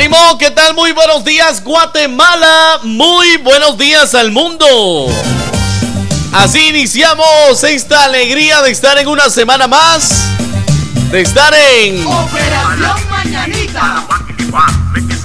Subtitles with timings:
[0.00, 0.38] ¡Ánimo!
[0.38, 0.72] ¿Qué tal?
[0.72, 2.78] Muy buenos días, Guatemala.
[2.84, 4.66] Muy buenos días al mundo.
[6.32, 10.24] Así iniciamos esta alegría de estar en una semana más.
[11.10, 14.06] De estar en Operación Mañanita.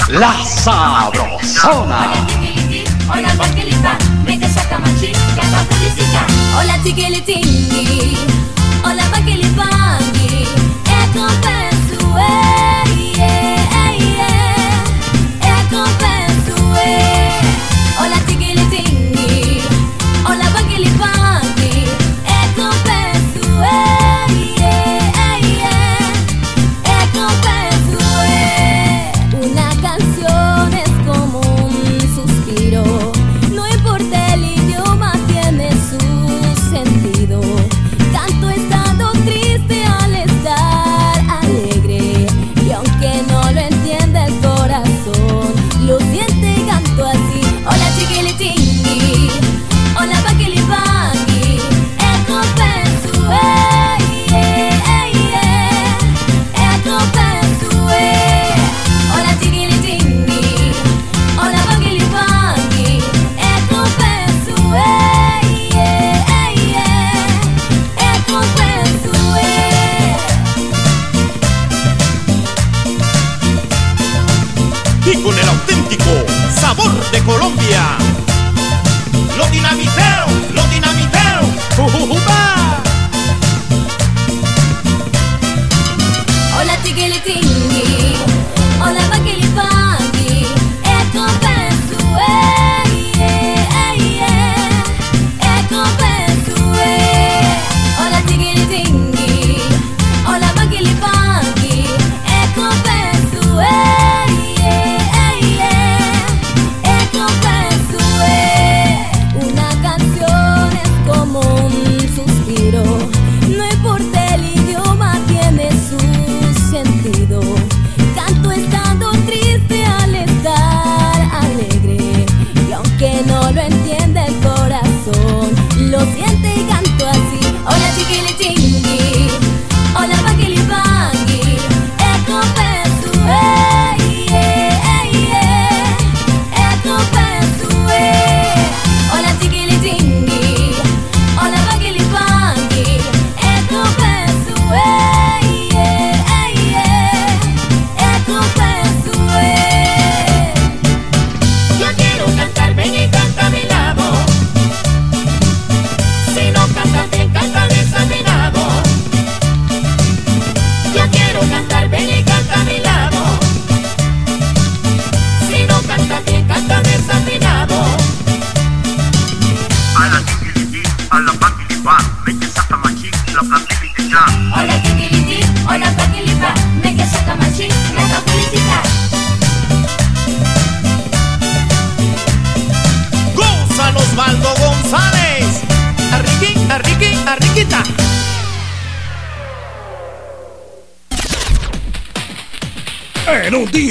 [0.09, 2.11] La Sabrosona.
[3.07, 3.97] Hola felicita.
[6.59, 6.79] Hola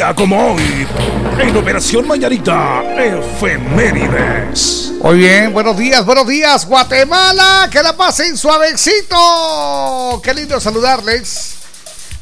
[0.04, 0.86] día como hoy,
[1.38, 4.92] en Operación Mañanita, efemérides.
[5.00, 7.70] Muy bien, buenos días, buenos días, Guatemala.
[7.70, 10.20] Que la pasen suavecito.
[10.22, 11.54] Qué lindo saludarles.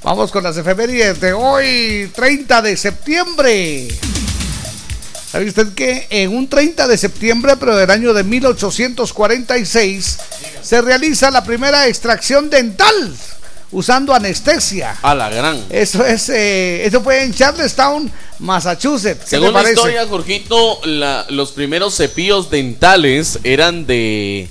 [0.05, 3.89] Vamos con las efemérides de hoy, 30 de septiembre.
[5.33, 10.19] ¿Sabe usted que en un 30 de septiembre, pero del año de 1846,
[10.63, 13.17] se realiza la primera extracción dental
[13.73, 14.97] usando anestesia?
[15.03, 15.61] A la gran.
[15.71, 19.25] Eso es, eh, eso fue en Charlestown, Massachusetts.
[19.25, 24.49] ¿Qué Según la historia, Jorgito, la- los primeros cepillos dentales eran de,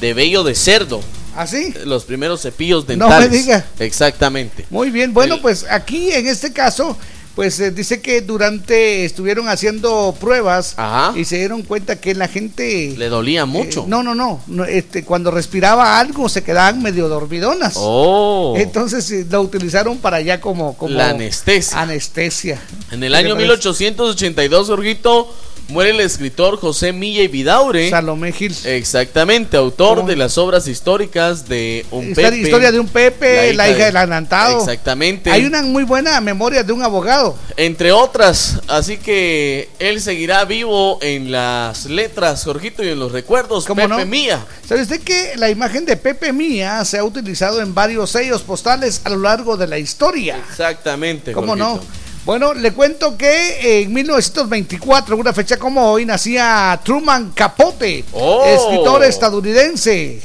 [0.00, 1.00] de vello de cerdo.
[1.36, 1.74] ¿Así?
[1.84, 3.30] Los primeros cepillos No me dentales.
[3.32, 3.64] diga.
[3.80, 4.66] Exactamente.
[4.70, 6.96] Muy bien, bueno, El- pues aquí en este caso,
[7.34, 11.18] pues eh, dice que durante estuvieron haciendo pruebas Ajá.
[11.18, 12.94] y se dieron cuenta que la gente...
[12.96, 13.80] Le dolía mucho.
[13.80, 17.74] eh, no, no, no, no, este, cuando respiraba algo se quedaban medio dormidonas.
[17.76, 18.54] Oh.
[18.56, 21.80] Entonces eh, lo utilizaron para allá como, como La anestesia.
[21.80, 22.60] anestesia.
[22.92, 23.42] En el ¿Qué año te parece?
[23.44, 25.34] 1882, Jorgito,
[25.68, 27.90] muere el escritor José Milla y Vidaure.
[27.90, 28.54] Salomé Gil.
[28.64, 30.08] Exactamente, autor ¿Cómo?
[30.08, 32.38] de las obras históricas de un Esta Pepe.
[32.38, 34.60] historia de un Pepe, la hija, del anantado.
[34.60, 35.30] Exactamente.
[35.30, 37.36] Hay una muy buena memoria de un abogado.
[37.56, 43.64] Entre otras, así que él seguirá vivo en las letras, Jorgito, y en los recuerdos.
[43.64, 44.06] ¿Cómo Pepe no?
[44.06, 44.44] Mía.
[44.66, 49.00] ¿Sabe usted que la imagen de Pepe Mía se ha utilizado en varios sellos postales
[49.04, 50.36] a lo largo de la historia?
[50.50, 51.32] Exactamente.
[51.32, 51.80] ¿Cómo no?
[52.24, 58.44] Bueno, le cuento que en 1924, una fecha como hoy, nacía Truman Capote, Oh.
[58.46, 60.22] escritor estadounidense.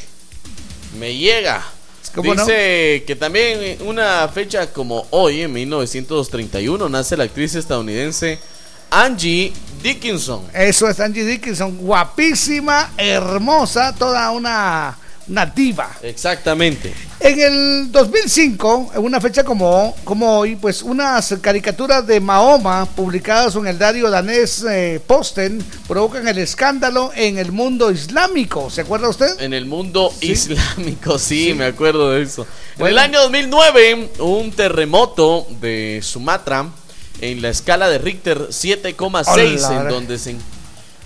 [0.97, 1.61] Me llega.
[2.23, 8.39] Dice que también una fecha como hoy, en 1931, nace la actriz estadounidense
[8.89, 9.53] Angie
[9.83, 10.41] Dickinson.
[10.53, 14.97] Eso es Angie Dickinson, guapísima, hermosa, toda una,
[15.29, 15.89] una diva.
[16.01, 16.93] Exactamente.
[17.19, 23.55] En el 2005, en una fecha como, como hoy, pues unas caricaturas de Mahoma publicadas
[23.55, 28.69] en el diario danés eh, Posten provocan el escándalo en el mundo islámico.
[28.69, 29.39] ¿Se acuerda usted?
[29.41, 30.31] En el mundo Sí.
[30.31, 32.47] islámico, sí, me acuerdo de eso.
[32.77, 32.87] Bueno.
[32.87, 36.67] En el año 2009, un terremoto de Sumatra
[37.21, 40.35] en la escala de Richter 7,6, Hola, en donde se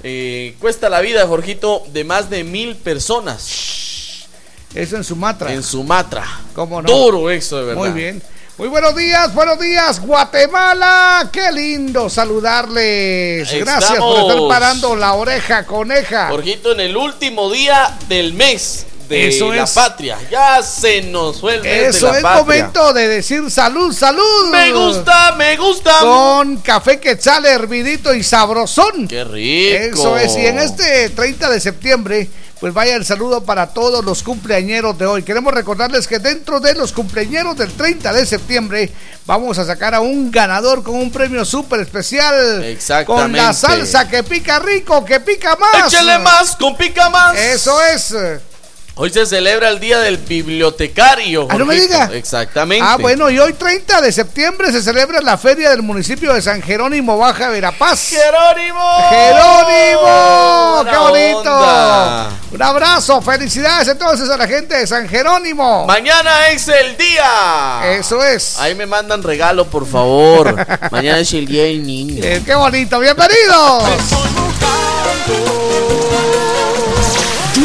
[0.04, 4.02] eh, cuesta la vida, Jorgito, de más de mil personas
[4.74, 5.54] Eso en Sumatra.
[5.54, 6.24] en Sumatra.
[6.56, 6.90] ¿Cómo no?
[6.90, 7.81] Duro eso, de verdad.
[7.81, 8.22] Muy bien.
[8.58, 11.28] Muy buenos días, buenos días, Guatemala.
[11.31, 13.52] Qué lindo saludarles.
[13.60, 16.30] Gracias por estar parando la oreja, coneja.
[16.30, 19.72] Jorgito, en el último día del mes de Eso la es.
[19.72, 20.18] patria.
[20.30, 22.44] Ya se nos de Eso la es patria.
[22.44, 24.50] momento de decir salud, salud.
[24.52, 26.00] Me gusta, me gusta.
[26.02, 29.08] Con café quetzal hervidito y sabrosón.
[29.08, 30.00] Qué rico.
[30.00, 32.30] Eso es, y en este 30 de septiembre,
[32.63, 35.24] pues vaya el saludo para todos los cumpleañeros de hoy.
[35.24, 38.89] Queremos recordarles que dentro de los cumpleañeros del 30 de septiembre,
[39.25, 42.63] vamos a sacar a un ganador con un premio súper especial.
[42.63, 43.21] Exactamente.
[43.21, 45.88] Con la salsa que pica rico, que pica más.
[45.88, 47.38] Échale más, con pica más.
[47.38, 48.15] Eso es.
[48.95, 51.48] Hoy se celebra el Día del Bibliotecario.
[51.50, 52.12] Ah, no me diga.
[52.13, 52.86] Exactamente.
[52.88, 56.62] Ah, bueno, y hoy 30 de septiembre se celebra la feria del municipio de San
[56.62, 58.10] Jerónimo, Baja Verapaz.
[58.10, 59.10] Jerónimo.
[59.10, 61.40] Jerónimo, Buena qué bonito.
[61.40, 62.30] onda.
[62.51, 65.88] Un abrazo, felicidades entonces a la gente de San Jerónimo.
[65.88, 67.96] Mañana es el día.
[67.98, 68.60] Eso es.
[68.60, 70.56] Ahí me mandan regalo, por favor.
[70.92, 72.24] Mañana es el Día del Niño.
[72.24, 73.84] Eh, qué bonito, bienvenidos.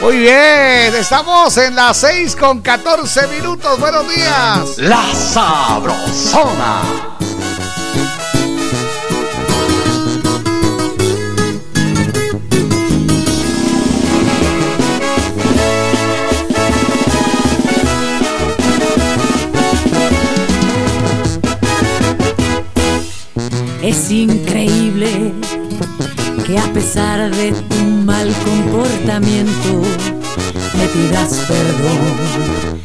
[0.00, 3.80] Muy bien, estamos en las 6 con 14 minutos.
[3.80, 4.78] Buenos días.
[4.78, 6.82] La sabrosona.
[23.82, 25.32] Es increíble
[26.46, 29.82] que a pesar de tu comportamiento
[30.76, 32.80] me pidas perdón.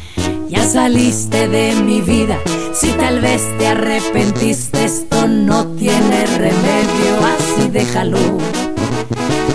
[0.48, 2.38] Ya saliste de mi vida,
[2.72, 8.18] si tal vez te arrepentiste, esto no tiene remedio, así déjalo.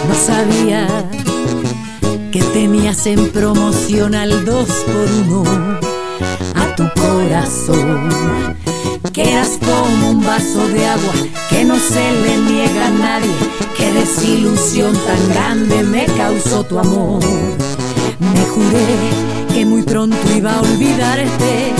[0.07, 0.87] No sabía
[2.31, 5.88] que tenías en promoción al 2 por 1 a
[6.79, 8.09] tu corazón
[9.11, 11.13] que eras como un vaso de agua
[11.49, 13.35] que no se le niega a nadie.
[13.75, 17.21] Qué desilusión tan grande me causó tu amor.
[18.19, 18.85] Me juré
[19.53, 21.73] que muy pronto iba a olvidarte.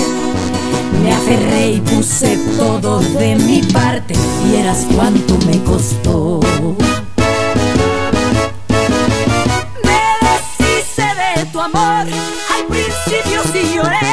[1.01, 4.15] Me aferré y puse todo de mi parte
[4.51, 6.41] y eras cuánto me costó.
[9.85, 12.05] Me deshice de tu amor,
[12.53, 14.08] al principio sí lloré,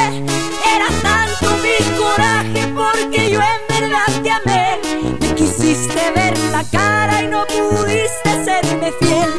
[2.99, 4.79] porque yo en verdad te amé.
[5.19, 9.29] Me quisiste ver la cara y no pudiste serme fiel,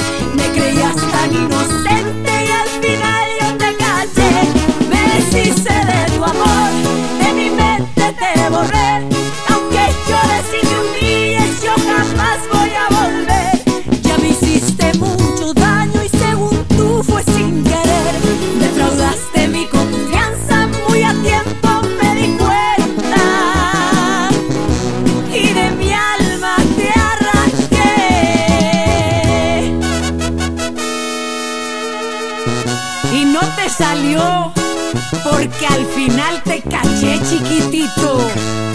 [35.58, 38.67] porque al final te caché chiquitito.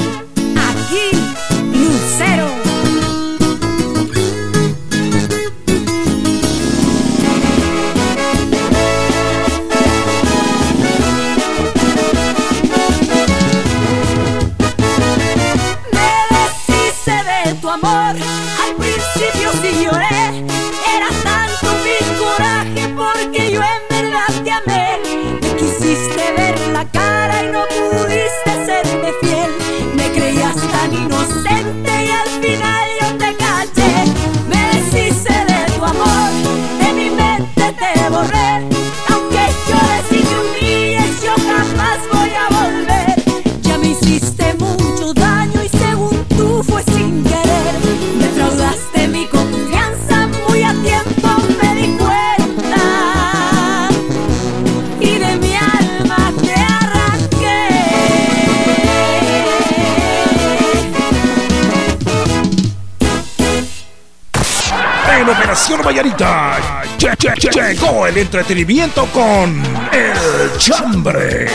[65.37, 66.57] Operación Vallarita
[66.99, 69.61] lle- lle- lle- llegó el entretenimiento con
[69.91, 71.47] El Chambre.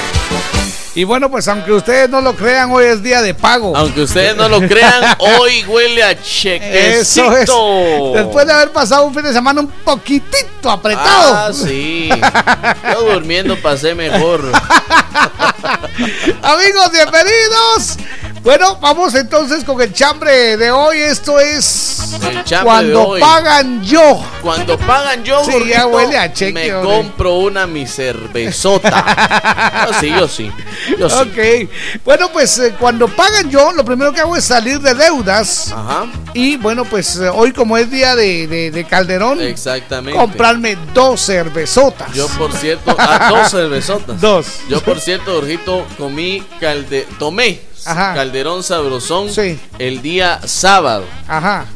[0.95, 3.77] Y bueno, pues aunque ustedes no lo crean, hoy es día de pago.
[3.77, 7.33] Aunque ustedes no lo crean, hoy huele a chequecito.
[7.33, 8.15] Eso es.
[8.25, 11.35] Después de haber pasado un fin de semana un poquitito apretado.
[11.35, 12.11] Ah, sí.
[12.93, 14.41] Yo durmiendo pasé mejor.
[16.43, 17.97] Amigos, bienvenidos.
[18.49, 20.97] Bueno, vamos entonces con el chambre de hoy.
[20.97, 23.21] Esto es El chambre cuando de hoy.
[23.21, 24.25] pagan yo.
[24.41, 26.91] Cuando pagan yo, Sí, gordito, ya huele a cheque, me hombre.
[26.97, 29.85] compro una mi cervezota.
[29.87, 30.53] Yo sí, yo sí.
[30.99, 31.17] Yo sí.
[31.19, 32.01] Ok.
[32.07, 35.71] Bueno, pues eh, cuando pagan yo, lo primero que hago es salir de deudas.
[35.71, 40.19] Ajá, Y bueno, pues eh, hoy como es día de, de- de Calderón, exactamente.
[40.19, 42.15] comprarme dos cervezotas.
[42.15, 44.19] Yo, por cierto, a dos cervezotas.
[44.23, 44.47] Dos.
[44.71, 48.15] Yo, por cierto, Jorgito, comí calde tomé Ajá.
[48.15, 49.59] calderón sabrosón Sí.
[49.79, 51.05] el día sábado.
[51.27, 51.67] Ajá.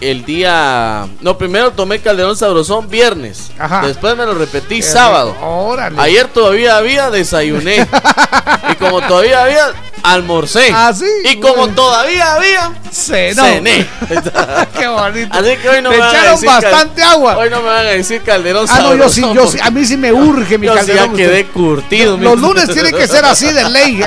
[0.00, 1.06] El día.
[1.20, 3.50] No, primero tomé calderón sabrosón viernes.
[3.58, 3.86] Ajá.
[3.86, 5.36] Después me lo repetí Qué sábado.
[5.42, 6.00] Órale.
[6.00, 7.86] Ayer todavía había, desayuné.
[8.72, 9.66] y como todavía había,
[10.02, 10.70] almorcé.
[10.74, 11.04] Ah, sí.
[11.24, 11.74] Y como Bueno.
[11.74, 13.44] todavía había, Cenó.
[13.44, 13.86] cené.
[14.78, 15.38] Qué bonito.
[15.38, 17.36] Así que hoy no Le me van a echaron cal- bastante agua.
[17.36, 19.44] Hoy no me van a decir calderón Ah, no, yo sí, sabrosón.
[19.46, 21.10] yo sí, a mí sí me urge mi Yo calderón.
[21.10, 22.16] ya quedé curtido.
[22.16, 24.02] Los lunes tienen que ser así de ley.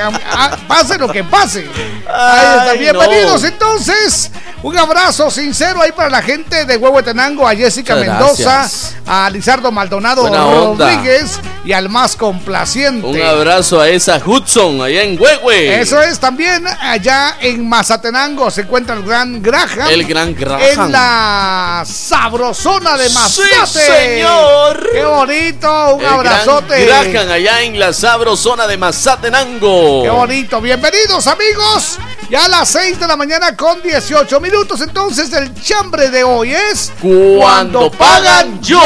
[0.66, 1.60] Pase lo que pase.
[2.00, 2.70] Está.
[2.72, 3.48] Ay, Bienvenidos no.
[3.48, 4.32] entonces.
[4.62, 8.96] Un abrazo sincero ahí para la gente de Huehuetenango, a Jessica Muchas Mendoza, gracias.
[9.06, 10.28] a Lizardo Maldonado.
[10.28, 13.06] Rodríguez y al más complaciente.
[13.06, 15.80] Un abrazo a esa Hudson allá en Huehue.
[15.80, 19.88] Eso es también allá en Mazatenango se encuentra el gran Graham.
[19.90, 20.60] El gran Graham.
[20.60, 24.14] En la sabrosona de Sí, Mazate.
[24.14, 24.90] señor.
[24.92, 26.86] Qué bonito, un El abrazote.
[26.86, 30.02] Gran Graham allá en la sabrosona de Mazatenango.
[30.02, 30.60] Qué bonito.
[30.60, 31.98] Bienvenidos, amigos.
[32.30, 34.80] Ya a las 6 de la mañana con 18 minutos.
[34.80, 36.92] Entonces, el chambre de hoy es.
[37.00, 38.80] Cuando pagan yo.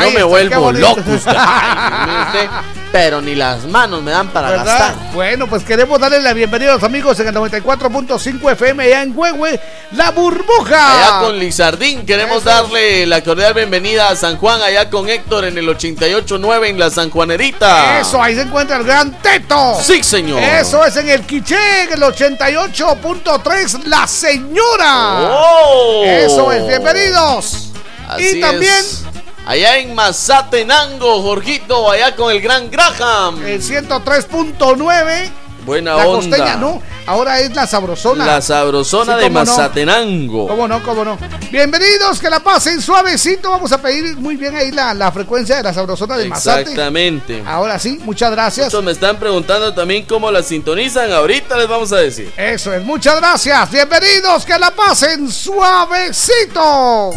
[0.00, 1.00] Yo me vuelvo loco.
[2.94, 4.64] pero ni las manos me dan para ¿Verdad?
[4.66, 5.12] gastar.
[5.14, 9.18] Bueno, pues queremos darle la bienvenida a los amigos en el 94.5 FM allá en
[9.18, 9.58] Huehue,
[9.96, 11.16] La Burbuja.
[11.16, 12.50] Allá con Lizardín queremos Eso.
[12.50, 16.88] darle la cordial bienvenida a San Juan, allá con Héctor en el 88.9 en la
[16.88, 17.98] San Juanerita.
[17.98, 19.76] Eso, ahí se encuentra el gran Teto.
[19.82, 20.40] Sí, señor.
[20.40, 25.30] Eso es en el Quiché, en el 88.3, La Señora.
[25.32, 26.04] ¡Oh!
[26.04, 27.70] Eso es, bienvenidos.
[28.08, 29.04] Así y también es.
[29.46, 33.44] Allá en Mazatenango, Jorgito, allá con el gran Graham.
[33.44, 35.30] el 103.9,
[35.66, 36.16] Buena la onda.
[36.36, 38.24] costeña, no, ahora es la sabrosona.
[38.24, 39.34] La sabrosona Sí, de no.
[39.40, 40.48] Mazatenango.
[40.48, 40.82] ¿Cómo no?
[40.82, 41.18] ¿Cómo no?
[41.50, 43.50] Bienvenidos, que la pasen suavecito.
[43.50, 46.62] Vamos a pedir muy bien ahí la, la frecuencia de la sabrosona de Mazate.
[46.62, 47.42] Exactamente.
[47.46, 48.66] Ahora sí, muchas gracias.
[48.68, 51.12] Muchos me están preguntando también cómo la sintonizan.
[51.12, 52.32] Ahorita les vamos a decir.
[52.36, 53.70] Eso es, muchas gracias.
[53.70, 57.12] Bienvenidos, que la pasen suavecito.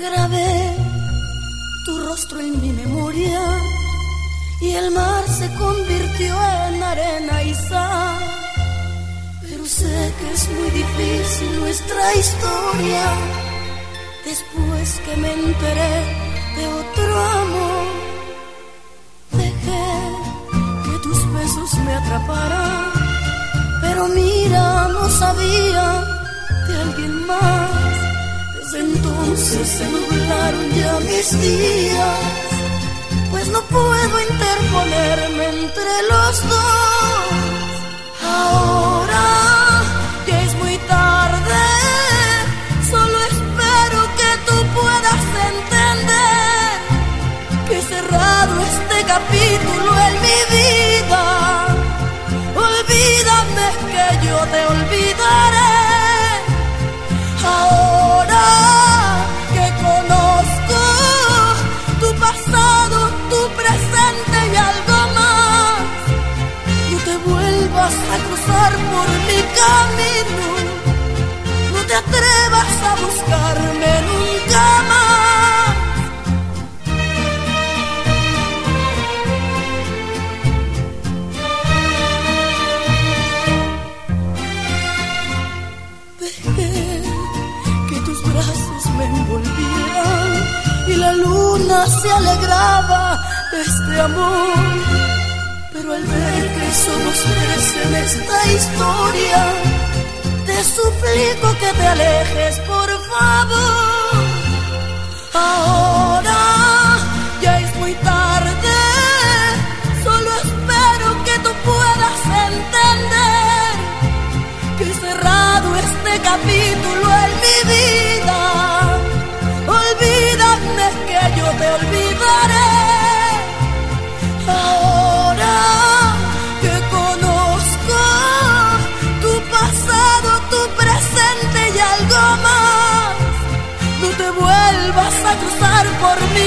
[0.00, 0.76] Grabé
[1.84, 3.42] tu rostro en mi memoria
[4.62, 6.34] y el mar se convirtió
[6.68, 8.18] en arena y sal.
[9.42, 13.04] Pero sé que es muy difícil nuestra historia.
[14.24, 15.94] Después que me enteré
[16.56, 17.86] de otro amor,
[19.32, 19.86] dejé
[20.84, 22.92] que tus besos me atraparan.
[23.82, 25.84] Pero mira, no sabía
[26.68, 27.79] de alguien más.
[28.72, 32.18] Entonces se nublaron ya mis días,
[33.30, 37.34] pues no puedo interponerme entre los dos.
[38.22, 39.82] Ahora
[40.24, 41.62] que es muy tarde,
[42.90, 46.70] solo espero que tú puedas entender
[47.68, 51.24] que cerrado este capítulo en mi vida,
[52.54, 55.59] olvídame que yo te olvidaré.
[69.60, 70.42] Camino,
[71.72, 75.74] no te atrevas a buscarme nunca más.
[86.20, 87.02] Dejé
[87.88, 90.30] que tus brazos me envolvieran
[90.88, 93.02] y la luna se alegraba
[93.52, 94.89] de este amor.
[95.80, 99.40] Pero al ver que somos tres en esta historia,
[100.44, 104.24] te suplico que te alejes, por favor.
[105.32, 106.29] Ahora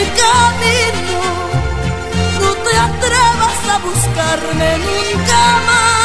[0.03, 1.21] mi camino.
[2.41, 6.02] No te atrevas a buscarme nunca más.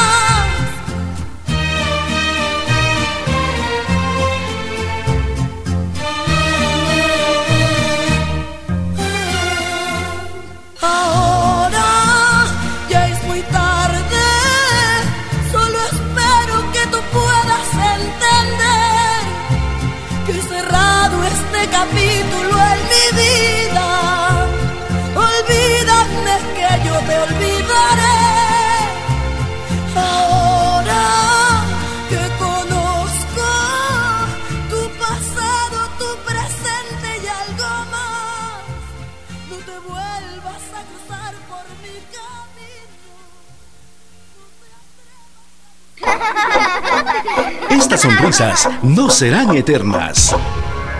[47.99, 50.33] Estas sonrisas no serán eternas.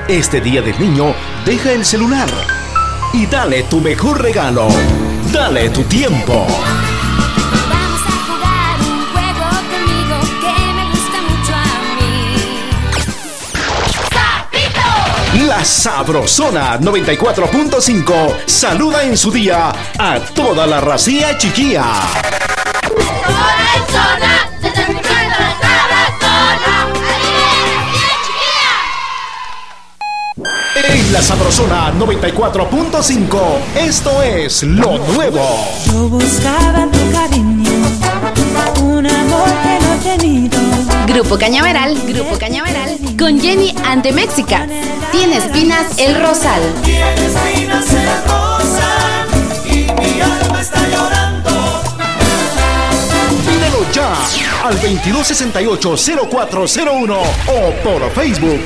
[0.09, 1.15] Este día del niño,
[1.47, 2.29] deja el celular
[3.13, 4.67] y dale tu mejor regalo.
[5.33, 6.45] Dale tu tiempo.
[7.71, 11.79] Vamos a jugar un juego conmigo que me gusta mucho a
[15.37, 15.47] mí.
[15.47, 21.85] La Sabrosona 94.5 saluda en su día a toda la racía chiquilla.
[31.19, 33.39] La Sabrosona 94.5,
[33.77, 35.41] esto es lo nuevo.
[35.87, 37.73] Yo buscaba tu cariño,
[38.81, 40.57] un amor que no he tenido.
[41.09, 44.73] Grupo Cañaveral, Grupo Cañaveral, con Jenny and the Mexicans.
[45.11, 46.63] Tiene espinas el rosal.
[46.85, 49.27] Tiene espinas el rosal
[49.65, 51.51] y mi alma está llorando.
[53.45, 54.15] Pídelo ya
[54.65, 57.17] al 2268-0401
[57.49, 58.61] o por Facebook.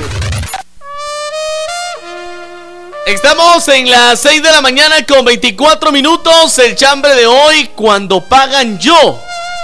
[3.05, 6.57] Estamos en las 6 de la mañana con 24 minutos.
[6.59, 9.19] El chambre de hoy, cuando pagan yo.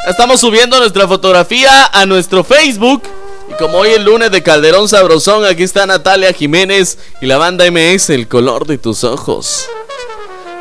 [0.10, 3.04] Estamos subiendo nuestra fotografía a nuestro Facebook.
[3.49, 7.63] Y como hoy es lunes de Calderón Sabrosón, aquí está Natalia Jiménez y la banda
[7.71, 9.65] MS, el color de tus ojos.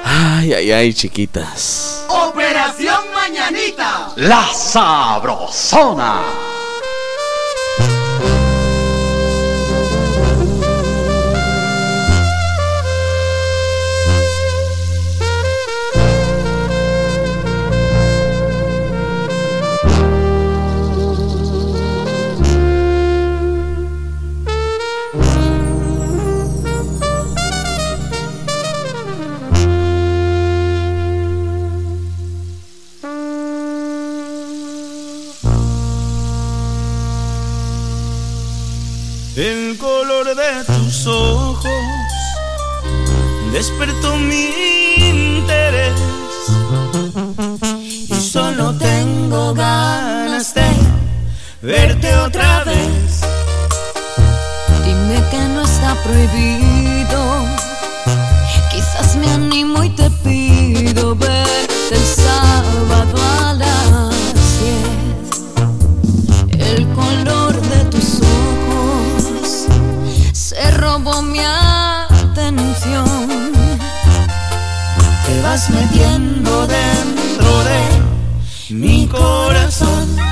[0.04, 2.04] Ay, ay, ay, chiquitas.
[2.08, 4.12] Operación Mañanita.
[4.16, 6.47] La Sabrosona.
[39.38, 41.70] El color de tus ojos
[43.52, 44.50] despertó mi
[44.98, 45.94] interés
[48.08, 50.66] y solo tengo ganas de
[51.62, 53.20] verte otra vez.
[54.84, 57.44] Dime que no está prohibido.
[58.72, 61.96] Quizás me animo y te pido verte
[75.48, 80.27] vas metiendo dentro de mi corazón.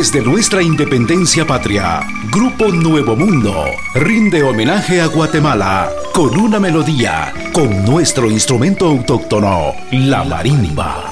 [0.00, 2.00] Desde nuestra independencia patria,
[2.32, 10.24] Grupo Nuevo Mundo rinde homenaje a Guatemala con una melodía, con nuestro instrumento autóctono, la
[10.24, 11.04] marimba.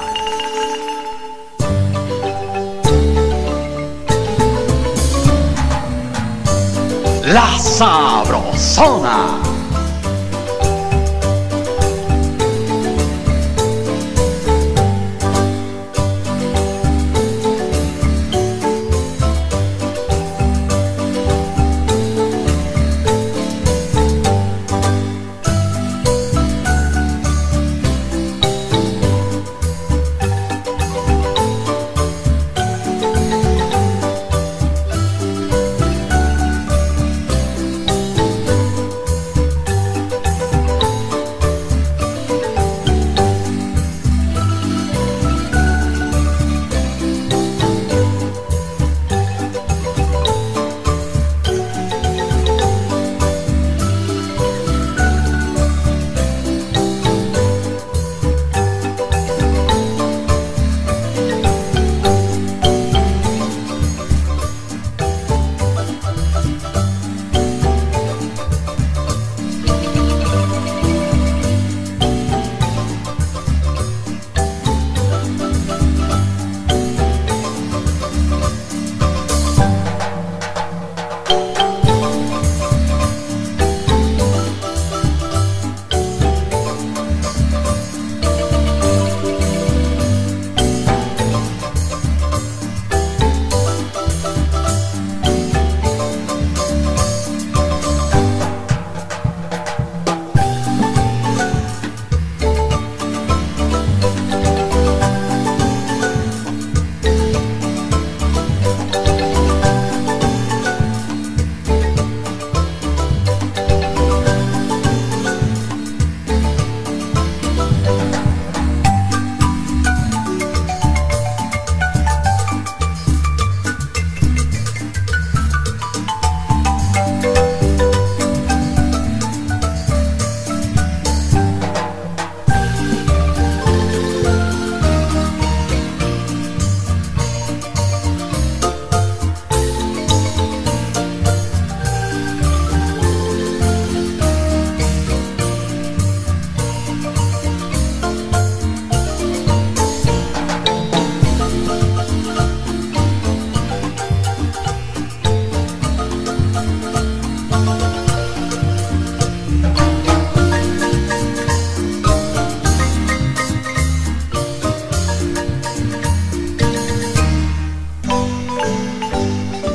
[7.25, 9.48] La sabrosona.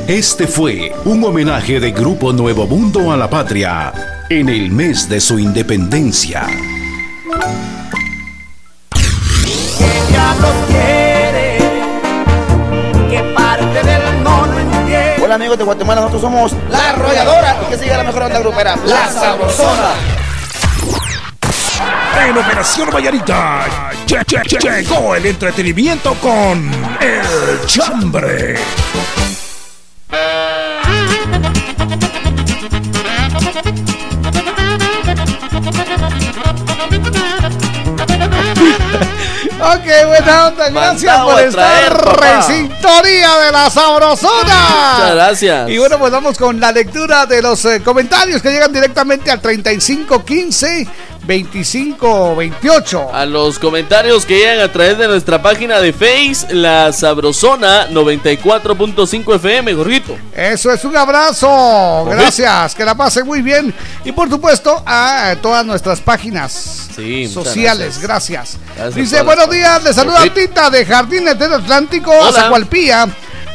[0.07, 3.91] Este fue un homenaje de Grupo Nuevo Mundo a la patria
[4.29, 6.45] en el mes de su independencia.
[10.67, 11.57] quiere?
[13.09, 15.15] ¿Qué parte del mono entiende?
[15.23, 18.75] Hola amigos de Guatemala, nosotros somos La Arrolladora y que siga la mejor onda grupera,
[18.85, 19.91] La Sabrosona.
[22.27, 23.65] En Operación Vallarita
[24.07, 28.55] lle- lle- lle- llegó el entretenimiento con El Chambre.
[40.03, 44.93] Buena onda, gracias por estar traer, en sintonía de la sabrosona.
[44.93, 45.69] Muchas gracias.
[45.69, 49.39] Y bueno, pues vamos con la lectura de los eh, comentarios que llegan directamente al
[49.39, 50.87] 3515
[51.25, 53.13] 2528.
[53.13, 59.35] A los comentarios que llegan a través de nuestra página de Face, la Sabrosona 94.5
[59.35, 60.17] FM, Jorgito.
[60.33, 62.05] Eso es un abrazo.
[62.09, 63.73] Gracias, que la pasen muy bien.
[64.03, 67.99] Y por supuesto a todas nuestras páginas Sí, sociales.
[68.01, 68.57] Gracias.
[68.93, 70.23] Dice, buenos días, le saluda.
[70.33, 72.11] Tita de Jardines del Atlántico.
[72.31, 73.07] Zacualpía.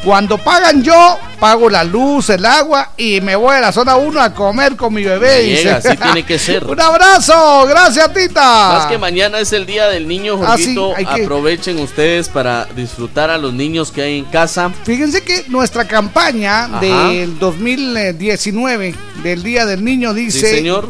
[0.02, 4.18] Cuando pagan yo, pago la luz, el agua y me voy a la zona 1
[4.18, 5.44] a comer con mi bebé.
[5.44, 6.64] Llega, así tiene que ser.
[6.66, 8.40] Un abrazo, gracias Tita.
[8.78, 10.94] Más que mañana es el día del niño, Ah, sí, Jorgito.
[11.14, 14.70] que- Aprovechen ustedes para disfrutar a los niños que hay en casa.
[14.84, 16.80] Fíjense que nuestra campaña Ajá.
[16.80, 20.40] del 2019, del Día del Niño, dice...
[20.40, 20.88] Sí, señor.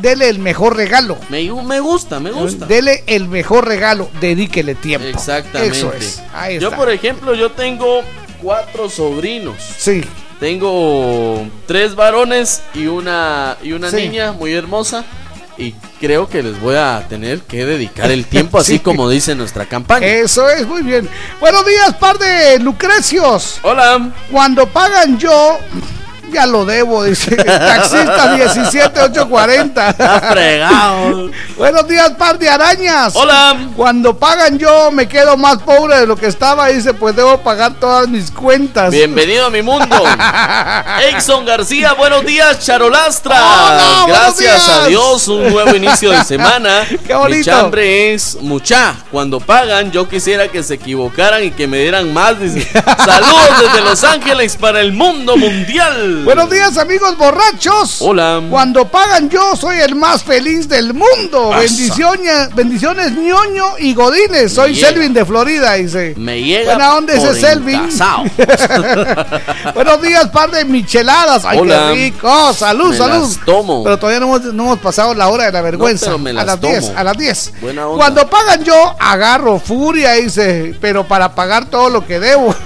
[0.00, 1.18] Dele el mejor regalo.
[1.28, 2.66] Me, me gusta, me gusta.
[2.66, 5.06] Dele el mejor regalo, dedíquele tiempo.
[5.06, 5.76] Exactamente.
[5.78, 6.22] Eso es.
[6.32, 8.00] Ahí yo, por ejemplo, yo tengo
[8.40, 9.56] cuatro sobrinos.
[9.78, 10.02] Sí.
[10.40, 13.96] Tengo tres varones y una, y una Sí.
[13.96, 15.04] niña muy hermosa.
[15.56, 18.78] Y creo que les voy a tener que dedicar el tiempo, así Sí.
[18.78, 20.06] como dice nuestra campaña.
[20.06, 21.08] Eso es, muy bien.
[21.40, 23.58] Buenos días, par de Lucrecios.
[23.62, 24.12] Hola.
[24.30, 25.58] Cuando pagan yo,
[26.32, 27.36] ya lo debo, dice.
[27.36, 29.90] Taxista 17840.
[29.90, 31.30] Está fregado.
[31.56, 33.14] Buenos días, par de arañas.
[33.14, 33.56] Hola.
[33.76, 36.68] Cuando pagan yo, me quedo más pobre de lo que estaba.
[36.68, 38.90] Dice, pues debo pagar todas mis cuentas.
[38.90, 39.96] Bienvenido a mi mundo.
[41.08, 43.36] Exxon García, buenos días, Charolastra.
[43.36, 46.86] Hola, Gracias a Dios, un nuevo inicio de semana.
[47.06, 47.38] Qué bonito.
[47.38, 48.94] Mi chambre es mucha.
[49.10, 52.38] Cuando pagan, yo quisiera que se equivocaran y que me dieran más.
[52.40, 52.68] Dice.
[53.04, 56.17] Saludos desde Los Ángeles para el mundo mundial.
[56.24, 57.96] Buenos días, amigos borrachos.
[58.00, 58.42] Hola.
[58.50, 61.50] Cuando pagan yo soy el más feliz del mundo.
[61.50, 64.52] Bendiciones, bendiciones ñoño y godines.
[64.52, 64.74] Soy.
[64.76, 66.14] Selvin de Florida, dice.
[66.16, 67.88] Me llega Buena onda ese Selvin.
[69.74, 71.44] Buenos días, par de micheladas.
[71.44, 71.88] Ay, Hola.
[71.88, 72.52] qué rico.
[72.52, 73.22] Salud, Me salud.
[73.22, 73.84] las tomo.
[73.84, 76.12] Pero todavía no hemos, no hemos pasado la hora de la vergüenza.
[76.12, 76.98] a las las 10, tomo.
[76.98, 77.52] a las 10.
[77.60, 78.04] Buena onda.
[78.04, 80.74] Cuando pagan yo, agarro furia, dice.
[80.80, 82.54] Pero para pagar todo lo que debo.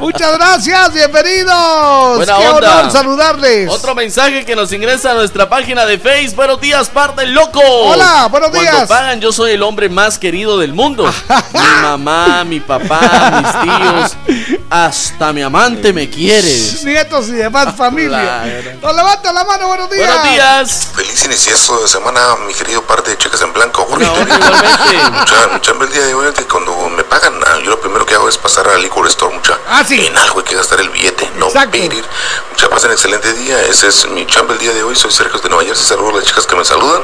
[0.00, 2.16] Muchas gracias, bienvenidos.
[2.16, 2.78] Buena qué onda.
[2.80, 3.70] honor saludarles.
[3.70, 6.36] Otro mensaje que nos ingresa a nuestra página de Facebook.
[6.36, 7.60] Buenos días, parte del loco.
[7.60, 8.88] Hola, buenos Cuando días.
[8.88, 11.04] pagan, yo soy el hombre más querido del mundo.
[11.52, 16.52] mi mamá, mi papá, mis tíos, hasta mi amante me quiere.
[16.84, 18.42] Nietos y demás familia.
[18.42, 18.78] Claro.
[18.82, 20.06] Nos levanta la mano, buenos días.
[20.08, 20.88] Buenos días.
[20.94, 23.86] Feliz inicio de semana, mi querido par de chicas en blanco.
[23.88, 28.28] Mucha hambre el día de hoy que cuando me pagan, yo lo primero que hago
[28.28, 29.58] es pasar al liquor store, mucha.
[29.68, 30.06] Ah, sí.
[30.06, 31.70] En algo hay que gastar el billete, no Exacto.
[31.72, 32.04] pedir.
[32.50, 33.60] Mucha pasen excelente día.
[33.62, 34.94] Ese es mi chamba el día de hoy.
[34.96, 35.86] Soy Sergio de Nueva Jersey.
[35.86, 37.02] Saludos a las chicas que me saludan.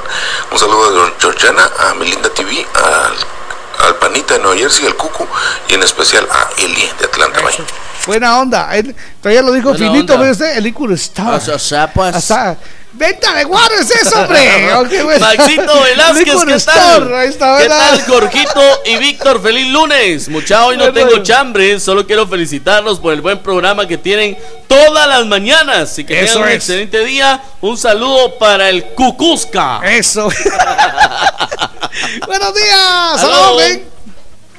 [0.50, 5.26] Un saludo a Georgiana, a Melinda TV, al, al Panita de Nueva Jersey, al Cucu
[5.68, 7.40] y en especial a Eli de Atlanta.
[7.42, 7.64] Bye.
[8.06, 8.74] Buena onda.
[8.76, 10.14] Él, todavía lo dijo Buena finito.
[10.14, 11.34] El Licor Star.
[11.34, 12.14] O sea, o sea, pues.
[12.14, 12.56] Hasta-
[12.94, 14.68] Venta de guaro es eso, hombre.
[15.02, 15.20] Bueno.
[15.26, 17.12] Maxito Velázquez, ¿qué tal?
[17.24, 19.42] Está, ¿Qué tal, Jorgito y Víctor?
[19.42, 20.28] Feliz lunes.
[20.28, 21.08] Mucha hoy no Bueno.
[21.08, 24.36] tengo chambre, solo quiero felicitarlos por el buen programa que tienen
[24.68, 26.56] todas las mañanas y que Eso tengan un es.
[26.56, 27.42] excelente día.
[27.62, 29.80] Un saludo para el Cucuzca.
[29.84, 30.28] Eso.
[32.26, 33.24] Buenos días.
[33.24, 33.91] Orden.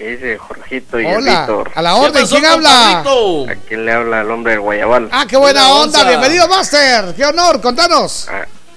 [0.04, 1.39] ¿Qué dice Jorgito y el Hola.
[1.39, 1.72] Víctor?
[1.76, 2.28] A la orden.
[2.28, 3.00] ¿Quién habla?
[3.00, 5.08] ¿A quién le habla el hombre del Guayabal?
[5.13, 6.04] Ah, qué buena onda.
[6.04, 7.16] Bienvenido, Master.
[7.16, 7.62] Qué honor.
[7.62, 8.28] Contanos.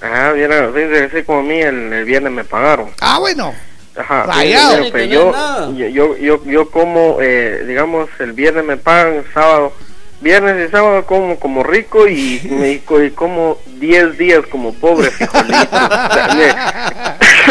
[0.00, 2.90] Ah, vieron, fíjense, así como a mí el, el viernes me pagaron.
[3.00, 3.52] Ah, bueno.
[3.98, 4.22] Ajá.
[4.22, 4.68] Rayado.
[4.70, 5.32] fíjense, pues, yo,
[5.74, 9.72] yo, yo, yo, yo como, eh, digamos, el viernes me pagan, sábado,
[10.20, 15.76] viernes y sábado como como rico y, me, y como 10 días como pobre, frijolito.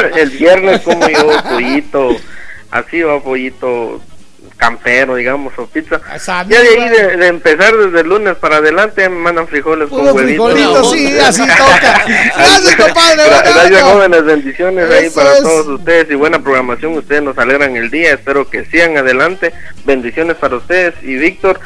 [0.16, 2.16] El viernes como yo pollito,
[2.80, 4.02] así va pollito
[4.58, 6.00] campero, digamos, o pizza.
[6.16, 9.90] Esa Ya de ahí de, de empezar desde el lunes para adelante me mandan frijoles
[9.90, 10.54] con Puro huevitos.
[10.54, 12.06] frijolito, sí, así toca.
[12.38, 13.24] Gracias, compadre.
[13.28, 15.42] Gracias, jóvenes, bendiciones ahí Eso para es.
[15.44, 16.94] todos ustedes y buena programación.
[16.98, 19.52] Ustedes nos alegran el día, espero que sigan adelante.
[19.84, 21.60] Bendiciones para ustedes y Víctor,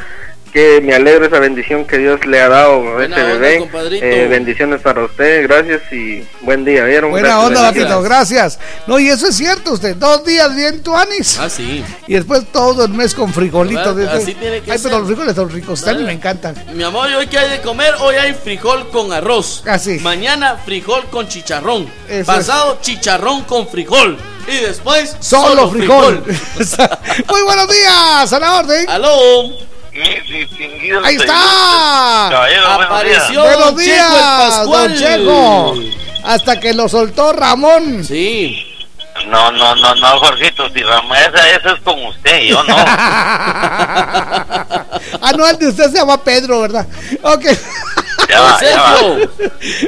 [0.51, 3.69] que me alegro esa bendición que Dios le ha dado a Buena este bebé.
[4.01, 6.83] Eh, bendiciones para ustedes, gracias y buen día.
[6.85, 7.11] ¿vieron?
[7.11, 7.61] Buena Gracias, onda.
[7.61, 8.59] Batito, gracias.
[8.87, 9.95] No, y eso es cierto, usted.
[9.95, 11.39] Dos días bien tuanis.
[11.39, 11.83] Ah, sí.
[12.07, 13.97] Y después todo el mes con frijolitos.
[14.07, 14.89] Así tiene que Ay, ser.
[14.89, 15.83] pero los frijoles son ricos.
[15.83, 16.01] ¿Verdad?
[16.01, 16.55] me encantan.
[16.73, 17.93] Mi amor, ¿y hoy qué hay de comer?
[17.99, 19.63] Hoy hay frijol con arroz.
[19.67, 19.99] Así.
[19.99, 21.87] Mañana frijol con chicharrón.
[22.07, 24.17] Eso Pasado chicharrón con frijol.
[24.47, 26.23] Y después Solo, frijol.
[27.29, 28.89] Muy buenos días, a la orden.
[28.89, 29.69] Aló.
[29.99, 31.33] Mis distinguidos Ahí está.
[32.31, 33.27] Caballero, buenos días.
[33.35, 34.09] Buenos Don Checo el días,
[34.39, 34.89] Pascual.
[34.89, 35.75] don Checo.
[36.23, 38.03] Hasta que lo soltó Ramón.
[38.05, 38.65] Sí.
[39.27, 42.73] No, no, no, no, Jorgito, si Ramón, esa, eso es con usted, yo no.
[42.87, 44.85] ah,
[45.37, 46.87] no, el de usted se llama Pedro, ¿verdad?
[47.23, 47.43] Ok.
[48.29, 48.97] Ya va, ya va.
[48.97, 49.29] Sergio.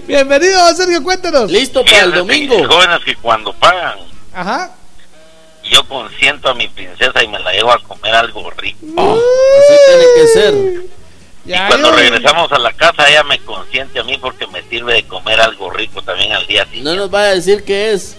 [0.07, 1.49] Bienvenido, Sergio, cuéntanos.
[1.49, 2.57] Listo para el domingo.
[2.67, 3.99] Jóvenes que cuando pagan,
[4.33, 4.71] Ajá.
[5.71, 8.77] Yo consiento a mi princesa y me la llevo a comer algo rico.
[8.85, 10.53] Así tiene que ser.
[11.45, 14.95] Ya, y cuando regresamos a la casa, ella me consiente a mí porque me sirve
[14.95, 16.89] de comer algo rico también al día siguiente.
[16.89, 18.17] No nos vaya a decir qué es.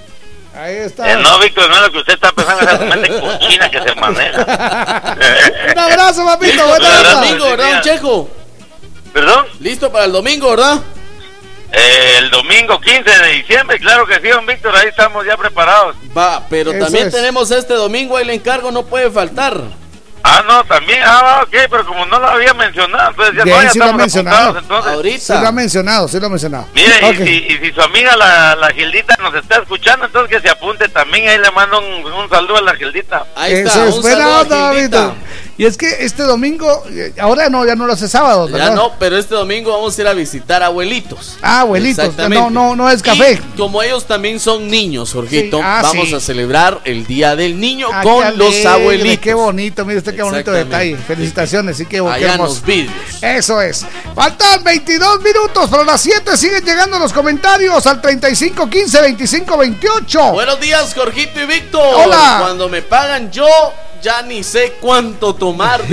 [0.54, 1.12] Ahí está.
[1.12, 3.94] Eh, no, Víctor, no es lo que usted está pensando, esa mente cochina que se
[3.96, 5.16] maneja.
[5.72, 6.64] Un abrazo, papito.
[6.64, 7.14] Onda.
[7.14, 8.28] domingo, ¿verdad, don Checo?
[9.12, 9.46] ¿Perdón?
[9.60, 10.80] Listo para el domingo, ¿verdad?
[11.72, 15.96] Eh, el domingo 15 de diciembre, claro que sí, don Víctor, ahí estamos ya preparados.
[16.16, 17.14] Va, pero Eso también es.
[17.14, 19.58] tenemos este domingo, ahí le encargo, no puede faltar.
[20.24, 23.62] Ah, no, también, ah, ok, pero como no lo había mencionado, entonces ya, Bien, no,
[23.64, 24.58] ya sí lo ha mencionado.
[24.58, 24.92] entonces.
[24.92, 25.18] Ahorita.
[25.36, 26.68] Sí lo ha mencionado, sí lo ha mencionado.
[26.74, 30.40] Mire, y, si, y si su amiga la, la Gildita nos está escuchando, entonces que
[30.40, 33.24] se apunte también, ahí le mando un, un saludo a la Gildita.
[33.34, 35.00] Ahí Eso está, es un buena saludo a onda, Gildita.
[35.06, 35.22] Babito.
[35.58, 38.92] Y es que este domingo, eh, ahora no, ya no lo hace sábado, Ya no,
[38.98, 41.36] pero este domingo vamos a ir a visitar abuelitos.
[41.42, 43.34] Ah, abuelitos, no, no, no es café.
[43.34, 46.14] Y como ellos también son niños, Jorgito, Sí, ah, vamos sí.
[46.14, 49.18] a celebrar el Día del Niño Ah, con los alegre, abuelitos.
[49.22, 50.96] Qué bonito, mire usted qué bonito detalle.
[50.96, 52.92] Felicitaciones, sí, qué, Allá los vídeos.
[53.20, 53.84] Eso es.
[54.14, 56.36] Faltan 22 minutos para las 7.
[56.36, 60.32] Siguen llegando los comentarios al 35 15 25 28.
[60.32, 61.94] Buenos días, Jorgito y Víctor.
[61.94, 62.38] Hola.
[62.40, 63.46] Cuando me pagan yo,
[64.02, 65.80] ya ni sé cuánto tomar.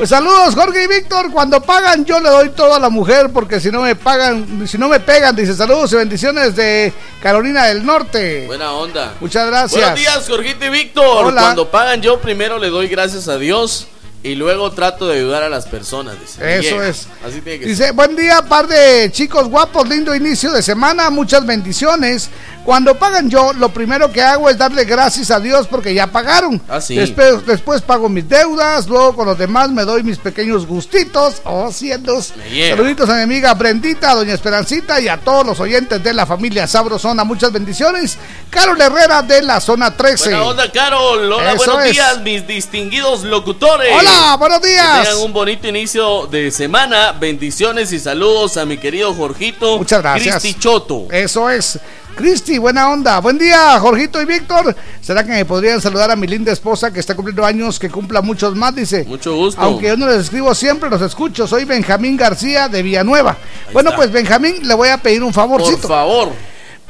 [0.00, 1.30] Pues saludos, Jorge y Víctor.
[1.30, 4.78] Cuando pagan, yo le doy todo a la mujer, porque si no me pagan, si
[4.78, 6.90] no me pegan, dice saludos y bendiciones de
[7.22, 8.46] Carolina del Norte.
[8.46, 9.12] Buena onda.
[9.20, 9.78] Muchas gracias.
[9.78, 11.26] Buenos días, Jorgito y Víctor.
[11.26, 11.42] Hola.
[11.42, 13.88] Cuando pagan yo, primero le doy gracias a Dios
[14.22, 16.16] y luego trato de ayudar a las personas.
[16.20, 16.58] Dice.
[16.58, 17.06] Eso es.
[17.26, 17.92] Así tiene que Dice, ser.
[17.94, 22.28] buen día, par de chicos guapos, lindo inicio de semana, muchas bendiciones.
[22.64, 26.60] Cuando pagan yo, lo primero que hago es darle gracias a Dios porque ya pagaron.
[26.68, 26.94] Ah, sí.
[26.94, 31.40] Después, después pago mis deudas, luego con los demás me doy mis pequeños gustitos.
[31.44, 32.76] Oh, llega.
[32.76, 36.26] Saluditos a mi amiga Brendita, a doña Esperancita y a todos los oyentes de la
[36.26, 37.24] familia Sabrosona.
[37.24, 38.18] Muchas bendiciones.
[38.50, 40.28] Carol Herrera de la zona 13.
[40.30, 41.32] Buena onda, Carol.
[41.32, 41.92] Hola, Eso buenos es.
[41.92, 43.90] días, mis distinguidos locutores.
[43.98, 45.02] Hola, buenos Que días.
[45.08, 47.12] tengan un bonito inicio de semana.
[47.12, 49.78] Bendiciones y saludos a mi querido Jorgito.
[49.78, 50.40] Muchas gracias.
[50.42, 51.06] Cristi Choto.
[51.10, 51.78] Eso es.
[52.16, 53.20] Cristi, buena onda.
[53.20, 54.74] Buen día, Jorgito y Víctor.
[55.00, 58.20] ¿Será que me podrían saludar a mi linda esposa que está cumpliendo años, que cumpla
[58.20, 58.74] muchos más?
[58.74, 59.04] Dice.
[59.04, 59.60] Mucho gusto.
[59.60, 61.46] Aunque yo no les escribo siempre, los escucho.
[61.46, 63.36] Soy Benjamín García de Villanueva.
[63.72, 63.96] bueno, está.
[63.96, 65.88] pues Benjamín, le voy a pedir un Por favorcito.
[65.88, 66.32] favor.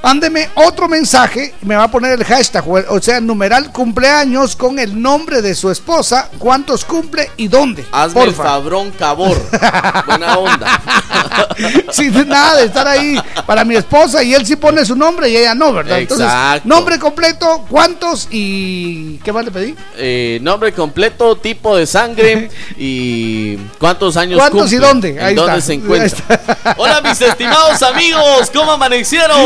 [0.03, 5.01] Mándeme otro mensaje, me va a poner el hashtag, o sea, numeral cumpleaños con el
[5.01, 7.85] nombre de su esposa, cuántos cumple y dónde.
[7.93, 9.37] Hazme el fabrón cabor.
[10.07, 10.81] Buena onda.
[11.93, 15.37] Sin nada de estar ahí para mi esposa y él sí pone su nombre y
[15.37, 15.99] ella no, ¿verdad?
[15.99, 16.67] Entonces, Exacto.
[16.69, 19.75] nombre completo, cuántos y ¿qué más le pedí?
[19.99, 25.11] Eh, nombre completo, tipo de sangre y cuántos años ¿Cuántos y dónde?
[25.11, 25.67] en Ahí dónde está.
[25.67, 26.41] se Ahí encuentra.
[26.79, 29.39] Hola mis estimados amigos, ¿cómo amanecieron?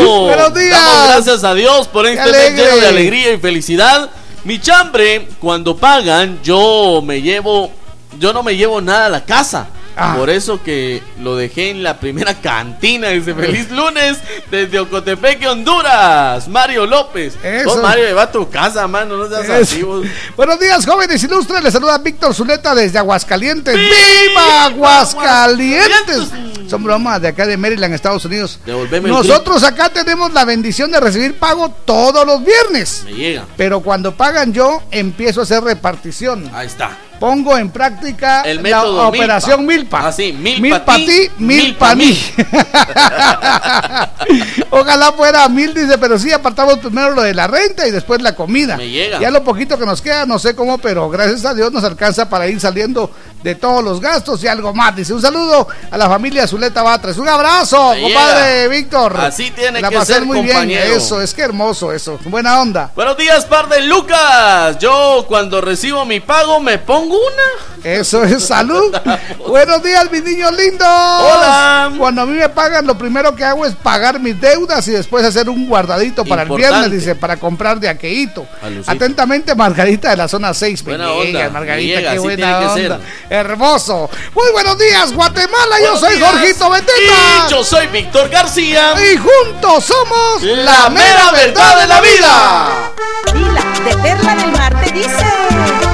[0.45, 0.79] Buenos días.
[0.79, 4.11] Damos gracias a Dios por este mes lleno de alegría y felicidad.
[4.43, 7.71] Mi chambre, cuando pagan, yo me llevo,
[8.19, 9.67] yo no me llevo nada a la casa.
[9.95, 10.15] Ah.
[10.17, 13.09] Por eso que lo dejé en la primera cantina.
[13.09, 14.17] Dice feliz lunes
[14.51, 16.47] desde Ocotepeque, Honduras.
[16.47, 17.35] Mario López.
[17.43, 17.69] Eso.
[17.69, 19.17] Vos, Mario, lleva a tu casa, mano.
[19.17, 19.83] No seas así.
[20.37, 21.63] Buenos días, jóvenes ilustres.
[21.63, 23.75] Les saluda Víctor Zuleta desde Aguascalientes.
[23.75, 23.89] ¡Viva
[24.27, 26.29] ¡Viva Aguascalientes!
[26.69, 28.59] Son bromas de acá de Maryland, Estados Unidos.
[28.65, 33.03] Devolveme Nosotros acá tenemos la bendición de recibir pago todos los viernes.
[33.05, 33.45] Me llega.
[33.55, 36.49] Pero cuando pagan yo, empiezo a hacer repartición.
[36.53, 36.97] Ahí está.
[37.19, 40.07] Pongo en práctica El la operación Milpa.
[40.07, 42.05] Ah, sí, mil Mil pa' pa' ti, ti, mil mil pa' pa' mí.
[42.05, 42.35] mí.
[44.69, 48.35] Ojalá fuera mil, dice, pero sí apartamos primero lo de la renta y después la
[48.35, 48.77] comida.
[48.77, 49.19] Me llega.
[49.19, 52.29] Ya lo poquito que nos queda, no sé cómo, pero gracias a Dios nos alcanza
[52.29, 53.11] para ir saliendo
[53.43, 54.95] de todos los gastos y algo más.
[54.95, 57.17] Dice, un saludo a la familia Zuleta Batres.
[57.17, 58.67] Un abrazo, Me compadre llega.
[58.69, 59.17] Víctor.
[59.19, 60.85] Así tiene la que pasé ser, muy compañero.
[60.85, 60.97] bien.
[60.97, 62.19] Eso, es que hermoso eso.
[62.25, 62.91] Buena onda.
[62.95, 64.77] Buenos días, par de Lucas.
[64.79, 67.83] Yo cuando recibo mi pago me pongo una.
[67.83, 68.95] Eso es salud.
[69.47, 70.87] Buenos días, mis niños lindos.
[70.87, 71.91] Hola.
[71.97, 75.25] Cuando a mí me pagan, lo primero que hago es pagar mis deudas y después
[75.25, 78.47] hacer un guardadito para el viernes, dice, para comprar de aqueíto.
[78.61, 78.91] Alucito.
[78.91, 80.83] Atentamente, Margarita de la zona 6.
[80.83, 82.99] Me Buena llega, onda, Margarita, me llega, qué buena tiene que onda.
[83.29, 84.09] Hermoso.
[84.33, 85.75] Muy buenos días, Guatemala.
[85.81, 86.31] Yo soy días.
[86.31, 87.47] Jorgito Beteta.
[87.47, 88.93] Y yo soy Víctor García.
[89.13, 92.91] Y juntos somos La mera verdad de la vida.
[93.31, 95.84] Pila de Perla del Mar te dice.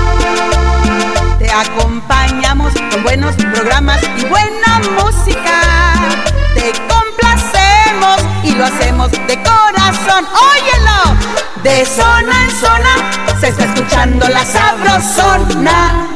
[1.52, 5.94] Te acompañamos con buenos programas y buena música.
[6.56, 10.26] Te complacemos y lo hacemos de corazón.
[10.54, 11.62] Óyelo.
[11.62, 16.08] De zona en zona se está escuchando la sabrosona.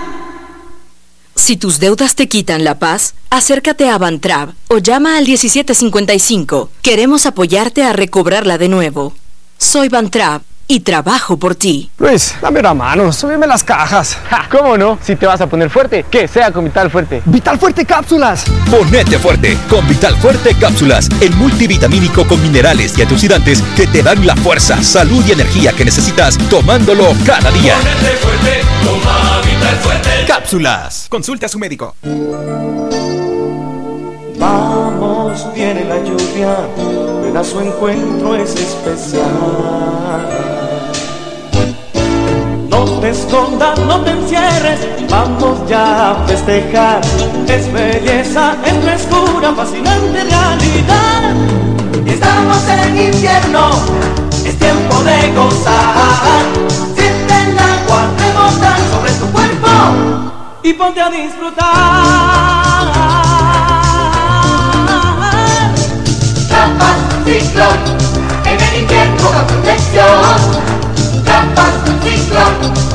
[1.35, 6.69] Si tus deudas te quitan la paz, acércate a Bantrab o llama al 1755.
[6.81, 9.13] Queremos apoyarte a recobrarla de nuevo.
[9.57, 11.89] Soy Bantrab y trabajo por ti.
[11.97, 14.17] Luis, dame una mano, súbeme las cajas.
[14.49, 14.97] ¿Cómo no?
[15.01, 17.21] Si te vas a poner fuerte, que sea con Vital Fuerte.
[17.25, 18.45] ¡Vital Fuerte Cápsulas!
[18.69, 24.25] Ponete fuerte con Vital Fuerte Cápsulas, el multivitamínico con minerales y antioxidantes que te dan
[24.25, 27.75] la fuerza, salud y energía que necesitas tomándolo cada día.
[30.27, 31.07] Cápsulas.
[31.09, 31.95] Consulta a su médico.
[34.37, 36.57] Vamos, viene la lluvia,
[37.23, 40.54] ven a su encuentro es especial.
[43.05, 44.79] Te escondas, no te encierres,
[45.11, 47.01] vamos ya a festejar.
[47.47, 51.35] Es belleza, es frescura, fascinante realidad.
[52.03, 53.69] Estamos en invierno,
[54.43, 56.45] es tiempo de gozar.
[56.95, 59.69] Siente el agua rebotar sobre tu cuerpo
[60.63, 61.67] y ponte a disfrutar.
[66.47, 67.79] Trampas, ciclón,
[68.45, 70.73] en el invierno da protección.
[71.23, 72.94] Trampas, ciclón,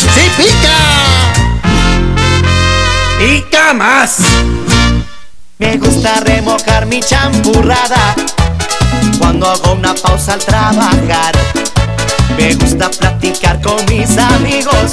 [0.00, 0.76] ¡Sí pica!
[3.18, 4.16] Pica más.
[5.58, 8.14] Me gusta remojar mi champurrada
[9.18, 11.32] cuando hago una pausa al trabajar.
[12.38, 14.92] Me gusta platicar con mis amigos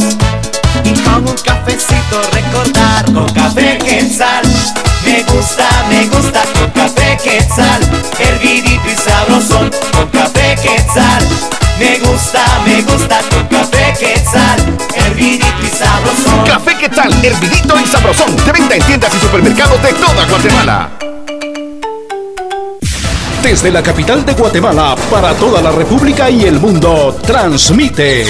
[0.83, 4.43] y con un cafecito recordar con café quetzal.
[5.05, 7.81] Me gusta, me gusta con café quetzal,
[8.19, 11.56] hervidito y sabrosón con café quetzal.
[11.79, 14.59] Me gusta, me gusta con café quetzal,
[14.95, 16.43] hervidito y sabrosón.
[16.45, 17.13] Café ¿qué tal?
[17.23, 18.35] Hervidito y sabrosón.
[18.45, 20.89] De venta en tiendas y supermercados de toda Guatemala.
[23.43, 28.25] Desde la capital de Guatemala para toda la República y el mundo, transmite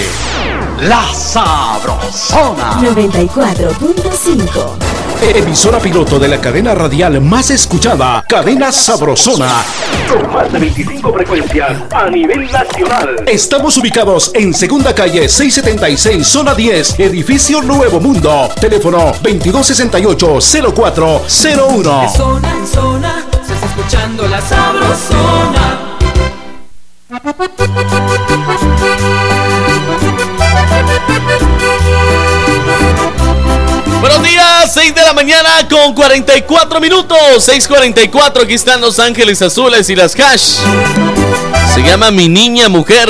[0.82, 2.82] La Sabrosona.
[2.82, 5.07] 94.5.
[5.22, 9.63] emisora piloto de la cadena radial más escuchada, Cadena Sabrosona.
[10.11, 13.24] Con más de 25 frecuencias a nivel nacional.
[13.28, 18.49] Estamos ubicados en Segunda Calle 676, Zona 10, Edificio Nuevo Mundo.
[18.59, 22.01] Teléfono 2268-0401.
[22.01, 25.97] De zona en zona se está escuchando la sabrosona.
[34.68, 37.18] Días, 6 de la mañana con 44 minutos.
[37.47, 40.57] 6:44, aquí están Los Ángeles Azules y las Cash.
[41.74, 43.07] Se llama Mi Niña Mujer.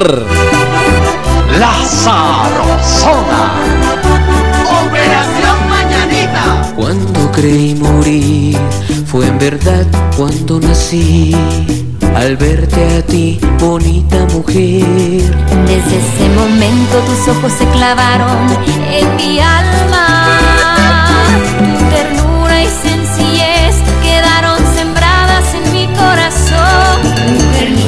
[1.58, 3.54] La Sabrosona.
[4.86, 6.74] Operación Mañanita.
[6.76, 8.60] Cuando creí morir,
[9.08, 9.86] fue en verdad
[10.16, 11.36] cuando nací.
[12.16, 15.24] Al verte a ti, bonita mujer.
[15.66, 18.48] Desde ese momento tus ojos se clavaron
[18.92, 19.97] en mi alma.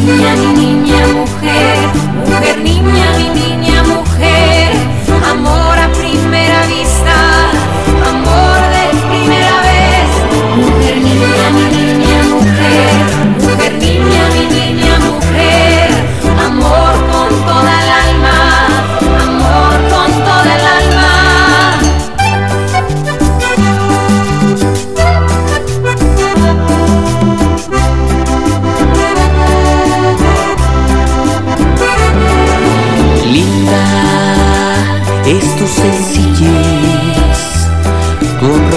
[0.10, 0.79] Mujer, niña,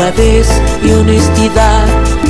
[0.04, 1.86] y honestidad,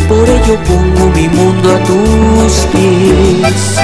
[0.06, 3.78] por ello pongo mi mundo a tus pies.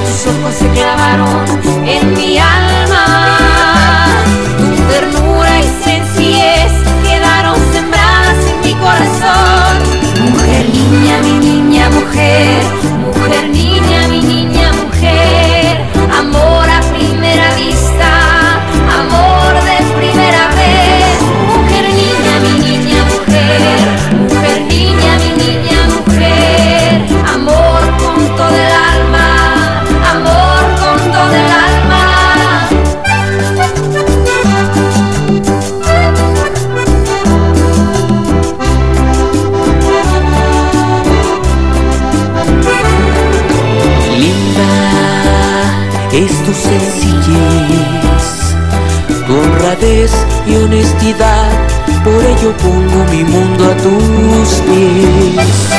[0.00, 1.46] Tus ojos se clavaron
[1.86, 2.65] en mi alma.
[46.56, 48.24] Sencillez,
[49.26, 50.12] tu honradez
[50.46, 51.50] y honestidad,
[52.04, 55.76] por ello pongo mi mundo a tus pies.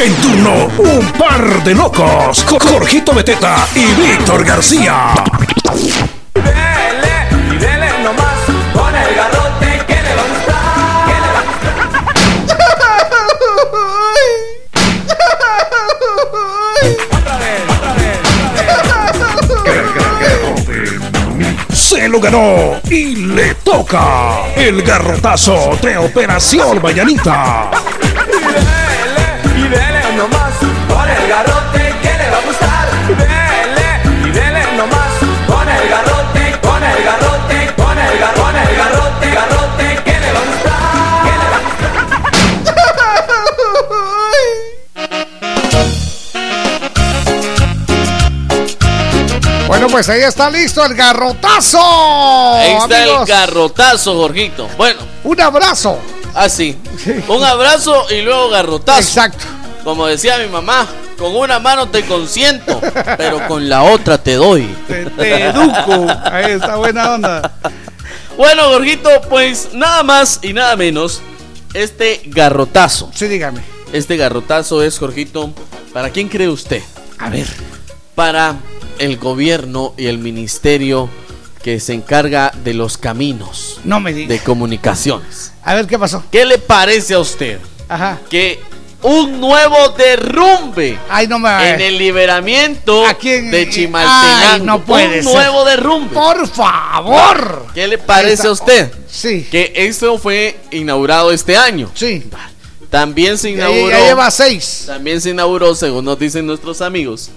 [0.00, 2.44] En turno, un par de locos.
[2.44, 5.14] Jorgito Beteta y Víctor García.
[22.20, 27.70] Ganó y le toca el garrotazo de Operación Mañanita.
[49.94, 51.78] Pues ahí está listo el garrotazo.
[52.56, 53.20] Ahí está amigos.
[53.20, 54.68] el garrotazo, Jorgito.
[54.76, 54.98] Bueno.
[55.22, 56.00] Un abrazo.
[56.34, 56.76] Así.
[57.28, 58.98] Un abrazo y luego garrotazo.
[58.98, 59.44] Exacto.
[59.84, 60.84] Como decía mi mamá,
[61.16, 62.80] con una mano te consiento,
[63.16, 64.66] pero con la otra te doy.
[64.88, 66.08] Te, te educo.
[66.24, 67.52] Ahí está buena onda.
[68.36, 71.22] Bueno, Jorgito, pues nada más y nada menos,
[71.72, 73.12] este garrotazo.
[73.14, 73.60] Sí, dígame.
[73.92, 75.52] Este garrotazo es, Jorgito,
[75.92, 76.82] ¿para quién cree usted?
[77.16, 77.46] A ver.
[78.16, 78.56] Para
[78.98, 81.08] el gobierno y el ministerio
[81.62, 84.28] que se encarga de los caminos No me diga.
[84.28, 85.52] de comunicaciones.
[85.62, 86.22] A ver qué pasó.
[86.30, 88.18] ¿Qué le parece a usted Ajá.
[88.28, 88.60] que
[89.02, 94.52] un nuevo derrumbe Ay, no me en el liberamiento de Chimaltenango?
[94.54, 95.34] Ay, no puede un ser.
[95.34, 96.14] nuevo derrumbe.
[96.14, 97.66] Por favor.
[97.74, 98.92] ¿Qué le parece a usted?
[99.10, 99.46] Sí.
[99.50, 101.90] Que esto fue inaugurado este año.
[101.94, 102.24] Sí.
[102.90, 103.90] También se Ya, inauguró.
[103.90, 104.84] ya lleva seis.
[104.86, 107.30] También se inauguró, según nos dicen nuestros amigos,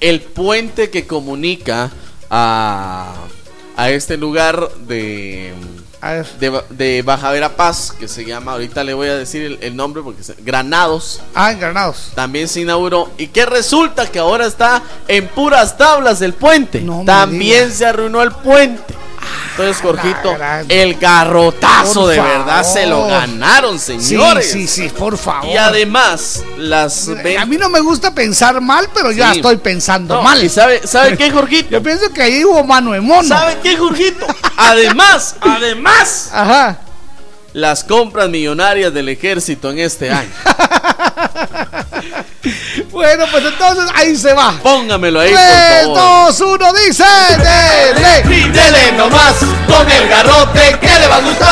[0.00, 1.90] el puente que comunica
[2.30, 3.14] a,
[3.76, 5.52] a este lugar de,
[6.38, 10.02] de, de Baja Verapaz, que se llama, ahorita le voy a decir el, el nombre
[10.02, 11.20] porque se- Granados.
[11.34, 12.12] Ah, en Granados.
[12.14, 13.10] También se inauguró.
[13.18, 14.06] ¿Y qué resulta?
[14.10, 16.80] Que ahora está en puras tablas el puente.
[17.04, 18.94] También se arruinó el puente.
[19.50, 24.50] Entonces, Jorgito, gran- el garrotazo de verdad se lo ganaron, señores.
[24.50, 25.46] Sí, sí, sí, por favor.
[25.50, 30.22] Y además, las A mí no me gusta pensar mal, pero ya estoy pensando No,
[30.22, 30.42] mal.
[30.42, 31.68] ¿y sabe, sabe qué, Jorgito?
[31.70, 33.28] Yo pienso que ahí hubo mano de mono.
[33.28, 34.26] ¿Sabe qué, Jorgito?
[34.56, 36.78] Además, además, Ajá.
[37.52, 40.30] Las compras millonarias del ejército en este año.
[42.90, 44.58] Bueno, pues entonces ahí se va.
[44.62, 46.34] Póngamelo ahí, 3, por favor.
[46.34, 47.04] 2, 1, dice.
[47.38, 48.48] Dele.
[48.50, 49.36] Dele nomás
[49.66, 51.50] con el garrote que le va a gustar.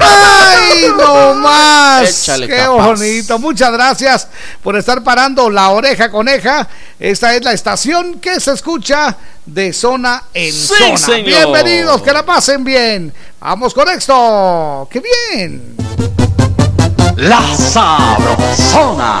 [0.00, 2.08] ¡Ay, no más!
[2.08, 2.86] Échale ¡Qué capaz.
[2.86, 3.38] bonito!
[3.38, 4.28] Muchas gracias
[4.62, 6.66] por estar parando la oreja coneja.
[6.98, 9.16] Esta es la estación que se escucha
[9.48, 10.96] de zona en Sí, zona.
[10.98, 11.24] señor.
[11.24, 13.12] Bienvenidos, que la pasen bien.
[13.40, 14.86] Vamos con esto.
[14.90, 15.74] ¡Qué bien!
[17.16, 19.20] La Sabrosona.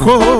[0.00, 0.39] dijo.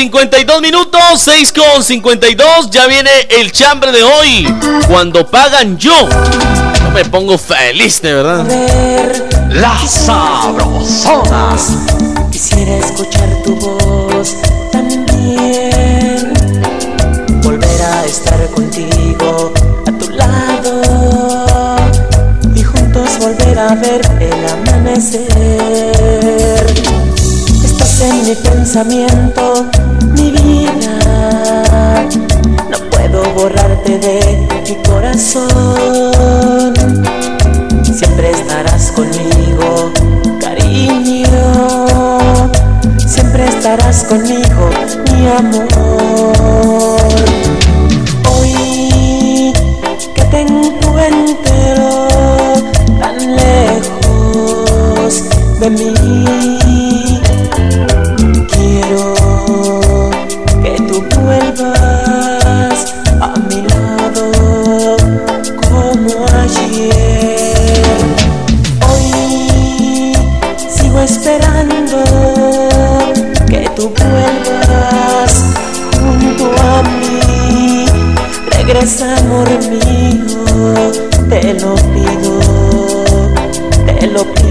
[0.00, 4.48] 52 minutos, 6 con 52, ya viene el chambre de hoy.
[4.88, 8.46] Cuando pagan yo, yo me pongo feliz, de verdad.
[9.50, 11.54] La sabrosona.
[12.32, 14.36] Quisiera escuchar tu voz
[14.72, 16.32] también.
[17.42, 19.52] Volver a estar contigo
[19.86, 21.76] a tu lado.
[22.54, 25.30] Y juntos volver a ver el amanecer.
[27.62, 29.49] Estás en mi pensamiento,
[35.20, 36.74] corazón.
[37.84, 39.92] Siempre estarás conmigo,
[40.40, 41.28] cariño.
[43.06, 44.70] Siempre estarás conmigo,
[45.12, 46.96] mi amor.
[48.32, 49.52] Hoy
[50.14, 52.08] que te encuentro
[52.98, 55.24] tan lejos
[55.60, 55.94] de mí,
[81.28, 82.40] te lo pido,
[83.86, 84.50] te lo pido.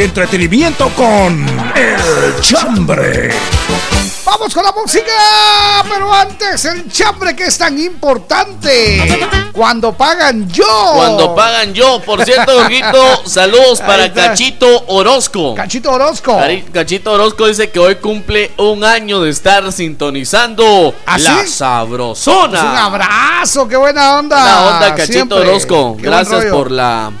[0.00, 1.46] El entretenimiento con
[1.76, 3.30] El Chambre.
[4.24, 5.12] Vamos con la música,
[5.88, 9.28] pero antes el chambre que es tan importante.
[9.52, 10.92] Cuando pagan yo.
[10.94, 14.10] Cuando pagan yo, por cierto, Jorgito, saludos para.
[14.12, 15.54] Cachito Orozco.
[15.54, 16.38] Cachito Orozco.
[16.72, 22.48] Cachito Orozco dice que hoy cumple un año de estar sintonizando ¿Ah, la sabrosona.
[22.48, 24.36] Pues un abrazo, qué buena onda.
[24.36, 25.38] Buena onda, Cachito Siempre.
[25.40, 25.96] Orozco.
[25.96, 27.12] Qué Gracias por la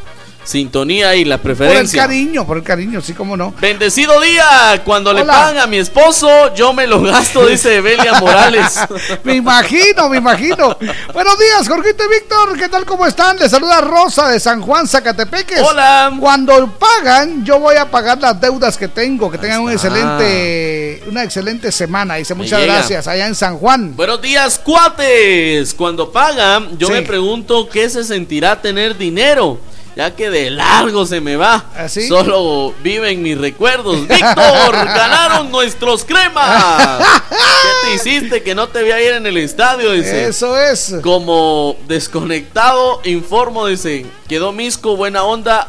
[0.50, 2.02] sintonía y la Por el preferencia.
[2.02, 3.54] cariño, por el cariño, sí, cómo no.
[3.60, 4.82] Bendecido día.
[4.84, 8.78] Cuando le pagan a mi esposo, yo me lo gasto, dice Belia Morales.
[9.24, 10.76] me imagino, me imagino.
[11.14, 12.58] Buenos días, Jorgito y Víctor.
[12.58, 12.84] ¿Qué tal?
[12.84, 13.38] ¿Cómo están?
[13.38, 15.60] Les saluda Rosa de San Juan, Zacatepeques.
[15.62, 16.12] Hola.
[16.18, 19.30] Cuando pagan, yo voy a pagar las deudas que tengo.
[19.30, 22.16] Que tengan un excelente, una excelente semana.
[22.16, 23.06] Dice, muchas gracias.
[23.06, 23.94] Allá en San Juan.
[23.96, 25.74] Buenos días, cuates.
[25.74, 26.92] Cuando pagan, yo Sí.
[26.94, 29.58] me pregunto qué se sentirá tener dinero.
[29.96, 31.64] Ya que de largo se me va.
[31.76, 34.06] ¿Ah, Solo viven mis recuerdos.
[34.06, 37.02] Víctor, ganaron nuestros cremas.
[37.28, 39.90] ¿Qué te hiciste que no te vi ayer en el estadio?
[39.92, 40.28] Dice.
[40.28, 40.94] Eso es.
[41.02, 44.06] Como desconectado, informo, dice.
[44.28, 45.66] Quedó Misco, buena onda.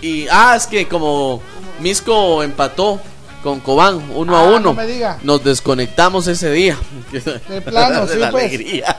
[0.00, 1.42] Y, ah, es que como
[1.80, 3.00] Misco empató
[3.42, 4.60] con Cobán, uno a Ah, uno.
[4.60, 5.18] no me diga.
[5.22, 6.78] Nos desconectamos ese día.
[7.10, 8.44] De plano, De sí, la pues.
[8.44, 8.96] alegría.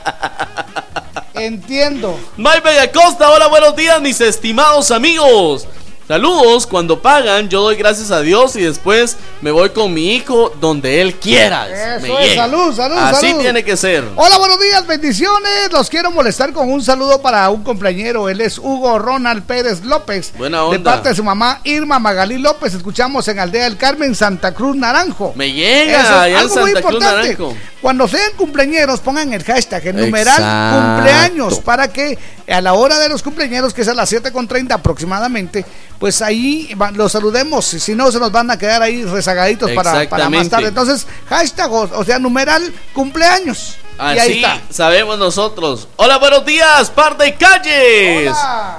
[1.36, 2.18] Entiendo.
[2.36, 5.68] Mike Bellacosta, hola, buenos días, mis estimados amigos.
[6.08, 10.52] Saludos, cuando pagan, yo doy gracias a Dios y después me voy con mi hijo
[10.60, 11.96] donde él quiera.
[11.96, 13.40] Eso Me es, salud, salud, Así salud.
[13.42, 14.04] tiene que ser.
[14.14, 15.72] Hola, buenos días, bendiciones.
[15.72, 18.28] Los quiero molestar con un saludo para un compañero.
[18.28, 20.32] Él es Hugo Ronald Pérez López.
[20.38, 20.92] Buena De onda.
[20.92, 22.74] parte de su mamá Irma Magalí López.
[22.74, 25.32] Escuchamos en Aldea del Carmen, Santa Cruz Naranjo.
[25.34, 27.16] Me llega, Eso es allá algo muy Cruz importante.
[27.32, 27.54] Naranjo.
[27.82, 30.80] Cuando sean cumpleaños, pongan el hashtag, el numeral Exacto.
[30.96, 35.64] cumpleaños, para que a la hora de los cumpleaños, que es a las 7.30 aproximadamente,
[35.98, 37.64] pues ahí los saludemos.
[37.64, 40.68] Si no, se nos van a quedar ahí rezagaditos para, para más tarde.
[40.68, 43.76] Entonces, hashtag, o, o sea, numeral cumpleaños.
[43.98, 44.60] y ahí Así está.
[44.70, 45.88] sabemos nosotros.
[45.96, 48.32] Hola, buenos días, par de calles.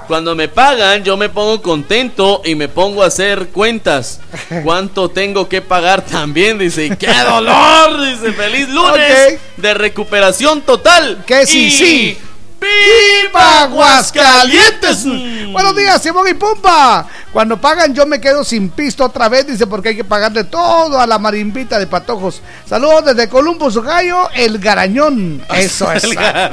[0.08, 4.20] Cuando me pagan, yo me pongo contento y me pongo a hacer cuentas.
[4.64, 6.58] ¿Cuánto tengo que pagar también?
[6.60, 8.02] Dice, ¡qué dolor!
[8.06, 11.24] Dice, feliz lunes de recuperación total.
[11.26, 12.18] Que sí, Y sí.
[12.60, 15.06] ¡Viva Aguascalientes!
[15.52, 17.08] Buenos días, Simón y Pumpa.
[17.32, 21.00] Cuando pagan, yo me quedo sin pisto otra vez, dice, porque hay que pagarle todo
[21.00, 22.42] a la marimbita de patojos.
[22.68, 25.44] Saludos desde Columbus, Ohio, el garañón.
[25.54, 26.04] Eso es.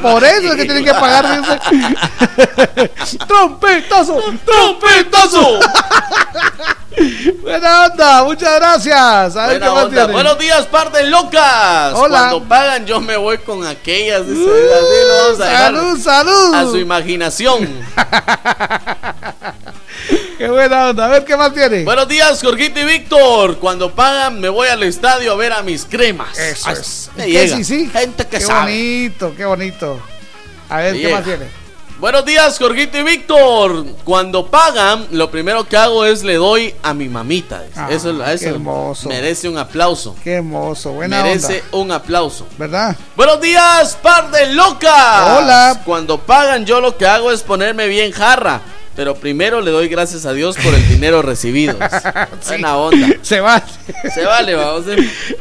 [0.03, 1.59] Por eso es que tienen que pagar, dice.
[3.27, 4.21] ¡Trompetazo!
[4.45, 5.61] ¡Trompetazo!
[7.43, 9.37] Buena onda, muchas gracias.
[9.37, 10.07] A ver Buena onda.
[10.07, 11.93] Buenos días, par de locas.
[11.95, 12.19] Hola.
[12.19, 14.27] Cuando pagan, yo me voy con aquellas.
[14.27, 16.55] Dice, así lo vamos a dejar salud, salud.
[16.55, 17.69] A su imaginación.
[20.39, 21.07] Qué buena onda.
[21.07, 21.85] A ver qué más tiene.
[21.85, 23.59] Buenos días, Jorgito y Víctor.
[23.59, 26.37] Cuando pagan, me voy al estadio a ver a mis cremas.
[26.39, 27.11] Eso es.
[27.17, 27.57] me ¿Qué llega.
[27.57, 27.89] sí, sí?
[27.91, 28.73] Gente que qué sabe.
[28.73, 30.01] bonito, qué bonito.
[30.69, 31.17] A ver, Me ¿qué llega.
[31.17, 31.64] más tiene?
[32.05, 33.87] Buenos días, Jorgito y Víctor.
[34.05, 37.65] Cuando pagan, lo primero que hago es le doy a mi mamita.
[37.75, 39.09] Ah, eso qué eso hermoso.
[39.09, 40.15] merece un aplauso.
[40.23, 41.79] Qué hermoso, buena merece onda.
[41.79, 42.47] un aplauso.
[42.59, 42.95] ¿Verdad?
[43.17, 45.39] Buenos días, par de locas.
[45.39, 45.81] Hola.
[45.87, 48.61] Cuando pagan, yo lo que hago es ponerme bien jarra.
[48.97, 51.77] Pero primero le doy gracias a Dios por el dinero recibido.
[52.49, 53.09] Buena onda.
[53.23, 53.61] Se va.
[54.15, 54.85] Se vale, vamos.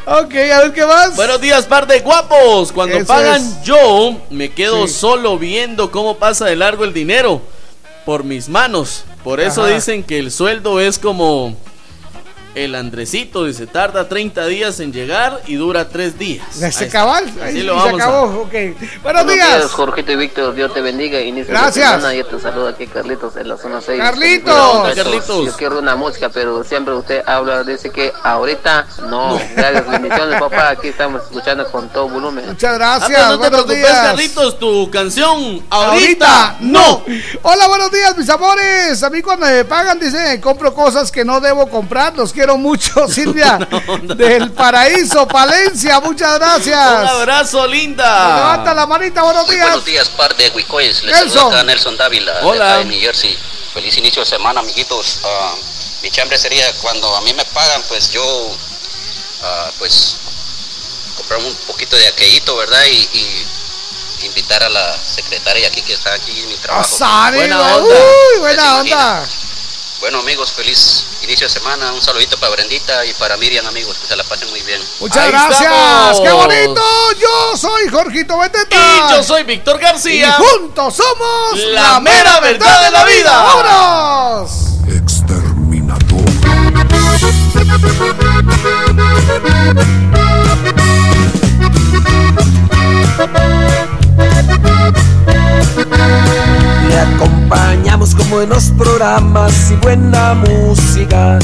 [0.08, 1.16] Ok, a ver qué más.
[1.16, 2.72] Buenos días, par de guapos.
[2.72, 3.62] Cuando Eso pagan, es.
[3.64, 4.94] yo me quedo Sí.
[4.96, 7.42] solo viendo cómo pasa de largo el dinero
[8.06, 9.06] por mis manos.
[9.24, 9.74] Por eso Ajá.
[9.76, 11.56] dicen que el sueldo es como
[12.56, 13.46] el Andresito.
[13.46, 16.46] Dice, tarda 30 días en llegar y dura 3 días.
[16.52, 16.88] Se Ahí está.
[16.90, 17.26] cabal.
[17.28, 18.42] Así Ahí lo se vamos a- acabó.
[18.42, 18.54] Ok.
[19.02, 19.72] Buenos días.
[19.72, 21.20] Jorgito y Víctor, Dios te bendiga.
[21.22, 22.04] Inicio Gracias.
[22.04, 24.00] de yo te saludo aquí, Carlitos, en la zona 6.
[24.00, 24.76] Carlitos.
[24.76, 25.46] Onda, Carlitos.
[25.46, 29.40] Yo quiero una música, pero siempre usted habla, dice que ahorita no.
[29.56, 30.70] Gracias, bendiciones, papá.
[30.70, 32.46] Aquí estamos escuchando con todo volumen.
[32.48, 33.22] Muchas gracias.
[33.28, 34.06] no te buenos preocupes, días.
[34.08, 37.04] Carlitos, tu canción ahorita, Ahorita no.
[37.42, 39.02] Hola, buenos días, mis amores.
[39.04, 42.16] A mí cuando me pagan, dice, compro cosas que no debo comprar.
[42.16, 43.58] Los quiero quiero mucho, Silvia.
[44.04, 47.02] Del Paraíso, Palencia, muchas gracias.
[47.02, 48.36] Un abrazo, linda.
[48.36, 49.66] Levanta la manita, buenos días.
[49.68, 51.04] Buenos días, par de Huicois.
[51.04, 51.40] Les Nelson.
[51.40, 52.66] saluda Nelson Dávila, de Hola.
[52.66, 53.38] acá de New Jersey.
[53.74, 55.20] Feliz inicio de semana, amiguitos.
[55.24, 55.54] Ah,
[56.02, 58.52] mi chambre sería cuando a mí me pagan, pues yo,
[59.44, 60.18] ah, pues,
[61.16, 62.84] comprar un poquito de aqueíto, ¿verdad?
[62.92, 63.48] Y, y
[64.26, 66.98] invitar a la secretaria aquí que está aquí en mi trabajo.
[67.34, 68.40] Buena Uy, onda.
[68.40, 69.30] buena ¿Se imagina?
[70.04, 71.94] Bueno, amigos, feliz inicio de semana.
[71.94, 73.98] Un saludito para Brendita y para Miriam, amigos.
[74.00, 74.82] Que se la pasen muy bien.
[75.00, 75.62] Muchas Ahí gracias.
[75.62, 76.20] estamos.
[76.20, 76.82] ¡Qué bonito!
[77.22, 78.76] Yo soy Jorgito Beteta.
[78.76, 80.28] Y yo soy Víctor García.
[80.28, 83.44] Y juntos somos La mera verdad de la vida.
[83.44, 84.52] ¡Vámonos!
[84.88, 84.98] Le
[97.54, 101.40] acompañamos con buenos programas y buena música.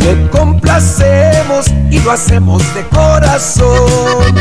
[0.00, 4.34] Le complacemos y lo hacemos de corazón.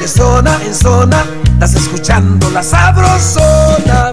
[0.00, 4.12] De zona en zona, estás escuchando la sabrosona.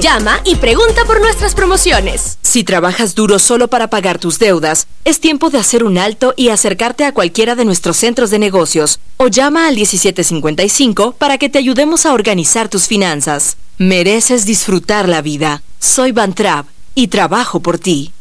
[0.00, 2.38] Llama y pregunta por nuestras promociones.
[2.42, 6.48] Si trabajas duro solo para pagar tus deudas, es tiempo de hacer un alto y
[6.48, 11.58] acercarte a cualquiera de nuestros centros de negocios o llama al 1755 para que te
[11.58, 13.56] ayudemos a organizar tus finanzas.
[13.78, 15.62] Mereces disfrutar la vida.
[15.78, 16.66] Soy Van Trapp
[16.96, 18.12] y trabajo por ti.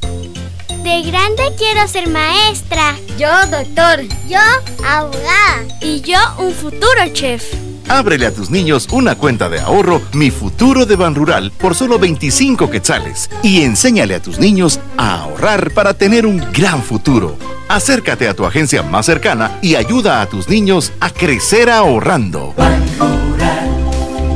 [0.84, 2.96] De grande quiero ser maestra.
[3.18, 4.04] Yo doctor.
[4.30, 4.40] Yo
[4.86, 5.66] abogada.
[5.82, 7.44] Y yo un futuro chef.
[7.90, 11.98] Ábrele a tus niños una cuenta de ahorro Mi Futuro de Ban Rural por solo
[11.98, 17.38] 25 quetzales y enséñale a tus niños a ahorrar para tener un gran futuro.
[17.70, 22.54] Acércate a tu agencia más cercana y ayuda a tus niños a crecer ahorrando.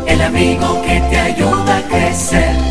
[0.08, 2.71] El amigo que te ayuda a crecer.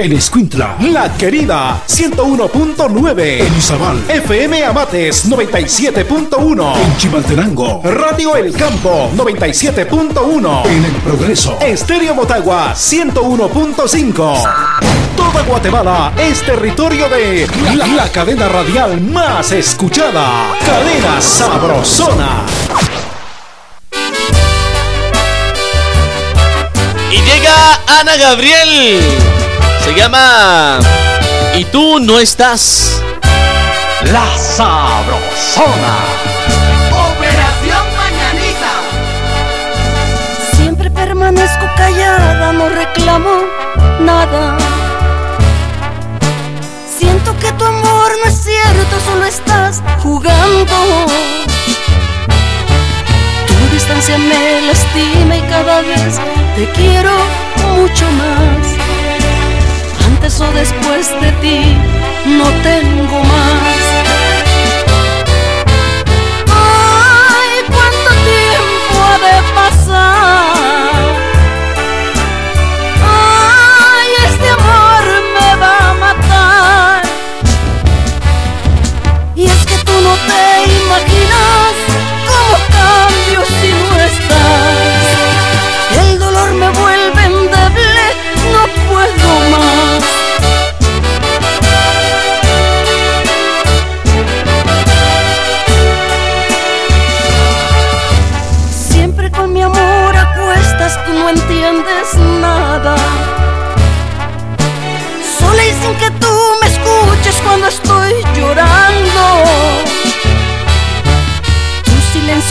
[0.00, 3.40] En Escuintla, La Querida, 101.9.
[3.44, 6.76] En Izabal, FM Amates, 97.1.
[6.76, 10.66] En Chimaltenango, Radio El Campo, 97.1.
[10.66, 14.14] En El Progreso, Estéreo Motagua, 101.5.
[15.16, 20.54] Toda Guatemala es territorio de la, la cadena radial más escuchada.
[20.64, 22.42] Cadena Sabrosona.
[27.10, 29.37] Y llega Ana Gabriel.
[29.88, 30.80] Se llama
[31.54, 33.02] Y tú no estás.
[34.12, 35.96] La Sabrosona.
[36.92, 38.72] Operación Mañanita.
[40.56, 43.30] Siempre permanezco callada, no reclamo
[44.00, 44.58] nada.
[46.98, 51.06] Siento que tu amor no es cierto, solo estás jugando.
[53.46, 56.20] Tu distancia me lastima y cada vez
[56.56, 57.12] te quiero
[57.74, 58.77] mucho más.
[60.20, 61.76] Antes o después de ti
[62.26, 63.77] no tengo más.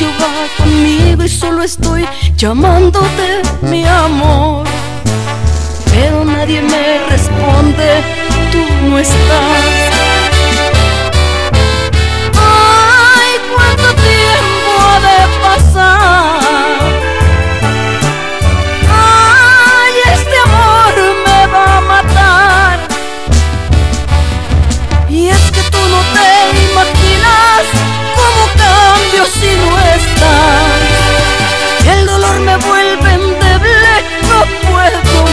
[0.06, 4.66] Va conmigo y solo estoy llamándote mi amor.
[5.92, 8.04] Pero nadie me responde,
[8.52, 10.17] tú no estás.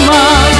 [0.06, 0.53] Mà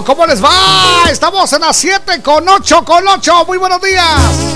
[0.00, 1.10] ¿cómo les va?
[1.10, 3.44] Estamos en las 7 con 8 con 8.
[3.46, 4.51] Muy buenos días.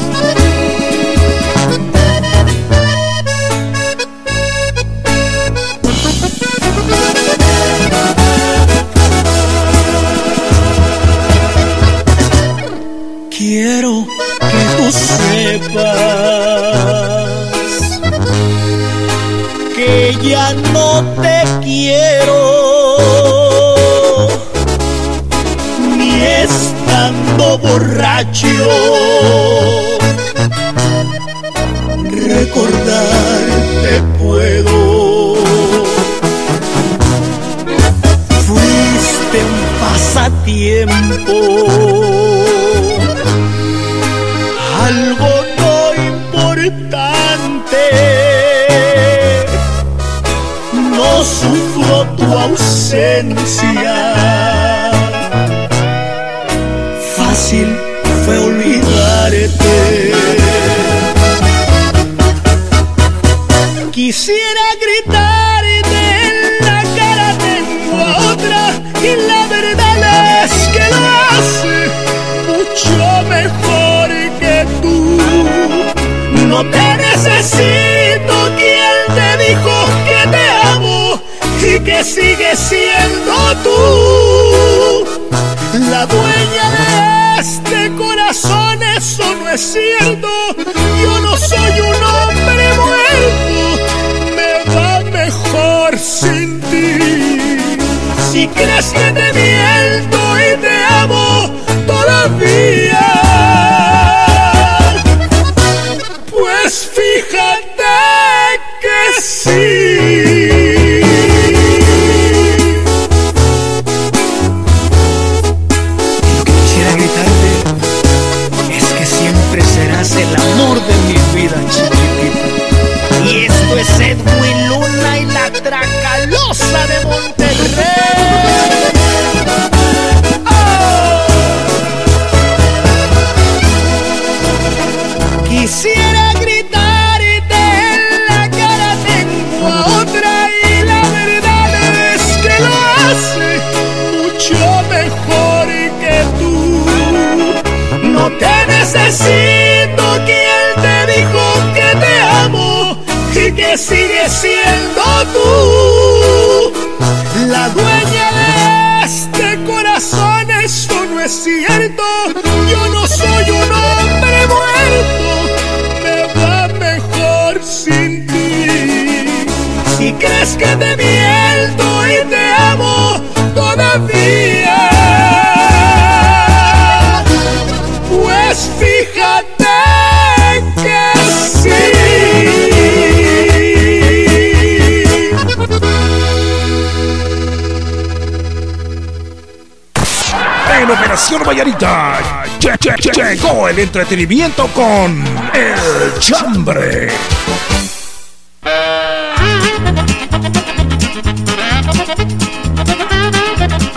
[193.86, 195.24] Entretenimiento con
[195.54, 197.08] El Chambre.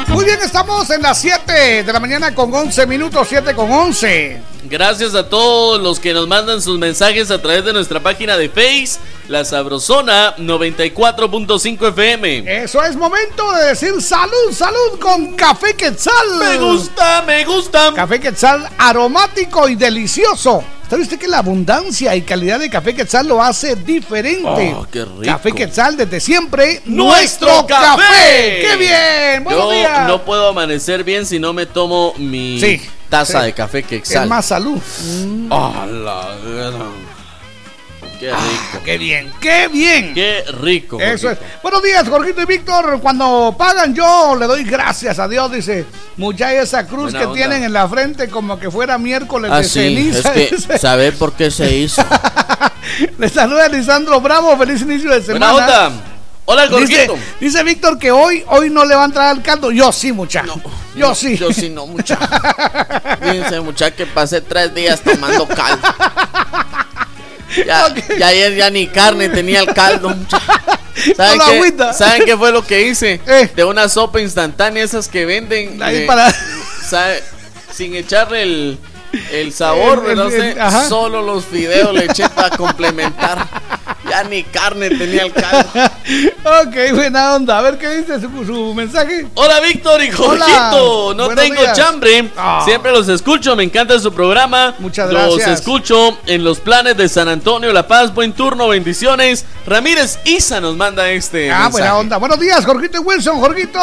[0.10, 4.40] Muy bien, estamos en las 7 de la mañana con 11 minutos, 7 con 11.
[4.66, 8.48] Gracias a todos los que nos mandan sus mensajes a través de nuestra página de
[8.48, 8.99] Face,
[9.30, 12.64] La Sabrosona 94.5 FM.
[12.64, 16.14] Eso es momento de decir salud, salud con café quetzal.
[16.40, 17.94] Me gusta, me gusta.
[17.94, 20.64] Café quetzal aromático y delicioso.
[20.90, 24.74] ¿Sabe usted que la abundancia y calidad de café quetzal lo hace diferente?
[24.76, 25.22] Oh, qué rico.
[25.24, 26.82] Café quetzal desde siempre.
[26.86, 28.64] ¡Nuestro café!
[28.68, 29.44] ¡Qué bien!
[29.44, 30.08] ¡Buenos Yo días!
[30.08, 33.46] no puedo amanecer bien si no me tomo mi Sí, taza sí.
[33.46, 34.24] de café que exhala.
[34.24, 34.80] Es más salud.
[35.52, 37.19] Ah, la gran-
[38.20, 38.38] Qué rico.
[38.42, 39.32] Ah, ¡Qué bien!
[39.40, 40.14] ¡Qué bien!
[40.14, 41.00] Qué rico.
[41.00, 41.38] Eso es.
[41.64, 43.00] Buenos días, Jorgito y Víctor.
[43.02, 45.50] Cuando pagan, yo le doy gracias a Dios.
[45.52, 45.86] Dice,
[46.18, 47.36] mucha esa cruz Buena que onda.
[47.38, 50.34] tienen en la frente, como que fuera miércoles Ah, de sí, ceniza.
[50.34, 52.04] es que saber por qué se hizo.
[53.18, 54.58] Le saluda Lisandro Bravo.
[54.58, 55.54] Feliz inicio de semana.
[55.54, 55.92] Buena onda.
[56.52, 57.16] Hola, Jorgito.
[57.40, 59.72] dice Víctor que hoy, hoy no le va a entrar al caldo.
[59.72, 60.44] Yo sí, mucha.
[60.44, 60.56] yo
[60.96, 61.38] No, sí.
[61.38, 62.18] Yo sí, no, mucha.
[63.22, 65.88] Fíjense, mucha, que pasé tres días tomando caldo.
[67.66, 67.88] Ya,
[68.18, 70.14] ya ayer ya ni carne tenía el caldo.
[71.16, 71.40] ¿Saben,
[71.78, 71.94] qué.
[71.94, 73.22] ¿Saben qué fue lo que hice?
[73.56, 75.82] De una sopa instantánea, esas que venden.
[75.82, 76.34] Ahí de- para-
[76.90, 77.24] ¿sabe?
[77.74, 78.78] Sin echarle el,
[79.32, 80.56] el sabor, El-.
[80.90, 83.48] Solo los fideos le eché para complementar.
[84.10, 85.70] Ya ni carne tenía el caldo.
[86.44, 87.60] ok, buena onda.
[87.60, 89.28] A ver qué dice su, su mensaje.
[89.36, 91.78] Hola Víctor y Jorgito, no buenos tengo días.
[91.78, 92.62] chambre, Ah.
[92.66, 94.76] siempre los escucho, me encanta su programa.
[94.80, 95.60] Muchas Los gracias.
[95.60, 99.46] escucho en los planes de San Antonio, La Paz, buen turno, bendiciones.
[99.66, 101.72] Ramírez Isa nos manda este Ah, mensaje.
[101.72, 102.18] buena onda.
[102.18, 103.40] Buenos días, Jorgito y Wilson.
[103.40, 103.80] Jorgito,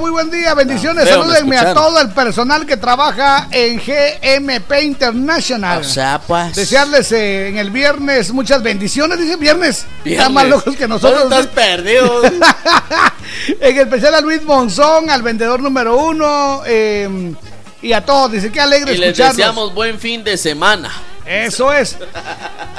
[0.00, 0.54] muy buen día.
[0.54, 1.04] Bendiciones.
[1.08, 5.80] feo, me Salúdenme a todo el personal que trabaja en GMP International.
[5.80, 6.56] O sea, pues.
[6.56, 9.18] Desearles eh, en el viernes muchas bendiciones.
[9.18, 9.67] Dice viernes.
[10.04, 10.20] Viernes.
[10.20, 11.20] Están más locos que nosotros.
[11.22, 12.22] ¿Dónde estás perdido?
[13.60, 16.62] en especial a Luis Monzón, al vendedor número uno.
[16.66, 17.34] eh,
[17.82, 18.32] y a todos.
[18.32, 20.90] Dice que alegre y les deseamos buen fin de semana.
[21.28, 21.96] Eso es.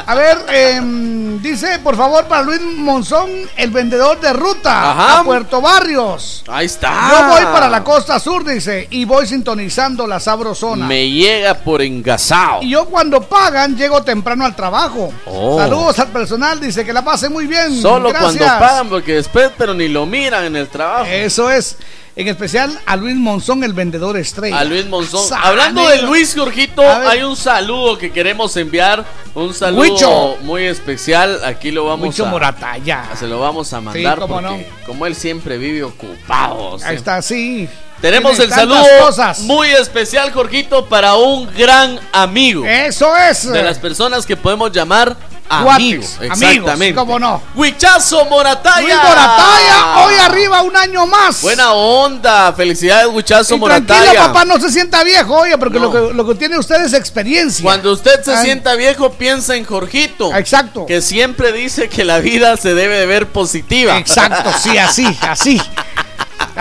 [0.07, 5.19] A ver, em, dice, por favor, para Luis Monzón, el vendedor de ruta Ajá.
[5.19, 6.43] a Puerto Barrios.
[6.47, 7.11] Ahí está.
[7.11, 10.87] Yo voy para la costa sur, dice, y voy sintonizando la sabrosona.
[10.87, 12.63] Me llega por engasado.
[12.63, 15.13] Y yo cuando pagan, llego temprano al trabajo.
[15.27, 15.59] Oh.
[15.59, 17.79] Saludos al personal, dice que la pase muy bien.
[17.79, 18.35] Solo Gracias.
[18.37, 21.05] cuando pagan, porque después, pero ni lo miran en el trabajo.
[21.05, 21.77] Eso es.
[22.15, 24.59] En especial a Luis Monzón, el vendedor estrella.
[24.59, 25.23] A Luis Monzón.
[25.41, 29.05] Hablando de Luis Jorgito, hay un saludo que queremos enviar.
[29.35, 30.37] Un saludo Huicho.
[30.41, 31.43] muy especial.
[31.45, 32.29] Aquí lo vamos Mucho a.
[32.29, 33.05] Morataya.
[33.17, 36.73] Se lo vamos a mandar porque como él siempre vive ocupado.
[36.73, 37.69] Ahí siempre- está, sí.
[38.01, 39.39] Tenemos Tiene el saludo cosas.
[39.41, 42.65] muy especial, Jorgito, para un gran amigo.
[42.65, 43.49] Eso es.
[43.49, 45.15] De las personas que podemos llamar
[45.49, 46.15] Amigos.
[46.19, 46.95] amigos, Exactamente.
[46.95, 47.41] cómo no.
[47.55, 48.81] Huichazo Morataya.
[48.81, 51.41] Luis Morataya, hoy arriba un año más.
[51.41, 52.53] Buena onda.
[52.53, 54.01] Felicidades, Huichazo Y Morataya.
[54.03, 56.93] tranquilo, papá, no se sienta viejo, oye, porque lo, que, lo que tiene usted es
[56.93, 57.63] experiencia.
[57.63, 58.45] Cuando usted se Ay.
[58.45, 60.35] sienta viejo, piensa en Jorgito.
[60.35, 60.85] Exacto.
[60.85, 63.97] Que siempre dice que la vida se debe de ver positiva.
[63.97, 65.59] Exacto, sí, así, así.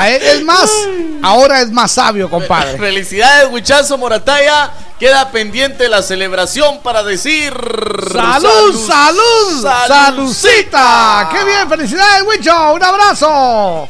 [0.06, 0.70] Es más,
[1.22, 2.78] ahora es más sabio, compadre.
[2.78, 4.70] Felicidades, Huichazo Morataya.
[4.98, 7.52] Queda pendiente la celebración para decir.
[8.12, 9.66] ¡Salud, salud!
[9.86, 11.28] Salucita.
[11.32, 11.68] ¡Qué bien!
[11.68, 12.72] ¡Felicidades, Wicho!
[12.72, 13.88] ¡Un abrazo!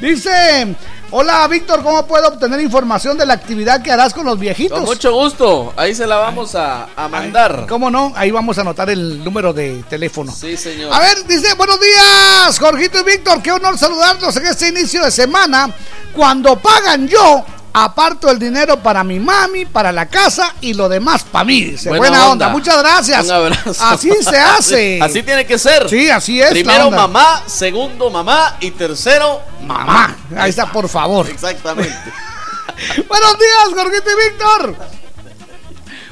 [0.00, 0.74] Dice,
[1.12, 4.78] hola, Víctor, ¿cómo puedo obtener información de la actividad que harás con los viejitos?
[4.78, 5.72] Con mucho gusto.
[5.76, 7.66] Ahí se la vamos a, a mandar.
[7.68, 8.12] ¿Cómo no?
[8.16, 10.32] Ahí vamos a anotar el número de teléfono.
[10.32, 10.92] Sí, señor.
[10.92, 15.10] A ver, dice, buenos días, Jorgito y Víctor, qué honor saludarlos en este inicio de
[15.10, 15.70] semana.
[16.14, 21.24] Cuando pagan yo, aparto el dinero para mi mami, para la casa y lo demás
[21.24, 21.62] para mí.
[21.62, 22.32] Dice, buena, Buena onda.
[22.46, 22.48] onda.
[22.50, 23.24] muchas gracias.
[23.26, 23.74] Un abrazo.
[23.84, 25.00] Así se hace.
[25.02, 25.88] Así tiene que ser.
[25.88, 26.50] Sí, así es.
[26.50, 30.16] Primero mamá, segundo mamá y tercero Mamá.
[30.36, 31.28] Ahí está, por favor.
[31.28, 31.94] Exactamente.
[33.08, 35.01] Buenos días, Jorgito y Víctor.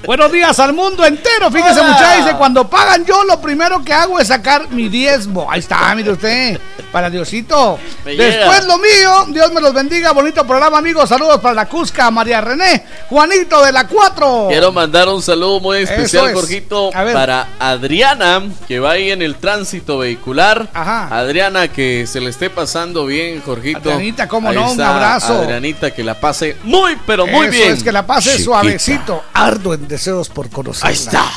[0.07, 1.51] Buenos días al mundo entero.
[1.51, 1.91] Fíjese, Hola.
[1.91, 5.47] muchachos, dice, cuando pagan yo, lo primero que hago es sacar mi diezmo.
[5.51, 6.59] Ahí está, mire usted.
[6.91, 7.79] Para Diosito.
[8.05, 8.67] Me Después llega.
[8.67, 9.27] lo mío.
[9.29, 10.11] Dios me los bendiga.
[10.13, 11.09] Bonito programa, amigos.
[11.09, 14.47] Saludos para la Cusca, María René, Juanito de la 4.
[14.49, 16.35] Quiero mandar un saludo muy especial, es.
[16.35, 20.69] Jorgito, para Adriana, que va ahí en el tránsito vehicular.
[20.75, 23.79] Adriana, que se le esté pasando bien, Jorgito.
[23.91, 25.35] Adrianita, cómo Ahí no, un abrazo.
[25.43, 27.73] Adrianita, que la pase muy, pero muy Eso bien.
[27.75, 28.45] es que la pase Chiquita.
[28.45, 29.23] suavecito.
[29.35, 30.89] Ardo en deseos por conocerla.
[30.89, 31.31] Ahí está.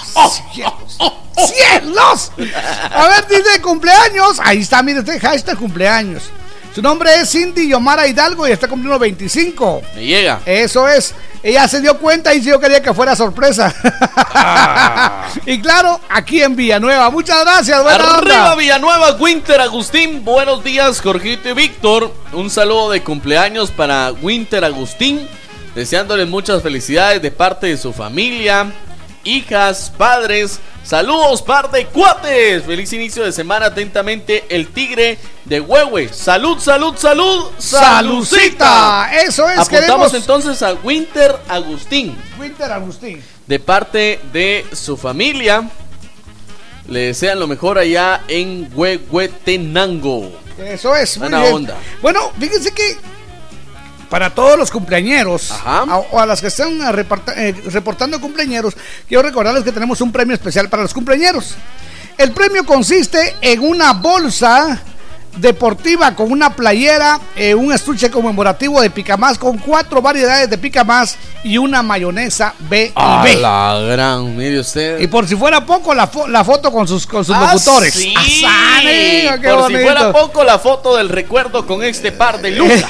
[0.54, 0.98] ¡Cielos!
[1.36, 2.32] ¡Cielos!
[2.96, 4.40] A ver, dice cumpleaños.
[4.42, 6.24] Ahí está, mire usted, hashtag cumpleaños.
[6.74, 9.82] Su nombre es Cindy Yomara Hidalgo y está cumpliendo 25.
[9.96, 10.42] Me llega.
[10.46, 11.14] Eso es.
[11.44, 13.72] Ella se dio cuenta y yo quería que fuera sorpresa.
[15.46, 17.12] y claro, aquí en Villanueva.
[17.12, 18.56] Muchas gracias, buena Arriba onda.
[18.56, 20.24] Villanueva, Winter Agustín.
[20.24, 22.12] Buenos días, Jorgito y Víctor.
[22.32, 25.28] Un saludo de cumpleaños para Winter Agustín.
[25.76, 28.72] Deseándoles muchas felicidades de parte de su familia,
[29.24, 30.60] hijas, padres.
[30.84, 32.64] Saludos, par de cuates.
[32.64, 33.68] Feliz inicio de semana.
[33.68, 36.10] Atentamente, el tigre de Huehue.
[36.14, 37.46] Salud, salud, salud.
[37.58, 39.10] Salucita.
[39.26, 43.24] Eso es, Apuntamos queremos- entonces a Winter Agustín Winter Agustín.
[43.48, 45.70] de parte de su familia.
[46.88, 50.32] Le desean lo mejor allá en Huehuetenango.
[50.60, 51.54] Eso es, muy Buena bien.
[51.56, 51.78] onda.
[52.02, 52.98] Bueno, fíjense que
[54.14, 58.76] para todos los cumpleañeros a- o a las que están eh, eh, reportando cumpleañeros,
[59.08, 61.56] quiero recordarles que tenemos un premio especial para los cumpleañeros.
[62.16, 64.80] El premio consiste en una bolsa
[65.38, 71.18] deportiva con una playera, eh, un estuche conmemorativo de Picamás con cuatro variedades de Picamás
[71.44, 73.36] y una mayonesa B y A B.
[73.36, 75.00] la gran, mire usted.
[75.02, 77.94] Y por si fuera poco, la, fo- la foto con sus, con sus Ah, locutores.
[77.94, 78.14] sí.
[78.18, 79.40] ¡Asane!
[79.42, 82.86] ¡Qué Por si fuera poco la foto del recuerdo con este par de lucas.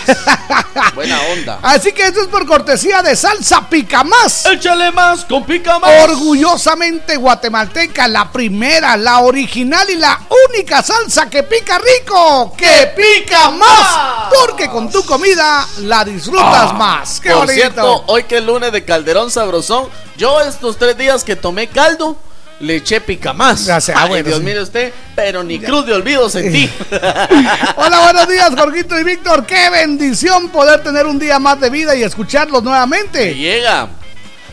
[0.96, 1.60] Buena onda.
[1.62, 4.46] Así que esto es por cortesía de Salsa Pica Más.
[4.46, 5.90] Échale más con Pica Más.
[6.04, 13.50] Orgullosamente guatemalteca, la primera, la original y la única salsa que pica rico, que pica
[13.52, 14.30] más.
[14.40, 17.20] Porque con tu comida la disfrutas más.
[17.20, 17.54] ¡Qué Ah, Por bonito!
[17.62, 19.88] cierto, hoy que es lunes de Calderón Sabrosón,
[20.18, 22.18] yo estos tres días que tomé caldo,
[22.60, 23.62] le eché pica más.
[23.62, 24.44] Sé, ah, Ay, bueno, Dios sí.
[24.46, 26.70] mire usted, pero ni cruz de olvido sentí.
[27.76, 29.46] Hola, buenos días, Jorgito y Víctor.
[29.46, 33.36] Qué bendición poder tener un día más de vida y escucharlos nuevamente.
[33.36, 33.88] Llega.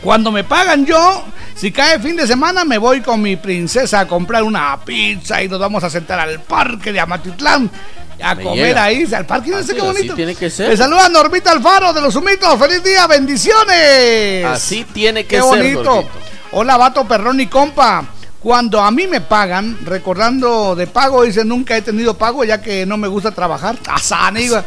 [0.03, 1.23] Cuando me pagan yo,
[1.55, 5.47] si cae fin de semana, me voy con mi princesa a comprar una pizza y
[5.47, 7.69] nos vamos a sentar al parque de Amatitlán.
[8.23, 8.83] A Me comer llega.
[8.83, 10.13] ahí, al parque, no sé qué bonito.
[10.13, 10.69] así tiene que ser.
[10.69, 12.57] Le saluda Normita Alfaro de los Humitos.
[12.59, 13.07] ¡Feliz día!
[13.07, 14.45] ¡Bendiciones!
[14.45, 15.43] Así tiene que Qué ser.
[15.43, 15.83] bonito.
[15.83, 16.09] Jorgito.
[16.51, 18.05] Hola, vato, perrón y compa.
[18.41, 22.87] Cuando a mí me pagan, recordando de pago, dice nunca he tenido pago ya que
[22.87, 23.77] no me gusta trabajar.
[23.87, 24.63] Asaniga.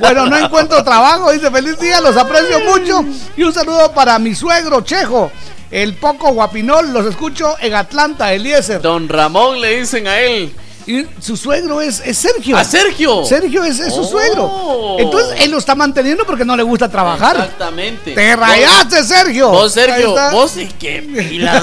[0.00, 3.04] Bueno, no encuentro trabajo, dice feliz día, los aprecio mucho.
[3.36, 5.30] Y un saludo para mi suegro Chejo,
[5.70, 8.80] el poco guapinol, los escucho en Atlanta, Eliezer.
[8.80, 10.54] Don Ramón le dicen a él.
[10.88, 12.56] Y su suegro es, es Sergio.
[12.56, 13.22] ¿A Sergio?
[13.26, 14.04] Sergio es, es su Oh.
[14.08, 14.96] suegro.
[14.98, 17.36] Entonces él lo está manteniendo porque no le gusta trabajar.
[17.36, 18.14] Exactamente.
[18.14, 19.50] Te rayaste, Sergio.
[19.50, 21.62] Vos, Sergio, vos sí que pilas.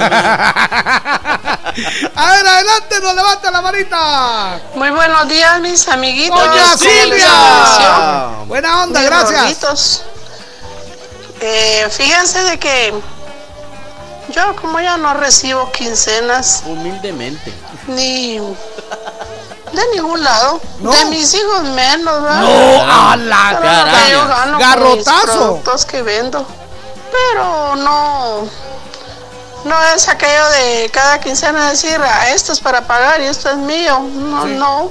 [2.14, 4.60] A ver, adelante, nos levanta la manita.
[4.76, 6.38] Muy buenos días, mis amiguitos.
[6.38, 8.28] Doña Silvia.
[8.46, 10.04] Buena onda, Mis gracias.
[11.40, 12.94] Eh, fíjense de que
[14.32, 17.52] yo como ya no recibo quincenas Humildemente.
[17.88, 18.40] ni
[19.76, 22.40] de ningún lado, de mis hijos menos, ¿verdad?
[22.40, 24.08] No, a la caraña.
[24.10, 25.26] yo gano Garrotazo.
[25.26, 26.44] mis productos que vendo.
[27.12, 28.48] Pero no
[29.64, 33.56] no es aquello de cada quincena decir, "Ah, esto es para pagar y esto es
[33.56, 33.98] mío.
[34.00, 34.90] No, no.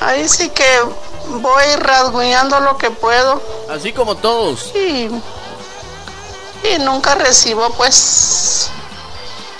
[0.00, 0.80] Ahí sí que
[1.28, 3.40] voy rasguñando lo que puedo
[3.70, 4.72] Así como todos.
[4.74, 5.08] y,
[6.64, 8.70] y nunca recibo, pues.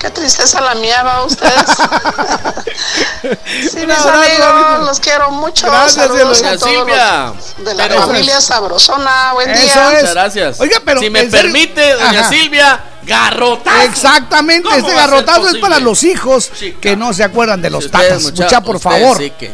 [0.01, 1.53] Qué tristeza la mía, va ustedes.
[3.71, 4.85] sí, mis amigos, amigo.
[4.87, 5.67] los quiero mucho.
[5.67, 6.53] Gracias, Saludos Silvia.
[6.53, 7.27] a todos Silvia.
[7.59, 9.33] los de la Pero- familia Sabrosona.
[9.35, 9.89] Buen Eso día.
[9.93, 10.01] es.
[10.01, 10.61] Muchas gracias.
[10.61, 12.29] Oiga, pero si me serio- permite, doña Ajá.
[12.31, 13.83] Silvia, garrotazo.
[13.83, 16.79] Exactamente, ¿Cómo este garrotazo es para los hijos Chica.
[16.81, 18.23] que no se acuerdan de los Si ustedes, tatas.
[18.23, 19.19] mucha- Mucha, por favor.
[19.19, 19.53] sí que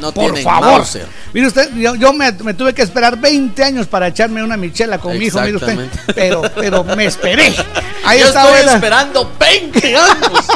[0.00, 0.72] no Por tienen favor.
[0.78, 1.06] Mauser.
[1.32, 4.98] Mire usted, yo, yo me, me tuve que esperar 20 años para echarme una michela
[4.98, 5.78] con mi hijo, mire usted.
[6.14, 7.54] Pero, pero me esperé.
[8.04, 10.46] Ahí Yo estoy esperando 20 años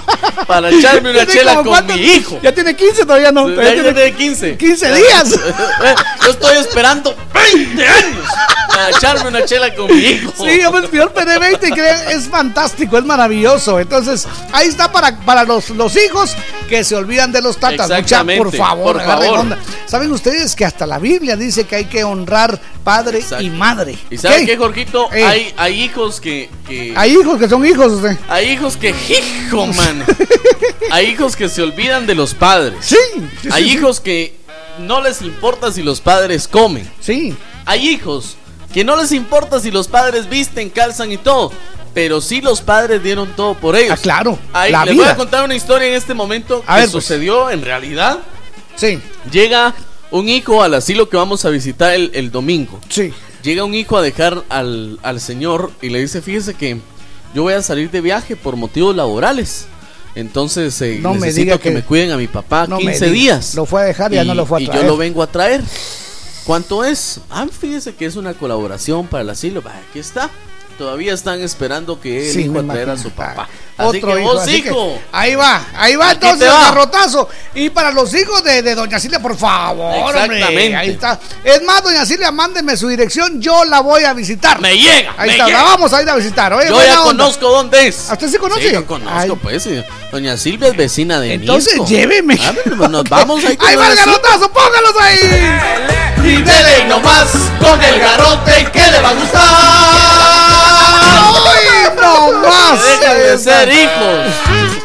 [0.46, 2.40] para echarme una ¿Tiene chela con mi hijo.
[2.42, 3.48] Ya tiene 15 todavía no.
[3.48, 4.56] Ya Todavía tiene- tiene 15.
[4.56, 5.30] 15 días.
[6.24, 8.26] Yo estoy esperando 20 años
[8.68, 10.32] para echarme una chela con mi hijo.
[10.44, 13.78] Sí, yo me esperé 20 y crean, es fantástico, es maravilloso.
[13.78, 16.34] Entonces, ahí está para, para los, los hijos
[16.68, 17.86] que se olvidan de los tatas.
[17.88, 19.58] Mucha, Exactamente, por favor, por agarren onda.
[19.86, 23.96] ¿Saben ustedes que hasta la Biblia dice que hay que honrar padre y madre?
[24.10, 24.46] ¿Y sabes ¿Qué?
[24.46, 25.08] qué, Jorgito?
[25.12, 25.24] Eh.
[25.24, 28.16] Hay, hay hijos que, que- Hay hijos que son hijos, usted.
[28.28, 30.04] Hay hijos que, hijo, mano.
[30.90, 32.78] Hay hijos que se olvidan de los padres.
[32.80, 32.96] Sí.
[33.42, 33.76] sí, Hay sí, sí.
[33.76, 34.34] hijos que
[34.78, 36.90] no les importa si los padres comen.
[37.00, 37.34] Sí.
[37.66, 38.36] Hay hijos
[38.72, 41.52] que no les importa si los padres visten, calzan y todo.
[41.94, 43.92] Pero sí los padres dieron todo por ellos.
[43.92, 44.36] Ah, claro.
[44.52, 47.04] Ahí, les voy a contar una historia en este momento A que ver, pues.
[47.04, 48.18] sucedió en realidad.
[48.76, 48.98] Sí.
[49.30, 49.74] Llega
[50.10, 52.80] un hijo al asilo que vamos a visitar el, el domingo.
[52.88, 53.12] Sí.
[53.42, 56.78] Llega un hijo a dejar al, al señor y le dice, fíjese que
[57.34, 59.66] yo voy a salir de viaje por motivos laborales.
[60.14, 62.92] Entonces eh, No me necesito diga que, que- me cuiden a mi papá No me
[62.92, 63.12] 15 diga.
[63.14, 63.54] días.
[63.56, 64.82] Lo fue a dejar y ya no lo fue a y traer.
[64.82, 65.62] yo lo vengo a traer.
[66.44, 67.20] ¿Cuánto es?
[67.30, 69.62] Ah, fíjese que es una colaboración para el asilo.
[69.90, 70.30] Aquí está.
[70.78, 73.48] Todavía están esperando que el Sí, hijo me a traer a su papá.
[73.76, 74.98] Así Otro que hijo, vos, así que hijo.
[75.10, 77.28] ahí va, ahí va Aquí entonces el garrotazo.
[77.56, 80.20] Y para los hijos de, de Doña Silvia, por favor, hombre.
[80.22, 80.76] Exactamente.
[80.76, 81.18] Ahí está.
[81.42, 84.60] Es más, Doña Silvia, mándeme su dirección, yo la voy a visitar.
[84.60, 85.14] Me llega.
[85.18, 85.58] Ahí me está, llega.
[85.58, 86.52] la vamos a ir a visitar.
[86.52, 87.24] Oye, Yo ya onda.
[87.24, 88.10] conozco dónde es.
[88.10, 88.62] ¿A usted sí conoce?
[88.68, 89.32] Sí, yo conozco, Ay.
[89.42, 89.68] pues.
[90.12, 91.88] Doña Silvia es vecina de Entonces, Misco.
[91.88, 92.38] lléveme.
[92.40, 95.58] Ah, pues, nos vamos ahí Ahí va el garrotazo, póngalos ahí.
[96.22, 97.28] Y dele nomás
[97.60, 99.42] con el garrote que le va a gustar.
[101.46, 102.80] ¡Ay, no más!
[102.82, 104.34] Dejen de ser hijos.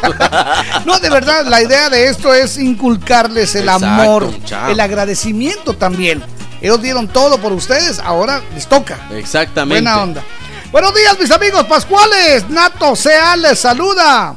[0.86, 4.30] No, de verdad, la idea de esto es inculcarles el Exacto, amor,
[4.68, 6.22] el agradecimiento también.
[6.62, 8.98] Ellos dieron todo por ustedes, ahora les toca.
[9.12, 9.82] Exactamente.
[9.82, 10.22] Buena onda.
[10.72, 12.48] Buenos días, mis amigos pascuales.
[12.48, 14.36] Nato Sea les saluda.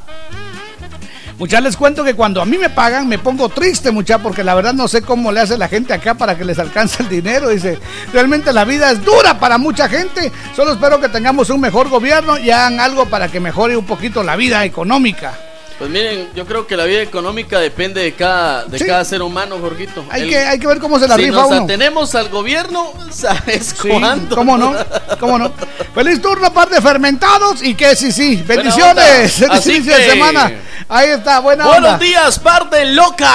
[1.40, 4.54] Muchas les cuento que cuando a mí me pagan me pongo triste, mucha, porque la
[4.54, 7.50] verdad no sé cómo le hace la gente acá para que les alcance el dinero.
[7.50, 7.80] Dice,
[8.14, 10.32] realmente la vida es dura para mucha gente.
[10.56, 14.24] Solo espero que tengamos un mejor gobierno y hagan algo para que mejore un poquito
[14.24, 15.34] la vida económica.
[15.80, 18.86] Pues miren, yo creo que la vida económica depende de cada, de Sí.
[18.86, 20.06] cada ser humano, Jorgito.
[20.10, 21.64] Hay, El- que, hay que ver cómo se la si rifa nos uno.
[21.64, 24.36] atenemos al gobierno, ¿sabes Sí, cuándo?
[24.36, 24.74] ¿Cómo no?
[25.20, 25.52] ¿Cómo no?
[25.96, 28.42] Feliz turno, par de fermentados y que sí, sí.
[28.48, 29.34] Bendiciones.
[29.34, 30.52] Feliz inicio de que- semana.
[30.90, 31.98] Ahí está, buena Buenos onda.
[31.98, 33.26] días, parte loca.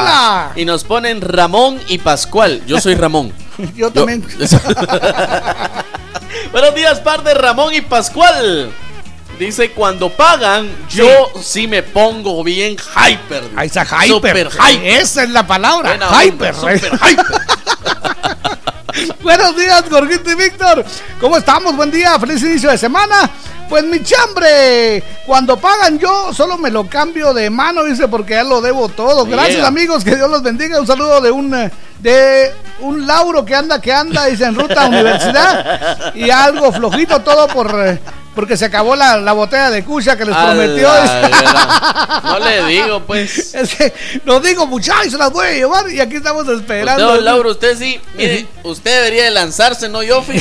[0.00, 0.52] Hola.
[0.56, 2.62] Y nos ponen Ramón y Pascual.
[2.66, 3.32] Yo soy Ramón.
[3.76, 4.26] Yo también.
[6.50, 8.72] Buenos días, par de Ramón y Pascual.
[9.38, 11.08] Dice, cuando pagan, yo
[11.42, 13.42] sí me pongo bien hyper.
[13.56, 14.08] Ahí está hyper.
[14.08, 14.86] Super hyper.
[14.86, 15.90] Esa es la palabra.
[15.90, 16.54] Buena hyper.
[16.54, 17.26] onda, super hyper.
[19.22, 20.84] Buenos días, Jorgito y Víctor.
[21.20, 21.74] ¿Cómo estamos?
[21.76, 23.28] Buen día, feliz inicio de semana.
[23.68, 28.44] Pues mi chambre, cuando pagan yo solo me lo cambio de mano, dice, porque ya
[28.44, 29.26] lo debo todo.
[29.26, 29.66] Gracias Yeah.
[29.66, 30.78] amigos, que Dios los bendiga.
[30.78, 31.50] Un saludo de un
[31.98, 36.14] de un Lauro que anda, que anda, dice, en ruta a universidad.
[36.14, 37.98] Y algo flojito todo por
[38.34, 40.88] porque se acabó la, la botella de cucha que les A prometió.
[40.92, 43.54] la No le digo, pues.
[43.54, 43.92] Es que
[44.24, 47.04] no digo muchachos, las voy a llevar y aquí estamos esperando.
[47.04, 50.24] Usted, don Lauro, usted sí, mire, usted debería de lanzarse, no yo.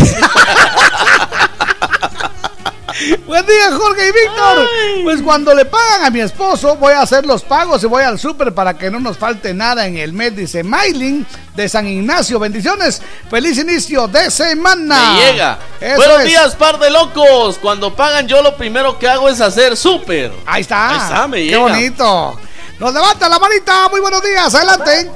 [3.25, 4.69] Buen día, Jorge y Víctor.
[5.03, 8.19] Pues cuando le pagan a mi esposo, voy a hacer los pagos y voy al
[8.19, 11.25] súper para que no nos falte nada en el mes, dice Maylin
[11.55, 12.39] de San Ignacio.
[12.39, 13.01] Bendiciones.
[13.29, 15.13] Feliz inicio de semana.
[15.13, 15.59] Me llega.
[15.79, 16.25] Eso Buenos es.
[16.25, 17.57] días, par de locos.
[17.59, 20.31] Cuando pagan, yo lo primero que hago es hacer súper.
[20.45, 20.89] Ahí está.
[20.89, 21.59] Ahí está, me Qué llega.
[21.59, 22.39] bonito.
[22.79, 23.89] Nos levanta la manita.
[23.89, 24.53] Muy buenos días.
[24.53, 25.09] Adelante.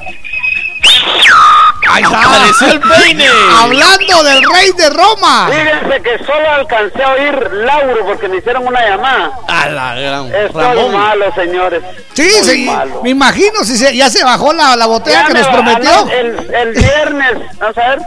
[1.90, 2.22] Ahí está.
[2.22, 3.26] Apareció el peine.
[3.60, 5.50] Hablando del rey de Roma.
[5.50, 9.32] Fíjense que solo alcancé a oír Lauro porque me hicieron una llamada.
[9.48, 11.84] A la gran Estoy malo, señores.
[12.14, 12.66] Sí, Muy sí.
[12.66, 13.02] malo.
[13.04, 16.10] Me imagino si se- ya se bajó la, la botella Ya que nos prometió.
[16.12, 18.00] El, el viernes, vamos a ver.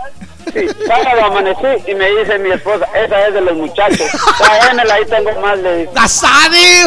[0.52, 4.06] Sí, sábado amanecí y me dice mi esposa, esa es de los muchachos.
[4.38, 5.92] Tráemela, ahí tengo más, le digo.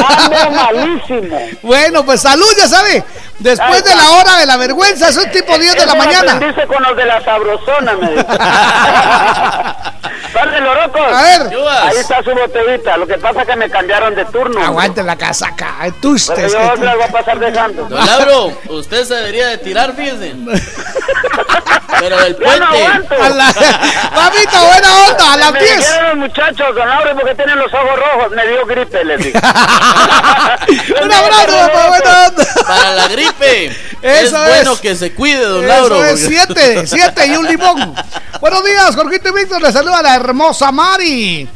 [0.08, 1.40] Ando malísimo.
[1.62, 3.04] Bueno, pues salud, ya sabe.
[3.40, 6.34] Después de la hora de la vergüenza, es tipo 10 de la mañana.
[6.34, 8.28] aprendiste con los de la sabrosona, me dijo.
[10.34, 11.02] Padre Lorocos.
[11.14, 11.42] A ver.
[11.84, 12.98] Ahí está su botellita.
[12.98, 14.64] Lo que pasa es que me cambiaron de turno.
[14.64, 15.76] Aguante la casaca.
[16.02, 17.86] Pero es yo que- voy a pasar dejando.
[17.86, 20.34] Don Lauro, usted se debería de tirar, fíjese.
[22.00, 22.66] Pero del no puente.
[22.66, 23.16] aguanto.
[23.24, 23.54] A la-
[24.16, 25.78] Mamita, buena onda, a las me 10.
[25.78, 28.32] dijeron los muchachos, don Lauro, porque tienen los ojos rojos.
[28.32, 29.40] Me dio gripe, les digo.
[31.04, 32.46] Un abrazo, papá, buena onda.
[32.68, 33.66] Para la gripe.
[34.02, 34.80] Eso es bueno es.
[34.82, 36.04] que se cuide, don Eso Lauro.
[36.04, 37.96] es porque- siete, siete y un limón.
[38.42, 39.62] Buenos días, Jorgito y Víctor.
[39.62, 41.48] Les saluda la hermosa Mari.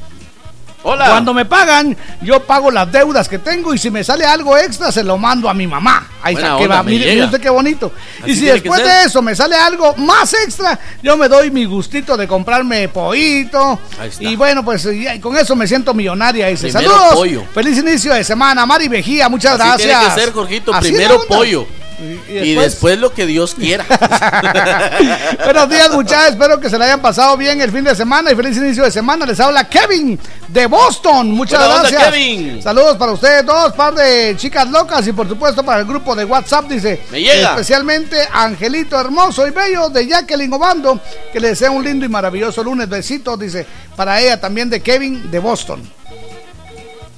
[0.83, 1.09] Hola.
[1.09, 4.89] Cuando me pagan, yo pago las deudas que tengo y si me sale algo extra,
[4.91, 6.07] se lo mando a mi mamá.
[6.21, 6.83] Ahí Buena está, que va.
[6.83, 7.91] Mire, mire usted qué bonito.
[8.21, 11.65] Así y si después de eso me sale algo más extra, yo me doy mi
[11.65, 13.79] gustito de comprarme pollito.
[13.99, 14.23] Ahí está.
[14.23, 16.47] Y bueno, pues y- con eso me siento millonaria.
[16.47, 17.13] Dice, Primero saludos.
[17.15, 17.43] pollo.
[17.53, 19.27] Feliz inicio de semana, Mari Vejía.
[19.27, 19.99] Muchas Así gracias.
[19.99, 20.71] tiene que ser, Jorgito.
[20.79, 21.67] Primero pollo.
[21.99, 23.85] Y Y después lo que Dios quiera.
[25.43, 26.31] Buenos días, muchachos.
[26.31, 28.91] Espero que se la hayan pasado bien el fin de semana y feliz inicio de
[28.91, 29.25] semana.
[29.25, 31.31] Les habla Kevin de Boston.
[31.31, 32.11] Muchas Buena onda, gracias.
[32.11, 32.61] Kevin.
[32.61, 36.25] Saludos para ustedes dos, par de chicas locas y por supuesto para el grupo de
[36.25, 36.65] WhatsApp.
[36.67, 37.49] Dice Me llega.
[37.51, 40.99] especialmente Angelito hermoso y bello de Jacqueline Obando.
[41.33, 42.87] Que le desea un lindo y maravilloso lunes.
[42.87, 43.65] Besitos, dice
[43.95, 45.81] para ella también de Kevin de Boston.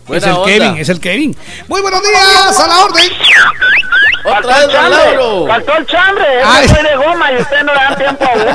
[0.10, 0.46] Buena es el onda.
[0.48, 1.38] Kevin, es el Kevin.
[1.68, 3.04] Muy buenos días, a la orden.
[4.26, 5.48] Otra vez, Lauro.
[5.48, 6.68] Faltó el chambre, Ay.
[6.68, 8.46] yo soy de goma y usted no le dan tiempo a uno.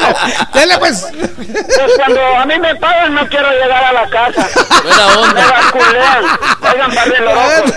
[0.55, 1.07] Dele pues.
[1.37, 4.47] Pues cuando a mí me pagan no quiero llegar a la casa.
[4.83, 5.51] Buena Me onda.
[5.51, 6.25] vaculean.
[6.73, 7.73] Oigan, padre Lorocos,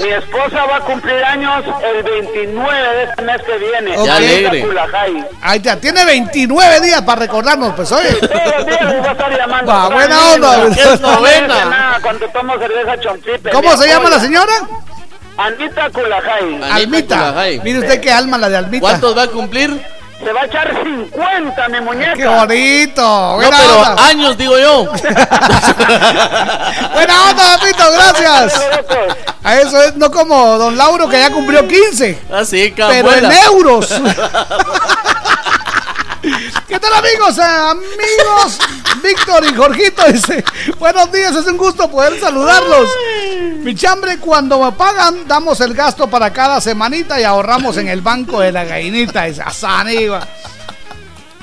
[0.00, 3.96] mi esposa va a cumplir años el 29 de este mes que viene.
[3.98, 4.06] Ok.
[4.06, 4.66] Ya alegre.
[5.42, 8.14] Ahí ya tiene 29 días para recordarnos, pues oye.
[8.14, 9.72] Todos los días les va a estar llamando.
[9.72, 10.74] Va, buena onda.
[10.74, 11.98] ¿Qué es novena?
[12.02, 13.50] cuando tomo cerveza chompipe.
[13.50, 14.52] ¿Cómo se llama la señora?
[15.36, 16.60] Anita Culajay.
[16.70, 17.16] Almita.
[17.16, 17.60] Culajay.
[17.60, 18.80] Mire usted qué alma la de Almita.
[18.80, 19.80] ¿Cuántos va a cumplir?
[20.22, 22.14] Se va a echar 50, mi muñeca.
[22.14, 23.00] Qué bonito.
[23.02, 24.04] No, Buena pero onda.
[24.04, 24.84] años, digo yo.
[26.92, 28.60] Buena onda, Almito, gracias.
[29.42, 33.88] A eso es no como don Lauro que ya cumplió 15, Así, pero en euros.
[36.70, 37.36] ¿Qué tal amigos?
[37.36, 38.58] Eh, amigos,
[39.02, 40.44] Víctor y Jorgito dice,
[40.78, 42.88] buenos días, es un gusto poder saludarlos.
[43.58, 48.02] Mi chambre, cuando me pagan, damos el gasto para cada semanita y ahorramos en el
[48.02, 49.24] banco de la gallinita.
[49.24, 50.20] Dice, "Asaniva".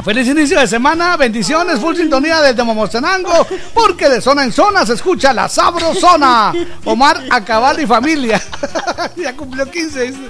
[0.06, 4.94] Feliz inicio de semana, bendiciones, full sintonía desde Momostenango, porque de zona en zona se
[4.94, 6.54] escucha la sabrosona.
[6.86, 8.42] Omar Acabal y familia.
[9.18, 10.02] ya cumplió 15.
[10.04, 10.30] dice.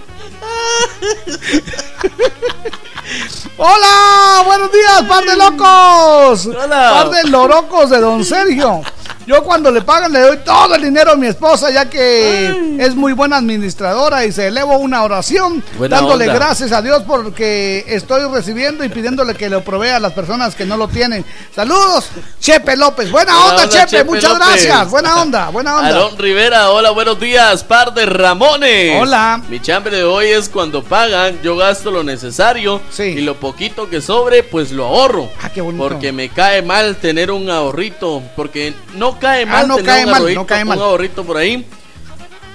[3.57, 6.45] Hola, buenos días, par de locos.
[6.47, 6.91] Hola.
[6.93, 8.81] Par de lorocos de don Sergio.
[9.27, 12.95] Yo cuando le pagan le doy todo el dinero a mi esposa ya que es
[12.95, 16.39] muy buena administradora y se elevo una oración Buena dándole onda.
[16.39, 20.65] gracias a Dios porque estoy recibiendo y pidiéndole que lo provea a las personas que
[20.65, 21.25] no lo tienen.
[21.53, 22.05] Saludos,
[22.39, 23.11] Chepe López.
[23.11, 24.47] Buena, Buena onda, onda, Chepe, Chepe muchas López.
[24.47, 24.89] gracias.
[24.89, 25.87] Buena onda, buena onda.
[25.89, 29.01] Aarón Rivera, hola, buenos días, par de Ramones.
[29.01, 29.41] Hola.
[29.49, 33.03] Mi chambre de hoy es cuando pagan, yo gasto lo necesario Sí.
[33.03, 35.29] y lo poquito que sobre, pues lo ahorro.
[35.43, 35.83] Ah, qué bonito.
[35.83, 39.63] Porque me cae mal tener un ahorrito, porque no no cae mal.
[39.63, 40.77] Ah, no cae mal, ahorrito, no cae mal.
[40.77, 41.65] Un ahorrito por ahí.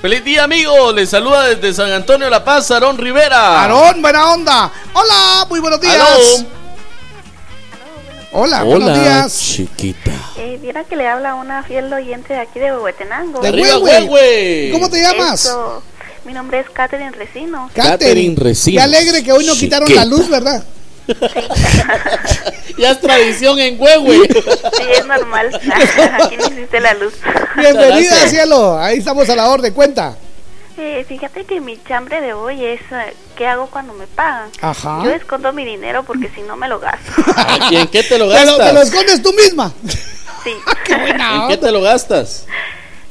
[0.00, 0.92] Feliz día, amigo.
[0.92, 3.62] Les saluda desde San Antonio La Paz, Aarón Rivera.
[3.62, 4.72] Aarón, buena onda.
[4.92, 6.44] Hola, muy buenos días.
[8.32, 9.38] Hola, buenos días.
[9.38, 10.12] chiquita.
[10.36, 13.40] Eh, viera que le habla una fiel oyente de aquí de Huehuetenango.
[13.40, 14.08] De Arriba, Huehue.
[14.08, 14.70] Huehue.
[14.72, 15.44] ¿Cómo te llamas?
[15.44, 15.82] Eso.
[16.24, 17.70] Mi nombre es Catherine Resino.
[17.74, 18.80] Catherine Recinos.
[18.80, 20.64] Qué alegre que hoy no quitaron la luz, ¿verdad?
[22.78, 24.26] Ya es tradición en Huehue.
[24.26, 25.50] Sí, es normal.
[26.22, 27.14] Aquí no existe la luz.
[27.56, 28.78] Bienvenida, cielo.
[28.78, 29.72] Ahí estamos a la orden.
[29.74, 30.16] Cuenta.
[30.78, 34.48] Eh, fíjate que mi chambre de hoy es eh, ¿qué hago cuando me pagan?
[34.62, 35.02] Ajá.
[35.04, 37.12] Yo escondo mi dinero porque si no me lo gasto.
[37.70, 38.66] ¿Y en qué te lo Te lo, gastas?
[38.68, 39.70] te lo escondes tú misma.
[40.42, 40.52] Sí.
[40.88, 42.46] ¿En qué te lo gastas?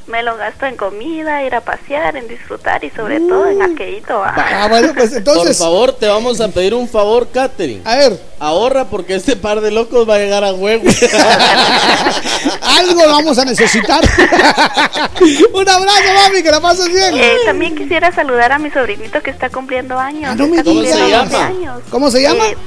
[0.08, 4.22] Me lo gasto en comida, ir a pasear, en disfrutar y sobre todo en aquellito.
[4.24, 4.34] ah.
[4.64, 5.58] Ah, bueno, pues entonces.
[5.58, 7.82] Por favor, te vamos a pedir un favor, Katherine.
[7.86, 10.84] A ver, Ahorra porque este par de locos va a llegar a huevo.
[12.62, 14.02] algo vamos a necesitar.
[15.54, 17.16] Un abrazo, mami, que la pases bien.
[17.16, 20.32] Eh, también quisiera saludar a mi sobrinito que está cumpliendo años.
[20.32, 21.24] Ah, no Está ¿Cómo se cumpliendo llama?
[21.30, 21.82] 12 años.
[21.90, 22.48] ¿Cómo se llama?
[22.48, 22.58] Eh,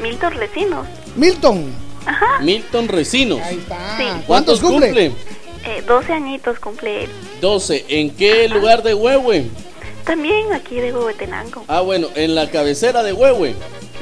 [0.00, 0.86] Milton Recinos.
[1.16, 1.72] Milton.
[2.06, 2.38] Ajá.
[2.40, 3.40] Milton Recinos.
[3.42, 3.76] Ahí está.
[3.98, 4.04] Sí.
[4.26, 5.12] ¿Cuántos cumple?
[5.66, 7.10] Eh, 12 añitos cumple él.
[7.40, 7.84] 12.
[7.88, 9.46] ¿En qué lugar de Huehue?
[10.06, 11.64] También aquí de Huehuetenango.
[11.66, 13.56] Ah, bueno, en la cabecera de Huehue.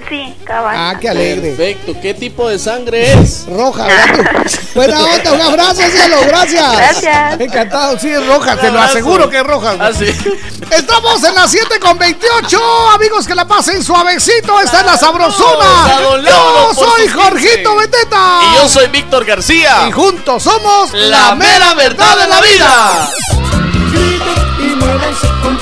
[0.08, 0.76] Sí, cabal.
[0.76, 1.54] Ah, qué alegre.
[1.54, 1.94] Perfecto.
[2.02, 3.46] ¿Qué tipo de sangre es?
[3.48, 4.46] Roja, ¿verdad?
[4.74, 6.76] Buena onda, un abrazo, cielo, gracias.
[6.76, 7.40] Gracias.
[7.40, 9.76] Encantado, sí, es roja, te lo aseguro que es roja.
[9.80, 10.04] Ah, sí.
[10.70, 12.60] Estamos en las 7 con 28.
[12.94, 14.60] Amigos, que la pasen suavecito.
[14.60, 16.00] Esta es la sabrosona.
[16.22, 17.86] Yo soy Jorgito 15.
[17.86, 18.40] Beteta.
[18.42, 19.86] Y yo soy Víctor García.
[19.88, 23.10] Y juntos somos La mera verdad de la vida.
[23.90, 25.56] Griten y muévanse con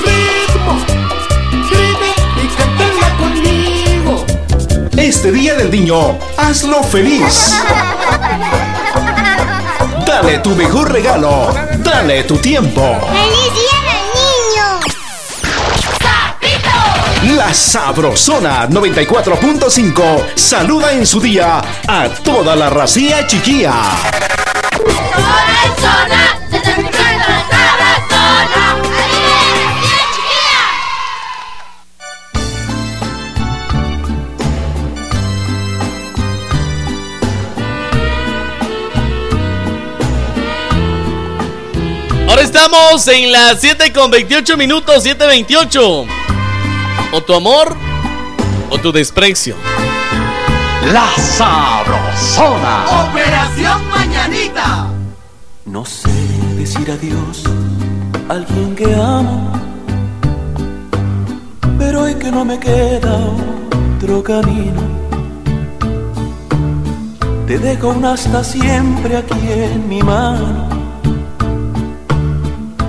[5.73, 7.51] niño, hazlo feliz.
[10.05, 11.51] Dale tu mejor regalo.
[11.79, 12.95] Dale tu tiempo.
[13.11, 14.05] ¡Feliz Día del
[17.25, 17.35] Niño!
[17.35, 23.73] La Sabrosona 94.5 saluda en su día a toda la racía chiquilla.
[25.15, 26.42] Ahora
[42.65, 46.07] estamos en las 7 con 28 minutos, 7.28.
[47.11, 47.75] O tu amor
[48.69, 49.57] o tu desprecio.
[50.93, 52.85] La Sabrosona.
[53.09, 54.87] Operación Mañanita.
[55.65, 56.09] No sé
[56.55, 57.43] decir adiós
[58.29, 59.51] a alguien que amo,
[61.77, 63.17] pero hoy que no me queda
[63.97, 64.81] otro camino,
[67.45, 70.72] te dejo un hasta siempre aquí en mi mano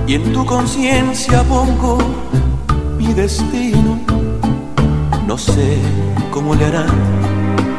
[0.06, 1.98] y en tu conciencia pongo
[2.98, 3.98] mi destino.
[5.26, 5.78] No sé
[6.31, 6.86] cómo le hará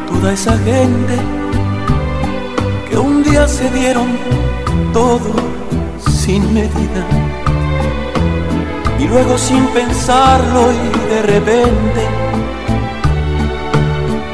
[0.08, 1.16] toda esa gente
[2.90, 4.08] que un día se dieron
[4.94, 5.34] todo
[6.24, 7.04] sin medida
[9.00, 12.02] y luego sin pensarlo y de repente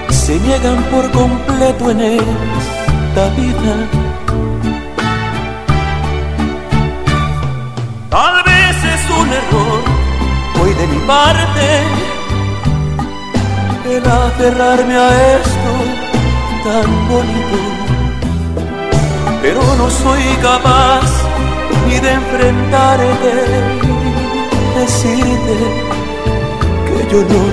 [0.09, 4.00] se niegan por completo en esta vida.
[9.19, 9.81] Un error.
[10.61, 11.65] Hoy de mi parte
[13.89, 15.71] el aferrarme a esto
[16.63, 17.57] tan bonito.
[19.41, 21.09] Pero no soy capaz
[21.87, 23.33] ni de enfrentarte.
[24.75, 25.57] Decirte
[26.85, 27.43] que yo no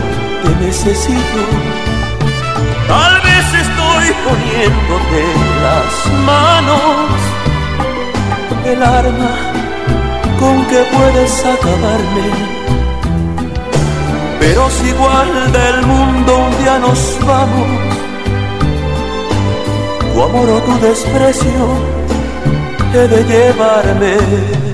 [0.43, 1.40] te necesito.
[2.86, 5.93] Tal vez estoy poniéndote en las
[6.24, 7.39] manos
[8.64, 9.57] el arma
[10.39, 12.27] con que puedes acabarme.
[14.40, 17.69] Pero si igual del mundo un día nos vamos,
[20.12, 21.65] tu amor o tu desprecio
[22.94, 24.68] he de llevarme.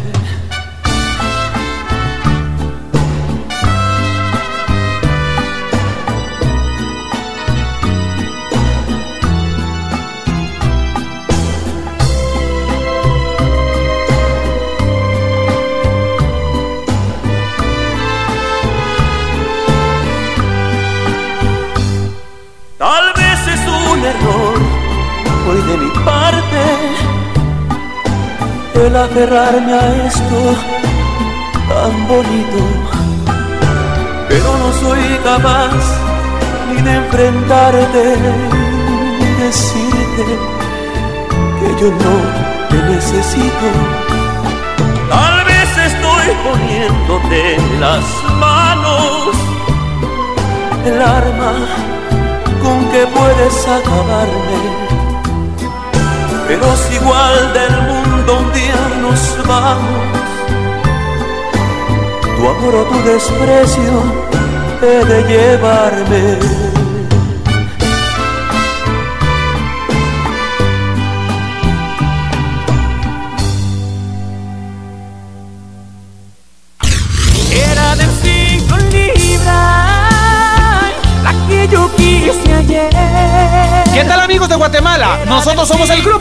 [28.94, 30.38] El aferrarme a esto
[31.68, 32.60] tan bonito,
[34.28, 35.82] pero no soy capaz
[36.68, 38.04] ni de enfrentarte
[39.20, 40.24] y decirte
[41.58, 42.14] que yo no
[42.70, 43.68] te necesito.
[45.10, 48.04] Tal vez estoy poniéndote las
[48.38, 49.30] manos
[50.86, 51.52] el arma
[52.62, 54.60] con que puedes acabarme.
[56.46, 57.93] Pero si igual del mundo
[58.32, 60.18] un día nos vamos,
[62.36, 64.02] tu amor o tu desprecio
[64.82, 66.63] he de llevarme.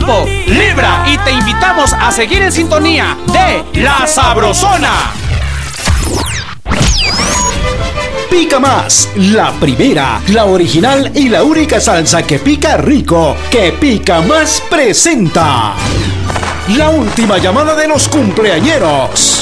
[0.04, 4.92] Libra y te invitamos a seguir en sintonía de La Sabrosona.
[8.28, 14.20] Pica más, la primera, la original y la única salsa que pica rico, que pica
[14.20, 15.72] más presenta.
[16.76, 19.33] La última llamada de los cumpleañeros.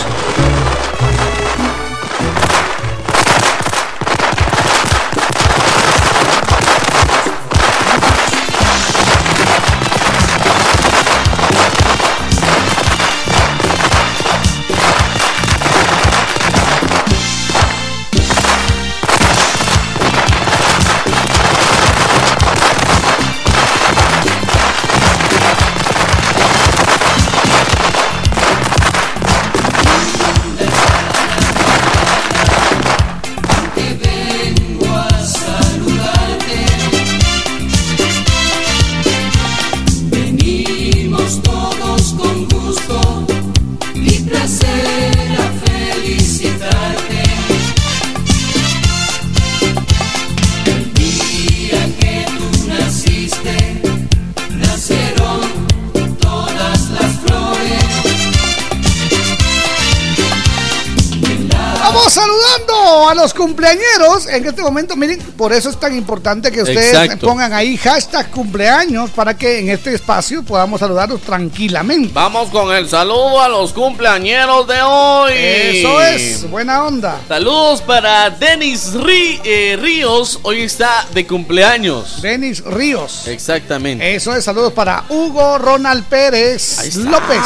[64.29, 64.97] En este momento.
[64.97, 67.27] Miren, por eso es tan importante que ustedes Exacto.
[67.27, 72.11] pongan ahí hashtag cumpleaños para que en este espacio podamos saludarlos tranquilamente.
[72.13, 75.33] Vamos con el saludo a los cumpleañeros de hoy.
[75.35, 77.19] Eso es, buena onda.
[77.29, 82.21] Saludos para Denis Rí- eh, Ríos, hoy está de cumpleaños.
[82.23, 83.27] Denis Ríos.
[83.27, 84.15] Exactamente.
[84.15, 87.41] Eso es, saludos para Hugo Ronald Pérez López,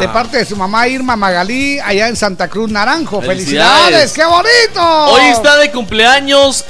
[0.00, 3.20] de parte de su mamá Irma Magalí, allá en Santa Cruz Naranjo.
[3.20, 4.12] ¡Felicidades!
[4.12, 4.12] Felicidades.
[4.12, 5.12] ¡Qué bonito!
[5.12, 5.97] Hoy está de cumpleaños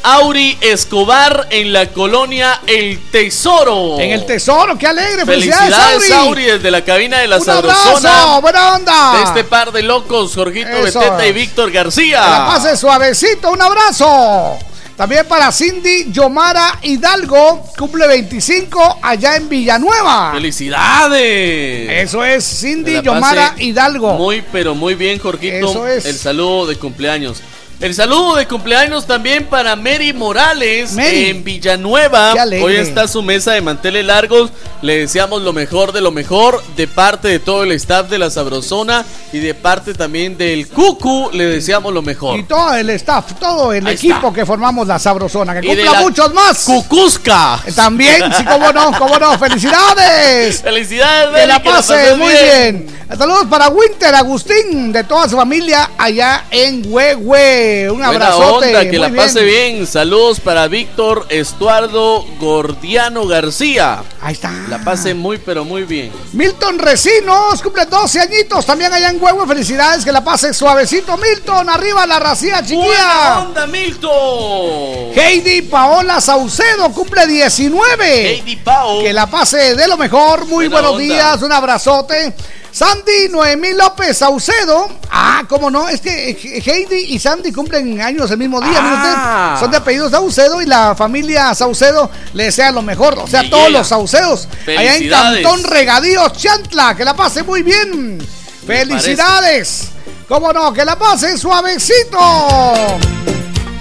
[0.03, 3.99] Auri Escobar en la colonia El Tesoro.
[3.99, 5.25] En el tesoro, qué alegre.
[5.25, 6.29] ¡Felicidades, Felicidades, Auri!
[6.29, 7.41] Auri, desde la cabina de la.
[7.41, 8.39] Sabrosona.
[8.41, 9.17] ¡Buena onda!
[9.19, 11.01] De este par de locos, Jorgito Eso.
[11.01, 12.23] Beteta y Víctor García.
[12.23, 14.59] Que la pase suavecito, un abrazo.
[14.99, 20.33] También para Cindy Yomara Hidalgo, cumple 25 allá en Villanueva.
[20.33, 21.89] ¡Felicidades!
[22.03, 24.15] Eso es Cindy Yomara Hidalgo.
[24.15, 25.71] Muy, pero muy bien, Jorgito.
[25.71, 26.05] Eso es.
[26.05, 27.41] El saludo de cumpleaños.
[27.81, 31.27] El saludo de cumpleaños también para Mary Morales Mary.
[31.29, 32.35] en Villanueva.
[32.61, 34.51] Hoy está su mesa de manteles largos.
[34.83, 38.31] Le deseamos lo mejor de lo mejor de parte de todo el staff de la
[38.31, 41.31] Sabrosona y de parte también del Cucu.
[41.33, 42.41] Le deseamos lo mejor.
[42.41, 44.33] Y todo el staff, todo el Ahí equipo está.
[44.33, 45.61] que formamos la Sabrosona.
[45.61, 46.65] Que Y de cumpla la muchos más.
[46.65, 47.61] Cucuzca.
[47.77, 49.39] También, sí, cómo no, cómo no.
[49.39, 50.63] ¡Felicidades!
[50.63, 52.99] Felicidades, Mary, la que la pase muy bien.
[53.17, 57.68] Saludos para Winter Agustín, de toda su familia allá en Huehue.
[57.91, 58.67] Un Buena abrazote.
[58.69, 59.87] onda, que muy la pase bien.
[59.87, 64.03] Saludos para Víctor Estuardo Gordiano García.
[64.21, 64.53] Ahí está.
[64.69, 66.13] La pase muy, pero muy bien.
[66.33, 69.47] Milton Recinos cumple 12 añitos también allá en Huehue.
[69.47, 71.17] Felicidades, que la pase suavecito.
[71.17, 72.79] Milton, arriba la racía chiquilla.
[72.85, 75.13] ¡Buena onda, Milton!
[75.15, 78.29] Heidi Paola Saucedo cumple 19.
[78.31, 79.01] Heidi Pao.
[79.03, 80.47] Que la pase de lo mejor.
[80.47, 81.15] Muy Buena buenos onda.
[81.15, 82.35] días, un abrazote.
[82.71, 84.89] Sandy Noemí López Saucedo.
[85.11, 88.71] Ah, cómo no, es que Heidi y Sandy cumplen años el mismo día.
[88.71, 89.57] usted, Ah.
[89.59, 93.19] son de apellido Saucedo y la familia Saucedo le desea lo mejor.
[93.19, 94.47] O sea, todos los Saucedos.
[94.65, 95.43] Allá en Felicidades.
[95.43, 96.95] Cantón Regadíos, Chantla.
[96.95, 98.25] Que la pase muy bien.
[98.65, 99.89] Felicidades.
[100.29, 102.19] Cómo no, que la pase suavecito.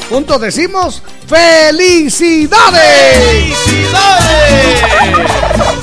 [0.10, 2.58] Juntos decimos felicidades.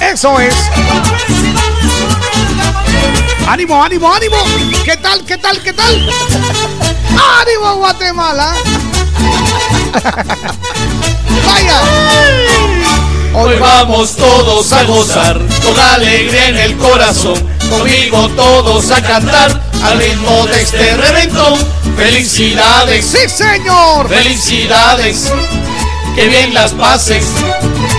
[0.00, 0.54] Eso es.
[3.46, 4.36] Ánimo, ánimo, ánimo.
[4.84, 6.10] ¿Qué tal, qué tal, qué tal?
[7.10, 8.54] Ánimo, Guatemala.
[11.46, 11.80] Vaya.
[13.34, 17.34] Hoy vamos todos a gozar con alegría en el corazón.
[17.68, 21.54] Conmigo todos a cantar al ritmo de este reventón.
[21.96, 24.08] Felicidades, Sí, señor.
[24.08, 25.32] felicidades,
[26.16, 27.24] que bien las pases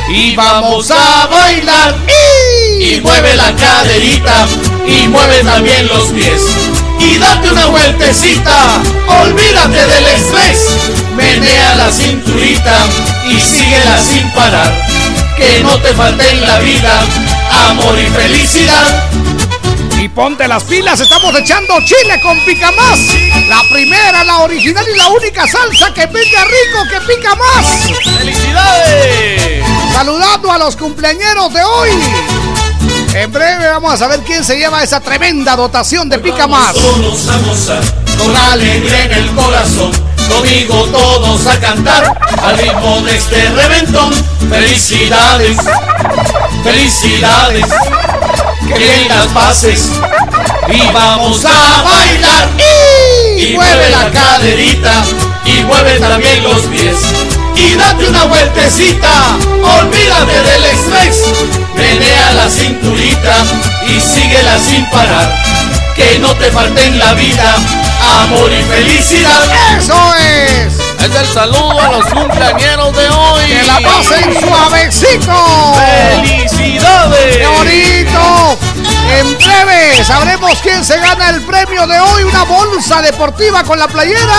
[0.09, 1.95] y vamos a bailar.
[2.07, 2.83] ¡Y!
[2.95, 4.45] y mueve la caderita
[4.85, 6.41] y mueve también los pies.
[6.99, 8.81] Y date una vueltecita,
[9.23, 10.77] olvídate del estrés.
[11.15, 12.85] Menea la cinturita
[13.29, 14.73] y síguela sin parar.
[15.37, 17.05] Que no te falte en la vida
[17.69, 19.03] amor y felicidad.
[19.99, 22.99] Y ponte las pilas, estamos echando chile con pica más.
[23.47, 27.65] La primera, la original y la única salsa que pica rico, que pica más.
[28.17, 29.63] ¡Felicidades!
[29.93, 31.89] Saludando a los cumpleañeros de hoy.
[33.15, 36.73] En breve vamos a saber quién se lleva esa tremenda dotación de pica más.
[36.73, 37.81] Todos a gozar,
[38.17, 39.91] con alegría en el corazón.
[40.27, 42.13] Conmigo todos a cantar
[42.43, 44.13] al ritmo de este reventón.
[44.49, 45.57] Felicidades,
[46.61, 47.65] felicidades,
[48.67, 49.89] que bien las pases
[50.67, 52.49] y vamos a bailar.
[53.37, 55.05] Y mueve la caderita
[55.45, 56.97] y mueve también los pies.
[57.55, 59.37] Y date una vueltecita,
[59.81, 61.33] olvídate del estrés.
[61.75, 63.35] Menea la cinturita
[63.87, 65.33] y síguela sin parar.
[65.95, 67.55] Que no te falte en la vida
[68.23, 69.77] amor y felicidad.
[69.77, 70.73] ¡Eso es!
[70.99, 73.45] Es el saludo a los cumpleañeros de hoy.
[73.47, 75.75] ¡Que la pasen suavecito!
[75.75, 77.37] ¡Felicidades!
[77.37, 77.84] ¡Qué bonito!
[79.19, 83.87] En breve sabremos quién se gana el premio de hoy, una bolsa deportiva con la
[83.87, 84.35] playera.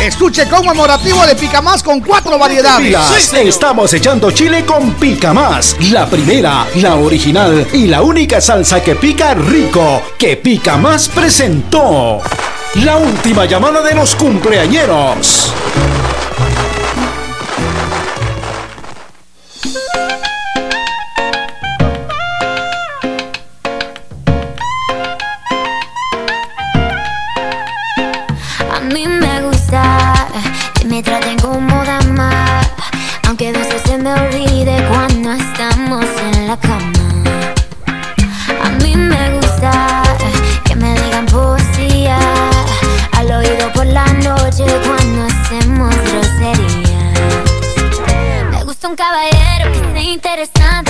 [0.00, 3.32] Estuche conmemorativo de Pica Más con cuatro variedades.
[3.32, 8.94] Estamos echando chile con Pica Más, la primera, la original y la única salsa que
[8.94, 12.20] pica rico, que Pica Más presentó.
[12.74, 15.52] La última llamada de los cumpleañeros.
[34.16, 37.22] Me cuando estamos en la cama.
[38.64, 40.02] A mí me gusta
[40.64, 42.18] que me digan poesía
[43.12, 47.14] al oído por la noche cuando hacemos groserías.
[48.50, 50.89] Me gusta un caballero que sea interesante,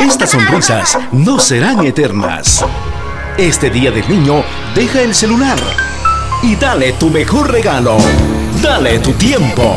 [0.00, 2.64] Estas sonrisas no serán eternas.
[3.36, 4.42] Este día del niño,
[4.74, 5.58] deja el celular
[6.42, 7.98] y dale tu mejor regalo.
[8.62, 9.76] Dale tu tiempo.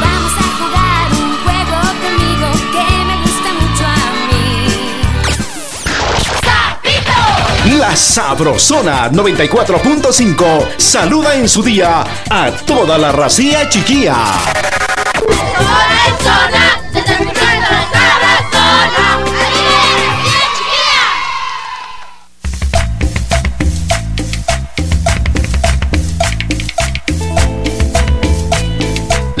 [0.00, 3.96] Vamos a jugar un juego conmigo que me gusta mucho a
[7.66, 7.78] mí.
[7.78, 14.14] La Sabrosona 94.5 saluda en su día a toda la racía chiquilla.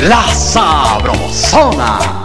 [0.02, 2.21] La Sabrosona.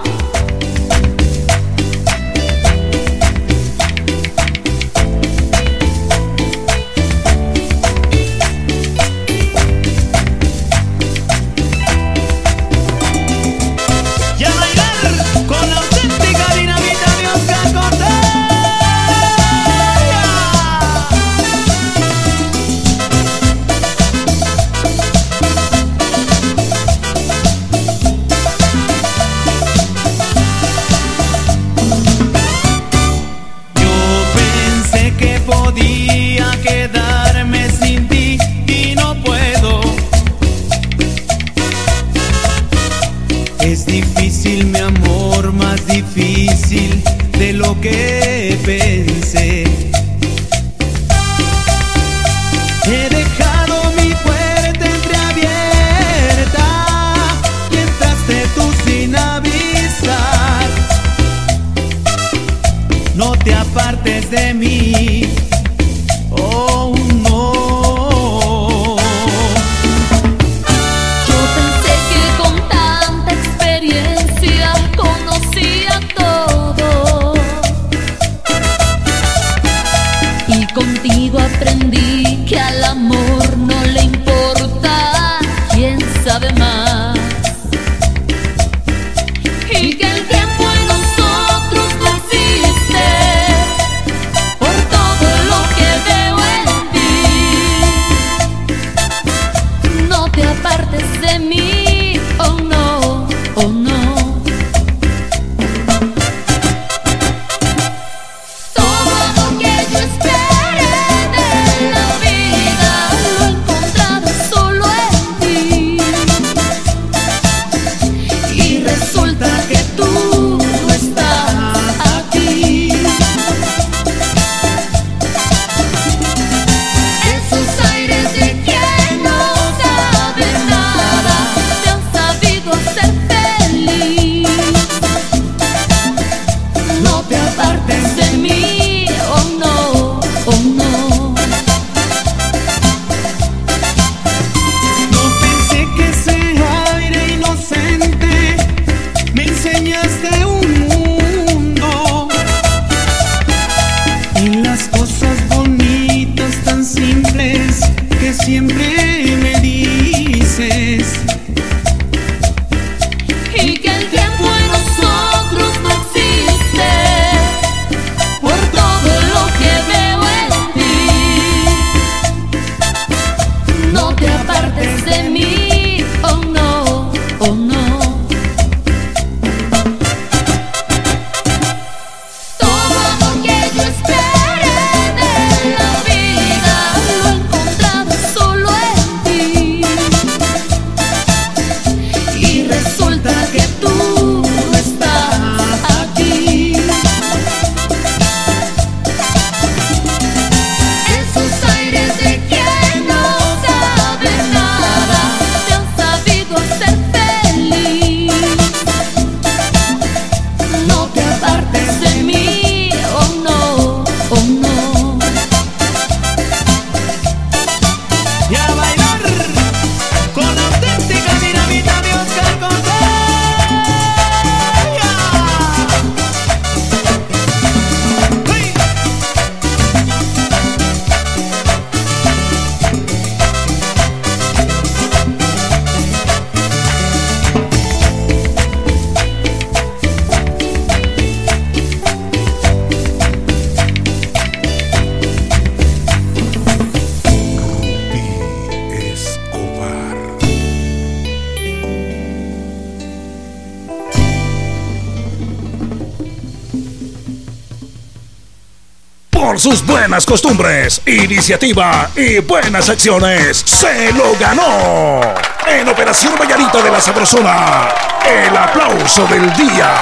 [260.17, 265.21] Buenas costumbres, iniciativa y buenas acciones, se lo ganó.
[265.67, 267.87] En Operación Vallarita de la Sabrosona,
[268.25, 269.93] el aplauso del día.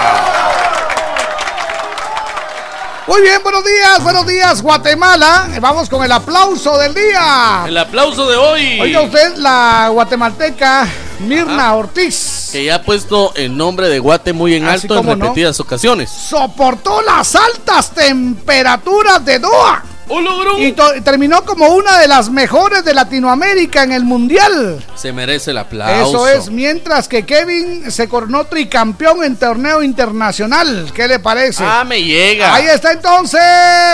[3.08, 5.50] Muy bien, buenos días, buenos días, Guatemala.
[5.60, 7.66] Vamos con el aplauso del día.
[7.68, 8.80] El aplauso de hoy.
[8.80, 10.88] Oiga usted, la guatemalteca
[11.20, 12.52] Mirna Ortiz.
[12.54, 15.26] Que ya ha puesto el nombre de Guate muy en Así alto en no.
[15.26, 16.10] repetidas ocasiones.
[16.10, 19.84] Soportó las altas temperaturas de Doha.
[20.08, 24.84] ¡Oh, Y terminó como una de las mejores de Latinoamérica en el Mundial.
[25.06, 26.28] Se merece el aplauso.
[26.28, 30.92] Eso es, mientras que Kevin se coronó tricampeón en torneo internacional.
[30.96, 31.64] ¿Qué le parece?
[31.64, 32.56] Ah, me llega.
[32.56, 33.40] Ahí está entonces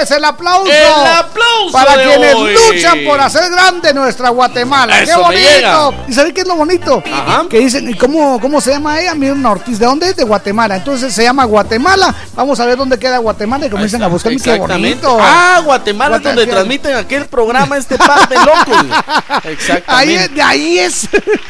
[0.09, 0.71] el aplauso.
[0.71, 2.53] El aplauso Para de quienes hoy.
[2.53, 5.01] luchan por hacer grande nuestra Guatemala.
[5.01, 5.95] Eso ¡Qué bonito!
[6.07, 7.03] ¿Y sabe qué es lo bonito?
[7.49, 9.13] Que dicen, ¿y cómo, cómo se llama ella?
[9.13, 9.79] Mirna Ortiz.
[9.79, 10.15] ¿De dónde es?
[10.15, 10.77] De Guatemala.
[10.77, 12.15] Entonces se llama Guatemala.
[12.35, 14.31] Vamos a ver dónde queda Guatemala y comienzan a buscar.
[14.41, 15.17] ¡Qué bonito!
[15.19, 16.51] Ah, Guatemala es donde ¿qué?
[16.51, 18.85] transmiten aquel programa este par de locos.
[19.43, 19.83] Exactamente.
[19.87, 21.00] Ahí de ahí es.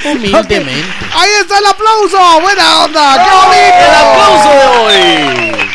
[0.05, 1.05] Humildemente.
[1.13, 2.41] Ahí está el aplauso.
[2.41, 3.13] Buena onda.
[3.23, 3.77] ¡Qué bonito!
[3.79, 5.67] El aplauso de hoy.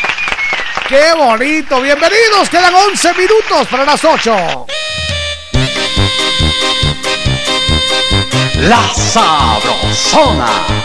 [0.87, 1.81] ¡Qué bonito!
[1.81, 2.49] Bienvenidos.
[2.49, 4.65] Quedan 11 minutos para las 8.
[8.61, 10.76] La Sabrosona.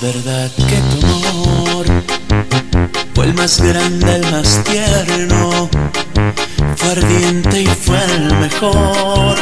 [0.00, 1.86] Verdad que tu amor
[3.14, 5.68] fue el más grande, el más tierno,
[6.76, 9.36] fue ardiente y fue el mejor.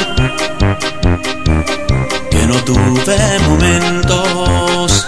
[2.29, 5.07] Que no tuve momentos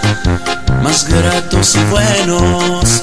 [0.82, 3.02] más gratos y buenos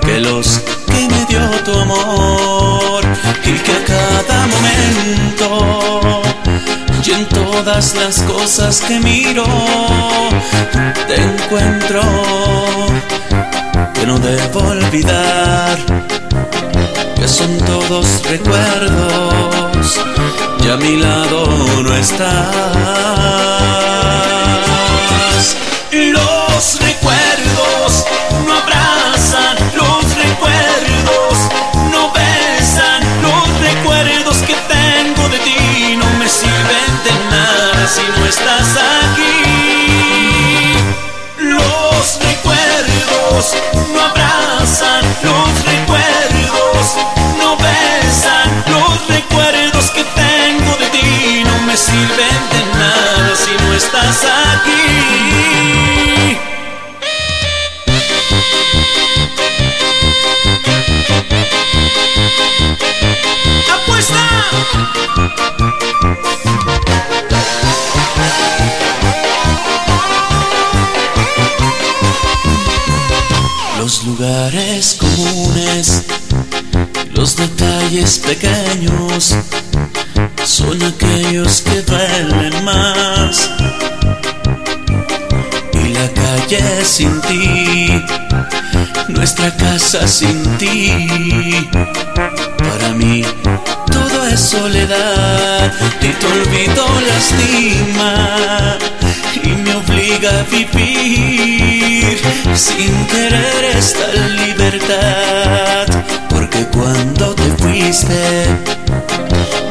[0.00, 3.04] que los que me dio tu amor
[3.44, 6.23] y que a cada momento
[7.34, 9.44] todas las cosas que miro
[11.06, 12.02] te encuentro
[13.92, 15.76] que no debo olvidar
[17.16, 20.00] que son todos recuerdos
[20.64, 23.83] y a mi lado no estás
[77.94, 79.36] detalles pequeños,
[80.44, 83.50] son aquellos que duelen más.
[85.72, 88.02] Y la calle sin ti,
[89.08, 91.68] nuestra casa sin ti,
[92.58, 93.24] para mí
[93.92, 98.76] todo es soledad y olvido lastima
[99.42, 102.20] y me obliga a vivir
[102.56, 105.93] sin querer esta libertad
[106.54, 108.46] porque cuando te fuiste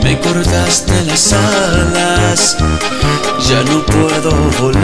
[0.04, 2.58] me cortaste las alas
[3.48, 4.84] ya no puedo volar.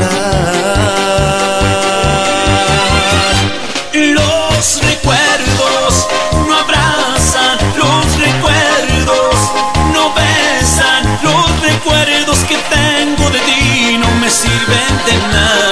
[3.94, 6.08] Los recuerdos
[6.48, 9.36] no abrazan los recuerdos
[9.94, 15.69] no besan los recuerdos que tengo de ti no me sirven de nada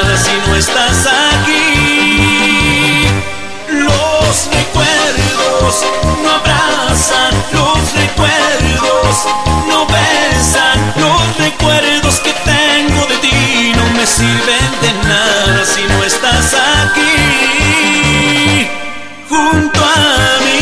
[14.18, 18.68] sirven de nada si no estás aquí
[19.30, 19.86] junto a
[20.46, 20.58] mí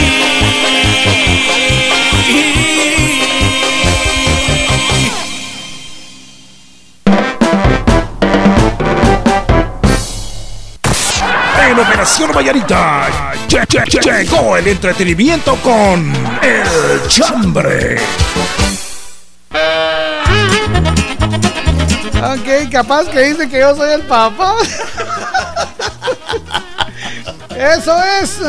[11.68, 13.07] En Operación Vallarita
[13.48, 17.98] lle- lle- lle- llegó el entretenimiento con El Chambre.
[22.36, 24.56] Ok, capaz que dice que yo soy el papá.
[27.56, 28.41] Eso es.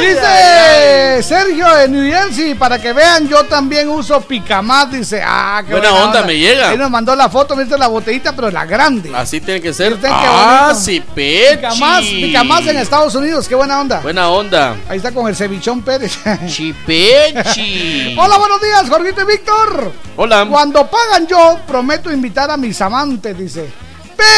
[0.00, 4.90] Dice Sergio de New Jersey, para que vean, yo también uso picamás.
[4.90, 6.70] Dice, ah, qué Buena onda, me llega.
[6.70, 9.12] Ahí nos mandó la foto, viste la botellita, pero la grande.
[9.14, 9.98] Así tiene que ser.
[10.04, 11.02] Ah, sí.
[11.14, 14.00] Picamás, picamás en Estados Unidos, qué buena onda.
[14.00, 14.76] Buena onda.
[14.88, 16.18] Ahí está con el cevichón Pérez.
[16.46, 18.16] Chipechi.
[18.18, 19.92] Hola, buenos días, Jorgito y Víctor.
[20.16, 20.46] Hola.
[20.50, 23.81] Cuando pagan yo, prometo invitar a mis amantes, dice.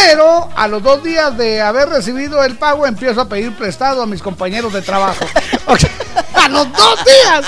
[0.07, 4.07] Pero a los dos días de haber recibido el pago, empiezo a pedir prestado a
[4.07, 5.25] mis compañeros de trabajo.
[6.35, 7.45] a los dos días.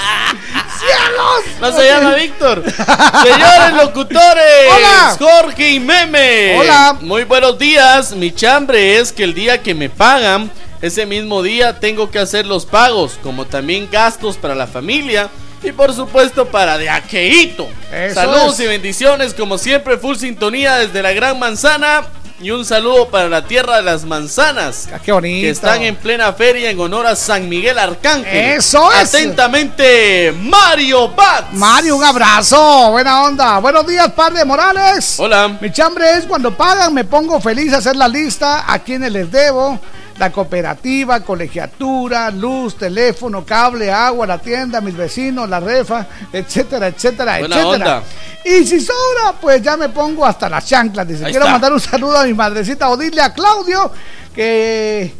[0.79, 1.61] ¡Cielos!
[1.61, 2.63] No se llama Víctor.
[2.65, 4.73] Señores locutores.
[4.75, 5.17] Hola.
[5.19, 6.59] Jorge y Meme.
[6.59, 6.97] Hola.
[7.01, 8.13] Muy buenos días.
[8.13, 10.51] Mi chambre es que el día que me pagan,
[10.83, 15.29] ese mismo día tengo que hacer los pagos, como también gastos para la familia.
[15.63, 17.67] Y por supuesto para de aqueíto.
[17.93, 18.67] Eso Saludos es.
[18.67, 22.05] y bendiciones, como siempre, full sintonía desde la Gran Manzana.
[22.39, 24.89] Y un saludo para la tierra de las manzanas.
[24.93, 25.41] Ah, qué bonito.
[25.41, 28.59] Que están en plena feria en honor a San Miguel Arcángel.
[28.59, 29.15] Eso es.
[29.15, 31.53] Atentamente, Mario Bat.
[31.53, 32.91] Mario, un abrazo.
[32.91, 33.59] Buena onda.
[33.59, 35.19] Buenos días, par de Morales.
[35.19, 35.57] Hola.
[35.59, 39.33] Mi chambre es cuando pagan, me pongo feliz a hacer la lista a quienes les
[39.33, 39.81] debo.
[40.19, 47.39] La cooperativa, colegiatura, luz, teléfono, cable, agua, la tienda, mis vecinos, la refa, etcétera, etcétera,
[47.41, 47.97] Buena etcétera.
[47.99, 48.03] onda.
[48.45, 51.07] Y si sobra, pues ya me pongo hasta las chanclas.
[51.07, 51.53] Dice, Ahí quiero está.
[51.53, 53.91] mandar un saludo a mi madrecita Odile, a Claudio,
[54.35, 55.13] que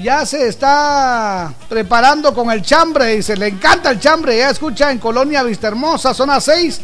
[0.00, 3.16] ya se está preparando con el chambre.
[3.16, 4.38] Dice, le encanta el chambre.
[4.38, 6.80] Ya escucha en Colonia Vistahermosa, zona 6.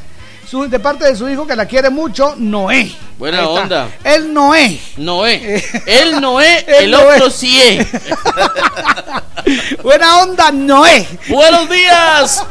[0.48, 2.92] Su, de parte de su hijo que la quiere mucho, Noé.
[3.18, 3.88] Buena onda.
[4.04, 4.78] El Noé.
[4.96, 5.64] Noé.
[5.86, 7.86] Él no es, Él el no otro sí es.
[9.82, 11.06] Buena onda, Noé.
[11.28, 12.42] Buenos días.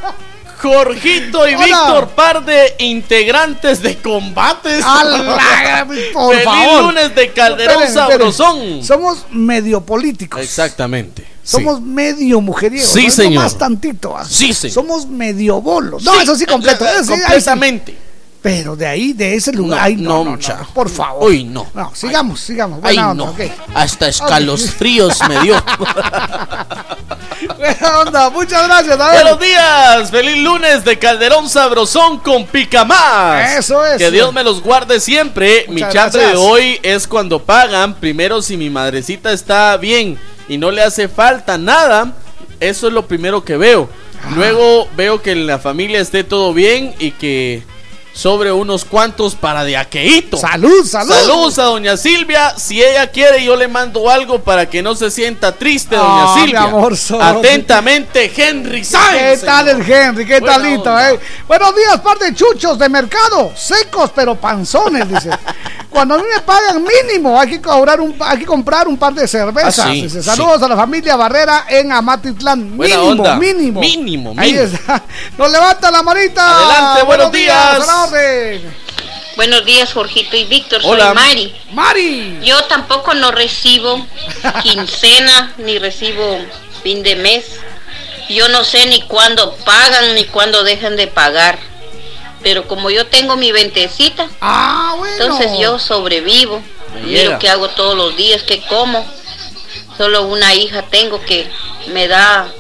[0.61, 1.65] Jorgito y Hola.
[1.65, 4.80] Víctor, par de integrantes de combates.
[4.80, 6.84] La- por Feliz favor.
[6.84, 7.90] lunes de Calderón.
[7.91, 8.84] Sabrosón.
[8.84, 10.40] Somos medio políticos.
[10.41, 11.32] Exactamente.
[11.44, 12.90] Somos medio mujeriegos.
[12.90, 13.10] Sí, ¿no?
[13.11, 13.44] señor.
[13.44, 14.15] Más tantito.
[14.18, 14.26] ¿ah?
[14.28, 14.74] Sí, señor.
[14.74, 16.03] Somos medio bolos.
[16.03, 16.86] No, Sí, eso sí, completo.
[16.86, 17.10] eh, ahí sí.
[17.11, 17.98] completamente.
[18.44, 19.80] Pero de ahí, de ese lugar.
[19.80, 20.57] No, ay, no, mucha.
[20.57, 21.30] no, por favor.
[21.30, 21.65] Uy, no.
[21.74, 22.82] No, sigamos, sigamos.
[22.84, 23.32] Ay, onda, no.
[23.32, 23.40] ok.
[23.74, 25.56] Hasta escalofríos me dio.
[27.57, 28.99] Buena onda, muchas gracias.
[28.99, 29.24] A ver.
[29.24, 33.53] Buenos días, feliz lunes de Calderón Sabrosón con Pica Más.
[33.60, 33.98] Eso es.
[33.98, 35.65] Que Dios me los guarde siempre.
[35.70, 37.94] Mi chambre de hoy es cuando pagan.
[37.94, 42.11] Primero, si mi madrecita está bien y no le hace falta nada,
[42.60, 43.88] eso es lo primero que veo.
[44.36, 47.64] Luego veo que en la familia esté todo bien y que
[48.14, 50.38] sobre unos cuantos para de aqueíto.
[50.38, 51.11] Salud, salud.
[51.14, 52.53] Saludos a doña Silvia.
[52.57, 56.41] Si ella quiere, yo le mando algo para que no se sienta triste, doña mi
[56.41, 56.61] Silvia.
[56.64, 59.41] amor, sos- Atentamente, Henry ¿Qué Sáenz.
[59.44, 60.26] tal el Henry?
[60.26, 61.11] ¿Qué Buena talito, onda.
[61.11, 61.19] eh?
[61.48, 65.30] Buenos días, par de chuchos de mercado, secos pero panzones, dice.
[65.90, 69.14] Cuando a mí me pagan mínimo, hay que cobrar un, hay que comprar un par
[69.14, 69.77] de cervezas.
[69.80, 70.23] Ah, sí, dice.
[70.23, 70.26] sí.
[70.30, 72.76] Saludos a la familia Barrera en Amatitlán.
[72.77, 73.35] Buena mínimo, onda.
[73.35, 74.73] mínimo, Mínimo, Ahí mínimo.
[74.76, 75.03] está.
[75.38, 76.57] Nos levanta la manita.
[76.57, 77.56] Adelante, buenos días.
[77.56, 77.77] a
[79.35, 80.81] Buenos días, Jorgito y Víctor.
[80.84, 81.05] Hola.
[81.07, 81.55] Soy Mari.
[81.71, 82.39] Mari.
[82.43, 84.05] Yo tampoco no recibo
[84.61, 86.39] quincena ni recibo
[86.84, 87.45] fin de mes.
[88.30, 91.57] Yo no sé ni cuándo pagan ni cuándo dejan de pagar.
[92.41, 95.13] Pero como yo tengo mi ventecita, Ah, bueno.
[95.13, 96.61] entonces yo sobrevivo.
[97.05, 99.05] Lo que hago todos los días, que como.
[99.97, 101.47] Solo una hija tengo que
[101.88, 102.51] me da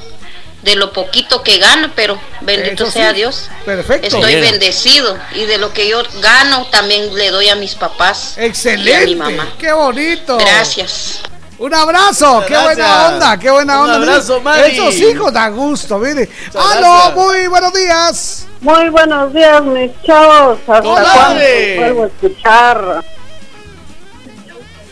[0.63, 2.99] de lo poquito que gano, pero bendito Eso sí.
[2.99, 3.49] sea Dios.
[3.65, 4.07] Perfecto.
[4.07, 8.89] Estoy bendecido y de lo que yo gano también le doy a mis papás Excelente.
[8.91, 9.53] y a mi mamá.
[9.59, 10.37] Qué bonito.
[10.37, 11.19] Gracias.
[11.59, 13.99] Un abrazo, Muchas qué buena onda, qué buena Un onda.
[13.99, 14.11] mire.
[14.11, 14.71] abrazo, Mari.
[14.73, 16.27] Esos hijos da gusto, mire.
[16.47, 17.15] Muchas Aló, gracias.
[17.15, 18.47] muy buenos días.
[18.61, 20.59] Muy buenos días, mis chavos.
[20.67, 21.41] ¿Hasta cuándo
[21.77, 23.03] vuelvo a escuchar?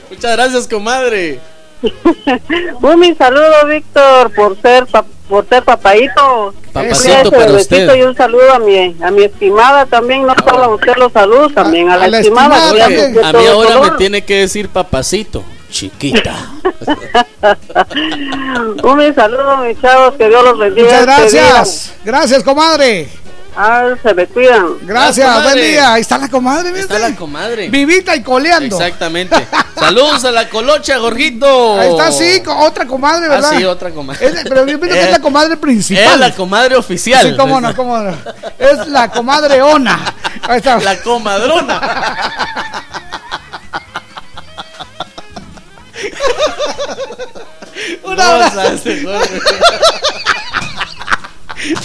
[0.09, 1.39] Muchas gracias, comadre.
[2.81, 6.53] Un mi saludo, Víctor, por ser pa- por ser papaito.
[6.73, 7.95] Papacito para usted.
[7.95, 10.27] Y un saludo a mi, a mi estimada también.
[10.27, 12.57] No solo a usted los saludos, también a, A- la, a la estimada.
[12.57, 15.41] estimada A mí ahora me tiene que decir papacito.
[15.71, 16.35] Chiquita.
[18.83, 20.15] Un saludo, mis chavos.
[20.15, 20.87] Que Dios los bendiga.
[20.99, 21.93] Muchas este gracias.
[22.03, 23.07] Gracias, comadre.
[23.55, 24.77] Ah, se me cuidan.
[24.83, 25.51] Gracias, comadre.
[25.53, 25.93] buen día.
[25.93, 26.93] Ahí está la comadre, ¿viste?
[26.93, 27.69] Está la comadre.
[27.69, 28.77] Vivita y coleando.
[28.77, 29.45] Exactamente.
[29.77, 31.79] Saludos a la colocha, Jorgito.
[31.79, 33.51] Ahí está, sí, otra comadre, Ah, ¿verdad?
[33.57, 34.25] sí, otra comadre.
[34.25, 36.03] Es- pero yo pienso que es la comadre principal.
[36.13, 37.27] Es la comadre oficial.
[37.29, 38.15] Sí, cómo no, cómo no.
[38.57, 39.99] Es la comadre Ona.
[40.47, 40.77] Ahí está.
[40.79, 41.81] La comadrona.
[48.03, 48.89] Un No, abrazo.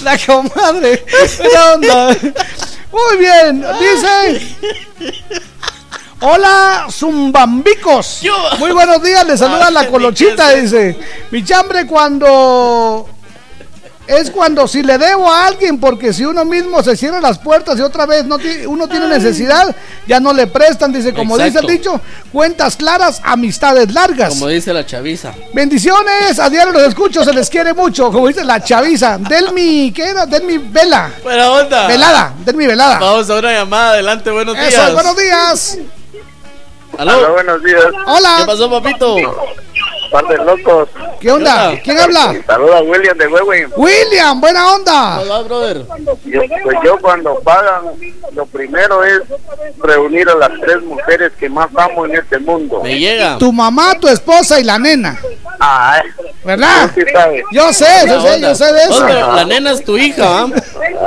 [0.03, 1.05] La comadre.
[1.39, 2.17] Buena onda.
[2.93, 3.65] Muy bien.
[3.81, 4.57] Dice.
[6.21, 8.23] Hola, Zumbambicos.
[8.59, 9.27] Muy buenos días.
[9.27, 10.51] Les saluda la colochita.
[10.51, 10.97] Dice.
[11.31, 13.09] Mi chambre cuando
[14.07, 17.79] es cuando si le debo a alguien, porque si uno mismo se cierra las puertas
[17.79, 18.39] y otra vez no
[18.69, 19.75] uno tiene necesidad,
[20.07, 21.69] ya no le prestan, dice, como dice Exacto.
[21.69, 22.01] el dicho,
[22.33, 24.31] cuentas claras, amistades largas.
[24.31, 25.33] Como dice la chaviza.
[25.53, 29.19] Bendiciones, a diario los escucho, se les quiere mucho, como dice la chaviza.
[29.19, 30.27] Delmi, ¿qué era?
[30.27, 31.11] Delmi Vela.
[31.23, 31.87] Buena onda.
[31.87, 32.99] Velada, Delmi Velada.
[32.99, 33.93] Vamos a una llamada.
[33.93, 34.75] Adelante, buenos días.
[34.75, 35.79] Eso, buenos días.
[36.99, 37.33] ¿Aló?
[37.33, 37.85] buenos días.
[38.07, 38.37] Hola.
[38.39, 39.17] ¿Qué pasó, papito?
[40.11, 40.89] Par de locos.
[41.21, 41.73] ¿Qué onda?
[41.83, 42.35] ¿Quién habla?
[42.47, 43.67] Saluda a William de Huehue.
[43.77, 45.21] William, buena onda.
[45.21, 45.85] Hola, brother.
[46.25, 47.85] Yo, pues yo cuando pagan,
[48.33, 49.21] lo primero es
[49.79, 52.81] reunir a las tres mujeres que más amo en este mundo.
[52.83, 53.39] Me llega.
[53.39, 55.19] Tu mamá, tu esposa y la nena.
[55.59, 56.01] Ah,
[56.45, 56.91] ¿Verdad?
[56.95, 57.03] sí.
[57.53, 59.07] Yo sé, yo sé, yo sé de eso.
[59.09, 60.47] La nena es tu hija, ¿ah?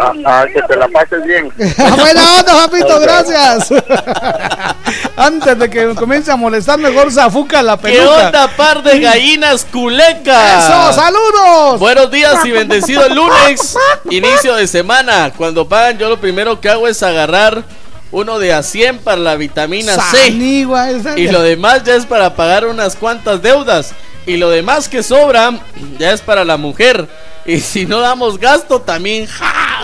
[0.02, 1.52] Ah, ah, que te la pases bien.
[1.58, 3.70] Buena onda, papito, gracias.
[5.16, 8.28] Antes de que comience a molestar, mejor zafuca la ¿Qué peluca.
[8.28, 10.66] onda, par de gallinas culecas?
[10.66, 11.80] ¡Eso, saludos!
[11.80, 13.78] Buenos días y bendecido el lunes,
[14.10, 15.32] inicio de semana.
[15.36, 17.64] Cuando pagan, yo lo primero que hago es agarrar
[18.12, 20.32] uno de a 100 para la vitamina C.
[20.32, 23.92] Sanigua, Y lo demás ya es para pagar unas cuantas deudas.
[24.26, 25.60] Y lo demás que sobra
[25.98, 27.08] ya es para la mujer.
[27.46, 29.82] Y si no damos gasto, también ¡ja!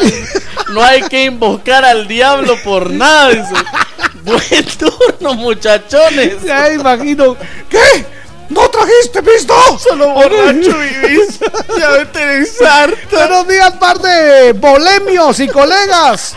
[0.72, 3.48] no hay que invocar al diablo por nada.
[4.24, 6.42] Buen turno, muchachones.
[6.44, 7.38] Ya imagino.
[7.70, 8.06] ¿Qué?
[8.50, 9.54] ¿No trajiste pisto?
[9.80, 11.40] Solo borracho vivís.
[11.80, 12.96] Ya vete de sarta.
[13.12, 16.36] Buenos días, par de bolemios y colegas.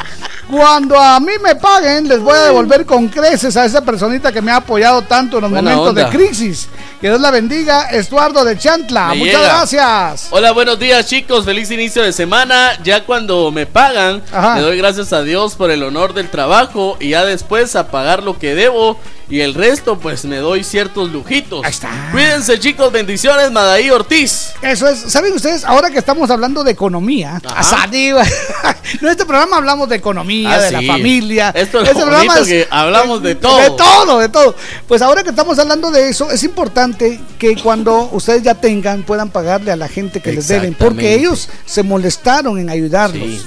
[0.51, 4.40] Cuando a mí me paguen, les voy a devolver con creces a esa personita que
[4.40, 6.05] me ha apoyado tanto en los Buena momentos onda.
[6.10, 6.68] de crisis.
[7.01, 9.11] Que Dios la bendiga, Estuardo de Chantla.
[9.11, 9.49] Me Muchas llega.
[9.55, 10.27] gracias.
[10.31, 12.73] Hola, buenos días chicos, feliz inicio de semana.
[12.83, 14.57] Ya cuando me pagan, Ajá.
[14.57, 18.25] le doy gracias a Dios por el honor del trabajo y ya después a pagar
[18.25, 18.99] lo que debo
[19.31, 21.62] y el resto pues me doy ciertos lujitos.
[21.65, 21.91] Ahí está.
[22.11, 24.55] Cuídense chicos, bendiciones, Madaí Ortiz.
[24.62, 25.65] Eso es, ¿saben ustedes?
[25.65, 27.41] Ahora que estamos hablando de economía,
[27.93, 30.75] en este programa hablamos de economía, Ah, de sí.
[30.87, 31.53] la familia.
[31.55, 33.59] Esto es lo Este programa bonito que hablamos de todo.
[33.59, 34.57] De todo, de todo.
[34.89, 39.31] Pues ahora que estamos hablando de eso, es importante que cuando ustedes ya tengan, puedan
[39.31, 43.47] pagarle a la gente que les deben, porque ellos se molestaron en ayudarlos.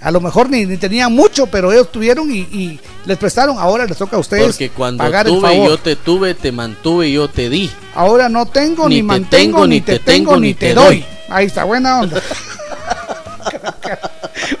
[0.00, 3.58] A lo mejor ni, ni tenían mucho, pero ellos tuvieron y, y les prestaron.
[3.58, 5.68] Ahora les toca a ustedes Porque cuando pagar el tuve favor.
[5.68, 7.70] yo te tuve, te mantuve yo te di.
[7.94, 11.04] Ahora no tengo, ni, Ni te mantengo, tengo, ni te tengo, ni te doy.
[11.28, 12.22] Ahí está, buena onda.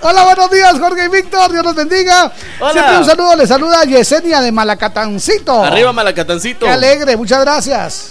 [0.00, 1.52] Hola, buenos días, Jorge y Víctor.
[1.52, 2.32] Dios los bendiga.
[2.60, 2.72] Hola.
[2.72, 3.36] Siempre un saludo.
[3.36, 5.62] Le saluda Yesenia de Malacatancito.
[5.64, 6.66] Arriba Malacatancito.
[6.66, 8.08] Qué alegre, muchas gracias.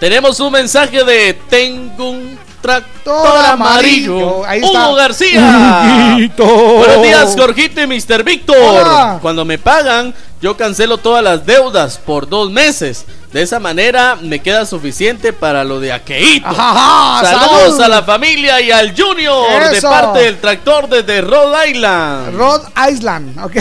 [0.00, 4.14] Tenemos un mensaje de Tengo un tractor amarillo.
[4.14, 4.46] amarillo.
[4.46, 4.86] Ahí está.
[4.88, 6.18] Hugo García.
[6.38, 8.24] Buenos días, Jorgito y Mr.
[8.24, 9.20] Víctor.
[9.20, 13.04] Cuando me pagan, yo cancelo todas las deudas por dos meses.
[13.32, 16.46] De esa manera me queda suficiente para lo de aqueíto.
[16.46, 17.80] Ajá, Saludos salud.
[17.80, 22.36] a la familia y al Junior de parte del tractor desde Rhode Island.
[22.36, 23.52] Rhode Island, ok.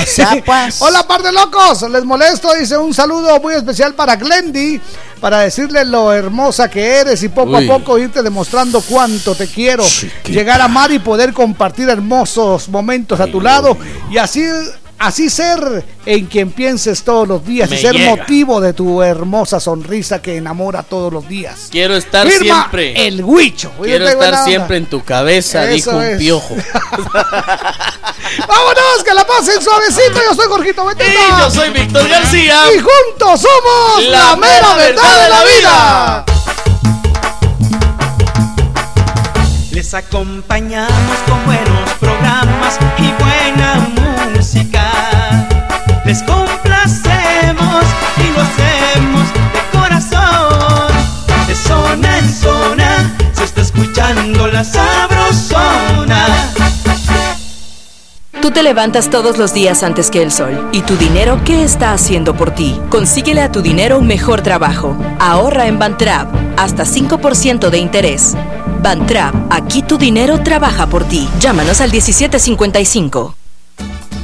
[0.45, 0.81] pues.
[0.81, 2.53] Hola, par de locos, les molesto.
[2.53, 4.81] Dice un saludo muy especial para Glendy,
[5.21, 7.65] para decirle lo hermosa que eres y poco Uy.
[7.69, 9.85] a poco irte demostrando cuánto te quiero.
[10.25, 13.77] Llegar a amar y poder compartir hermosos momentos a tu lado
[14.09, 14.43] y así.
[15.03, 18.11] Así ser en quien pienses todos los días Me y ser llega.
[18.11, 21.69] motivo de tu hermosa sonrisa que enamora todos los días.
[21.71, 23.07] Quiero estar Firma siempre.
[23.07, 23.71] el huicho.
[23.81, 26.17] Quiero estar siempre en tu cabeza, Eso dijo un es.
[26.19, 26.55] piojo.
[28.47, 30.19] Vámonos, que la pasen suavecito.
[30.23, 31.09] Yo soy Jorgito Beteta.
[31.09, 32.59] Y yo soy Víctor García.
[32.75, 36.25] Y juntos somos la, mera verdad de la vida.
[39.71, 43.90] Les acompañamos con buenos programas y buena música.
[46.05, 47.85] Les complacemos
[48.17, 50.91] y lo hacemos de corazón.
[51.47, 56.25] De zona en zona se está escuchando la sabrosona.
[58.41, 60.69] Tú te levantas todos los días antes que el sol.
[60.71, 62.79] ¿Y tu dinero qué está haciendo por ti?
[62.89, 64.97] Consíguele a tu dinero un mejor trabajo.
[65.19, 66.27] Ahorra en Bantrap.
[66.57, 68.35] Hasta 5% de interés.
[68.81, 69.35] Bantrap.
[69.51, 71.29] Aquí tu dinero trabaja por ti.
[71.39, 73.35] Llámanos al 1755.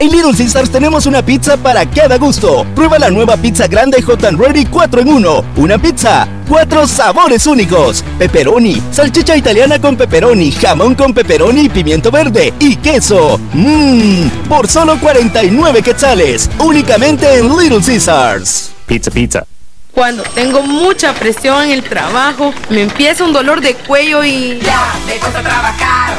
[0.00, 2.64] En Little Caesars tenemos una pizza para cada gusto.
[2.76, 5.44] Prueba la nueva pizza grande Hot and Ready 4 en 1.
[5.56, 8.04] Una pizza, cuatro sabores únicos.
[8.16, 13.40] Pepperoni, salchicha italiana con pepperoni, jamón con pepperoni y pimiento verde y queso.
[13.52, 16.48] Mmm, por solo 49 quetzales.
[16.60, 18.70] Únicamente en Little Caesars.
[18.86, 19.44] Pizza, pizza.
[19.92, 24.60] Cuando tengo mucha presión en el trabajo, me empieza un dolor de cuello y...
[24.62, 26.14] Ya me cuesta trabajar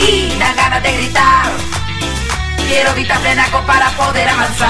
[0.00, 1.85] y dan ganas de gritar.
[2.66, 4.66] Quiero Vitaplenaco para poder avanzar.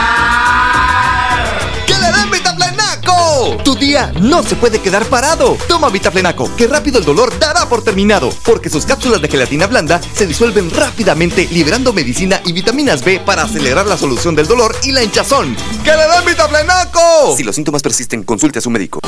[1.87, 3.57] ¡Que le den Vitaplenaco!
[3.65, 5.57] Tu día no se puede quedar parado.
[5.67, 9.99] Toma Vitaplenaco, que rápido el dolor dará por terminado, porque sus cápsulas de gelatina blanda
[10.13, 14.93] se disuelven rápidamente, liberando medicina y vitaminas B para acelerar la solución del dolor y
[14.93, 15.57] la hinchazón.
[15.83, 17.35] ¡Que le den Vitaplenaco!
[17.35, 19.01] Si los síntomas persisten, consulte a su médico.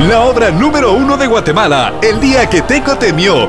[0.00, 3.48] La obra número uno de Guatemala, El día que Teco temió.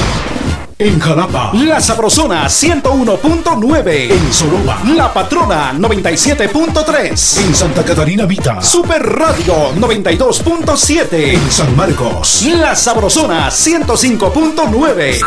[0.83, 4.11] En Jalapa, La Sabrosona 101.9.
[4.11, 7.37] En Soroba, La Patrona 97.3.
[7.37, 11.33] En Santa Catarina Vita, Super Radio 92.7.
[11.35, 15.19] En San Marcos, La Sabrosona 105.9.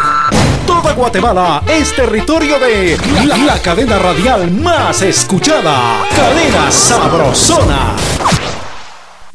[0.67, 6.05] Toda Guatemala es territorio de la, la cadena radial más escuchada.
[6.17, 7.93] Cadena Sabrosona.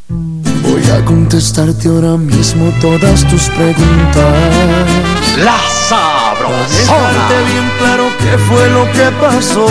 [0.10, 5.09] Voy a contestarte ahora mismo todas tus preguntas.
[5.44, 5.58] La
[5.88, 7.30] Sabrosona.
[7.48, 9.68] bien claro qué fue lo que pasó.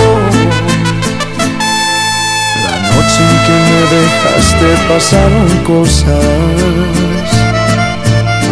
[2.64, 6.24] La noche en que me dejaste pasaron cosas.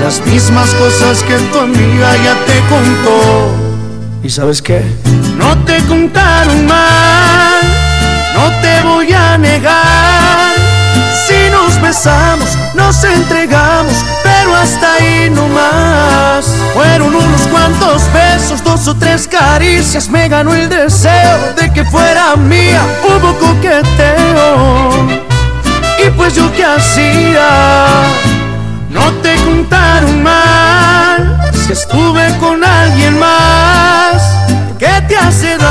[0.02, 3.18] Las mismas cosas que tu amiga ya te contó.
[4.22, 4.82] ¿Y sabes qué?
[5.38, 7.60] No te contaron mal,
[8.34, 10.25] no te voy a negar.
[11.86, 13.94] Besamos, nos entregamos,
[14.24, 16.44] pero hasta ahí no más.
[16.74, 22.34] Fueron unos cuantos besos, dos o tres caricias, me ganó el deseo de que fuera
[22.34, 22.82] mía.
[23.04, 25.06] Hubo coqueteo,
[26.04, 27.86] y pues yo qué hacía.
[28.90, 34.22] No te contaron mal si estuve con alguien más.
[34.76, 35.65] ¿Qué te hace daño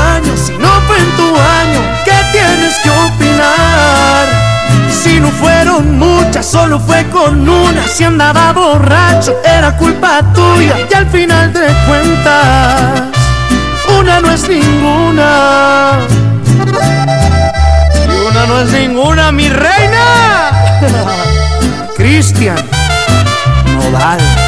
[5.06, 7.86] Si no fueron muchas, solo fue con una.
[7.86, 10.74] Si andaba borracho, era culpa tuya.
[10.90, 13.02] Y al final de cuentas,
[14.00, 16.00] una no es ninguna.
[18.04, 20.50] Y una no es ninguna, mi reina.
[21.96, 22.58] Cristian
[23.76, 24.45] Nodal.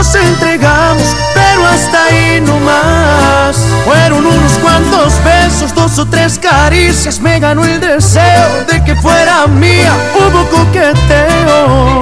[0.00, 3.54] Nos entregamos, pero hasta ahí no más.
[3.84, 9.46] Fueron unos cuantos besos, dos o tres caricias, me ganó el deseo de que fuera
[9.46, 9.92] mía.
[10.14, 12.00] Hubo coqueteo,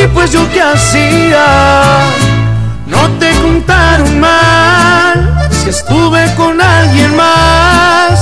[0.00, 1.46] y pues yo qué hacía.
[2.86, 8.16] No te contaron mal, si estuve con alguien más.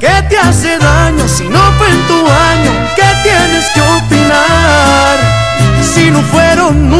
[0.00, 2.72] ¿Qué te hace daño si no fue en tu año?
[2.96, 5.16] ¿Qué tienes que opinar?
[5.80, 6.99] Si no fueron muchas,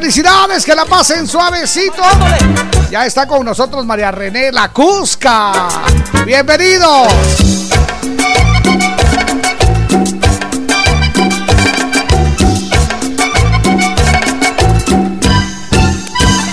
[0.00, 0.64] ¡Felicidades!
[0.64, 2.04] ¡Que la pasen suavecito!
[2.88, 5.52] Ya está con nosotros María René La Cusca.
[6.24, 7.08] ¡Bienvenidos!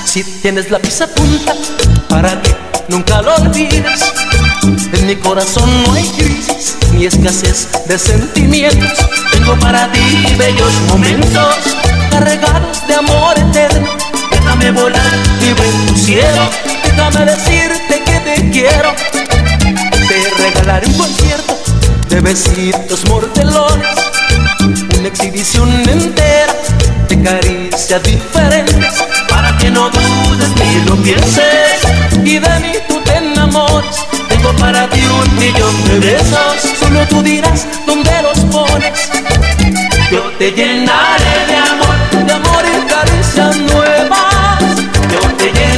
[0.05, 1.53] Si tienes la pizza punta,
[2.09, 2.55] para que
[2.87, 4.11] nunca lo olvides.
[4.91, 9.07] En mi corazón no hay crisis ni escasez de sentimientos.
[9.31, 11.75] Tengo para ti bellos momentos
[12.19, 13.87] cargados de amor eterno.
[14.31, 15.11] Déjame volar
[15.41, 16.43] libre en tu cielo.
[16.83, 18.93] Déjame decirte que te quiero.
[20.07, 21.57] Te regalaré un concierto
[22.07, 23.97] de besitos mortelones.
[24.97, 26.53] Una exhibición entera
[27.09, 28.93] de caricias diferentes.
[29.27, 31.79] Para que no dudes ni lo pienses.
[32.23, 33.95] Y de mí tú te enamores.
[34.29, 36.55] Tengo para ti un millón de besos.
[36.79, 39.09] Solo tú dirás dónde los pones.
[40.11, 41.84] Yo te llenaré de amor,
[42.23, 44.75] de amor y caricias nuevas.
[45.11, 45.74] Yo te llenaré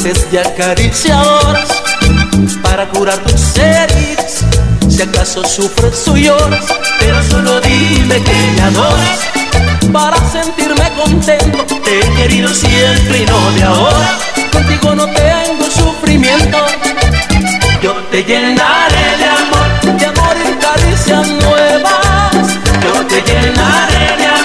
[0.00, 1.68] fuertes y acariciadoras
[2.62, 4.44] para curar tus heridas.
[4.88, 6.64] Si acaso sufres o lloras,
[6.98, 9.20] pero solo dime que me adoras
[9.92, 11.64] para sentirme contento.
[11.84, 14.18] Te he querido siempre y no de ahora.
[14.52, 16.58] Contigo no tengo sufrimiento.
[17.82, 22.58] Yo te llenaré de amor, de amor y caricias nuevas.
[22.82, 24.39] Yo te llenaré de amor,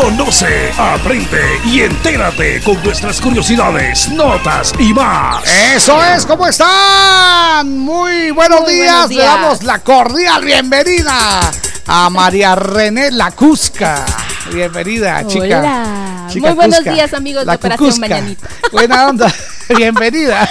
[0.00, 5.44] conoce, aprende y entérate con nuestras curiosidades, notas y más.
[5.74, 7.78] Eso es, ¿cómo están?
[7.78, 8.94] Muy buenos, Muy días.
[8.94, 11.40] buenos Le damos la cordial bienvenida
[11.86, 14.06] a María René La Cusca.
[14.50, 15.44] Bienvenida, chica.
[15.44, 16.26] Hola.
[16.30, 16.92] Chica Muy buenos Cusca.
[16.92, 18.08] días, amigos de La Operación Cucusca.
[18.08, 18.48] Mañanita.
[18.72, 19.34] Buena onda.
[19.76, 20.48] Bienvenida.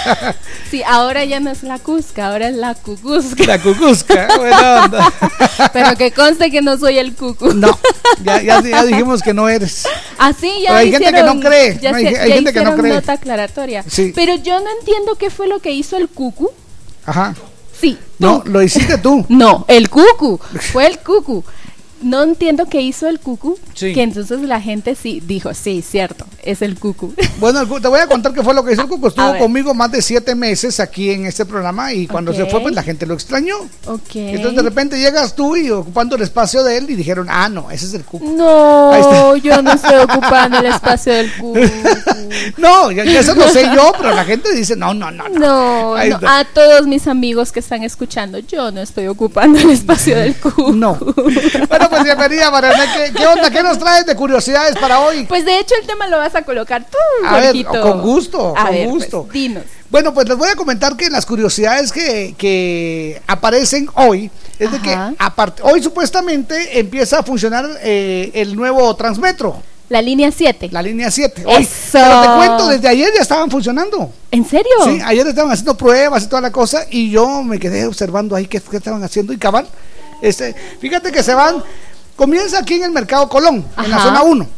[0.70, 3.44] Sí, ahora ya no es la Cusca, ahora es la Cucusca.
[3.44, 4.28] La Cucusca.
[4.36, 5.12] Buena onda.
[5.72, 7.52] Pero que conste que no soy el Cucu.
[7.54, 7.76] No,
[8.22, 9.84] ya, ya, ya dijimos que no eres.
[10.18, 12.92] Así ya Pero hay gente que no cree, Ya, hay hay gente que no cree.
[12.94, 13.84] nota aclaratoria.
[13.88, 14.12] Sí.
[14.14, 16.50] Pero yo no entiendo qué fue lo que hizo el Cucu.
[17.04, 17.34] Ajá.
[17.80, 17.98] Sí.
[18.18, 19.24] No, lo hiciste tú.
[19.28, 20.38] No, el Cucu.
[20.72, 21.42] Fue el Cucu.
[22.02, 23.58] No entiendo qué hizo el Cucu.
[23.74, 23.92] Sí.
[23.92, 27.14] Que entonces la gente sí dijo, sí, cierto, es el Cucu.
[27.40, 29.06] Bueno, te voy a contar qué fue lo que hizo el Cuco.
[29.06, 32.60] A Estuvo conmigo más de siete meses aquí en este programa y cuando se fue,
[32.60, 33.56] pues la gente lo extrañó.
[33.86, 34.14] Ok.
[34.16, 37.70] Entonces de repente llegas tú y ocupando el espacio de él y dijeron, ah, no,
[37.70, 38.26] ese es el Cuco.
[38.26, 41.60] Ahí No, yo no estoy ocupando el espacio del Cucu.
[42.58, 45.28] No, ya, ya eso lo sé yo, pero la gente dice, no, no, no.
[45.28, 45.96] no.
[45.96, 50.16] No, no, a todos mis amigos que están escuchando, yo no estoy ocupando el espacio
[50.16, 50.72] del Cucu.
[50.72, 50.98] No.
[51.68, 52.84] Bueno, pues bienvenida, Mariana.
[52.96, 53.50] ¿Qué, qué onda?
[53.50, 55.24] ¿Qué nos traes de curiosidades para hoy?
[55.24, 56.96] Pues de hecho el tema lo vas a colocar tú,
[57.26, 59.28] A ver, con gusto, A con ver, pues, gusto.
[59.32, 59.64] dinos.
[59.90, 64.78] Bueno, pues les voy a comentar que las curiosidades que, que aparecen hoy es de
[64.80, 69.60] que apart- hoy supuestamente empieza a funcionar eh, el nuevo Transmetro.
[69.88, 70.68] La línea 7.
[70.70, 71.42] La línea 7.
[71.44, 71.68] Hoy.
[71.90, 74.12] Pero te cuento, desde ayer ya estaban funcionando.
[74.30, 74.70] ¿En serio?
[74.84, 78.46] Sí, ayer estaban haciendo pruebas y toda la cosa y yo me quedé observando ahí
[78.46, 79.66] qué, qué estaban haciendo y cabal.
[80.22, 81.62] Este, fíjate que se van,
[82.16, 84.48] comienza aquí en el Mercado Colón, en la zona 1.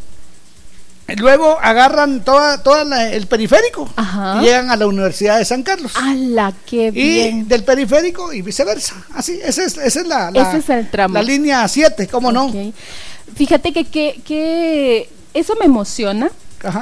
[1.09, 4.39] Y Luego agarran toda, toda la- el periférico Ajá.
[4.41, 5.93] y llegan a la Universidad de San Carlos.
[5.97, 7.49] ¡Hala, qué Y bien!
[7.49, 8.95] del periférico y viceversa.
[9.15, 11.15] Así, esa es, esa es la, la- Ese es el tramo.
[11.15, 12.51] la línea 7, ¿cómo no?
[13.35, 16.31] Fíjate que, que, que eso me emociona.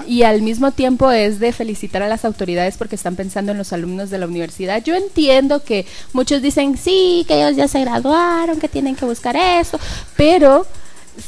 [0.06, 3.72] Y al mismo tiempo es de felicitar a las autoridades porque están pensando en los
[3.72, 4.82] alumnos de la universidad.
[4.82, 9.36] Yo entiendo que muchos dicen, sí, que ellos ya se graduaron, que tienen que buscar
[9.36, 9.78] eso,
[10.16, 10.66] pero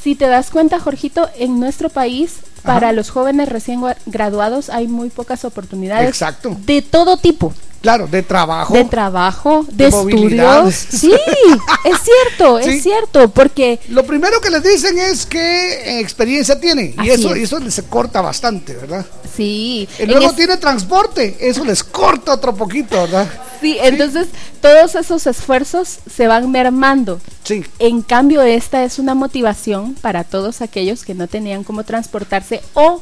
[0.03, 2.93] si te das cuenta, Jorgito, en nuestro país, para Ajá.
[2.93, 6.57] los jóvenes recién graduados hay muy pocas oportunidades Exacto.
[6.65, 7.53] de todo tipo.
[7.81, 8.73] Claro, de trabajo.
[8.75, 10.73] De trabajo, de, estudios.
[10.73, 12.71] Sí, es cierto, Sí.
[12.71, 16.95] es cierto, porque Lo primero que les dicen es qué eh, experiencia tiene.
[17.03, 17.41] Y eso, es.
[17.41, 19.05] y eso les corta bastante, ¿verdad?
[19.37, 19.89] sí.
[19.99, 21.37] Y luego es- tiene transporte.
[21.41, 23.27] Eso les corta otro poquito, ¿verdad?
[23.63, 24.29] Sí, entonces
[24.61, 27.21] todos esos esfuerzos se van mermando.
[27.45, 27.65] Sí.
[27.79, 33.01] En cambio, esta es una motivación para todos aquellos que no tenían cómo transportarse o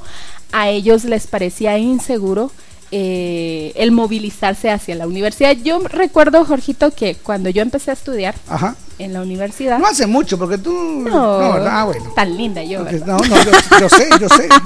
[0.53, 2.53] a ellos les parecía inseguro
[2.93, 5.57] eh, el movilizarse hacia la universidad.
[5.62, 8.75] Yo recuerdo, Jorgito, que cuando yo empecé a estudiar Ajá.
[8.99, 9.79] en la universidad...
[9.79, 10.73] No hace mucho, porque tú...
[11.09, 12.12] No, ah, bueno.
[12.17, 12.81] tan linda yo.
[12.83, 13.07] Ok, ¿verdad?
[13.07, 13.51] No, no, yo,
[13.81, 14.49] yo sé, yo sé.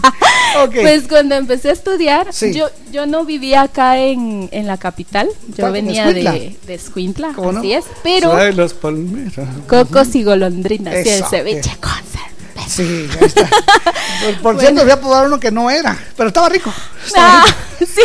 [0.63, 0.75] Ok.
[0.83, 2.55] Pues cuando empecé a estudiar, Sí.
[2.55, 6.33] yo, yo no vivía acá en, en la capital, yo venía Escuintla.
[6.33, 7.59] de, de Escuintla, ¿Cómo no?
[7.59, 9.49] así es, pero Suave las palmeras.
[9.67, 11.81] cocos y golondrinas, y el ceviche ok.
[11.81, 11.93] con
[12.69, 13.49] Sí, ahí está.
[14.25, 16.73] Por, por cierto, voy a probar uno que no era, pero estaba rico.
[17.17, 17.45] Ah,
[17.79, 18.03] sí.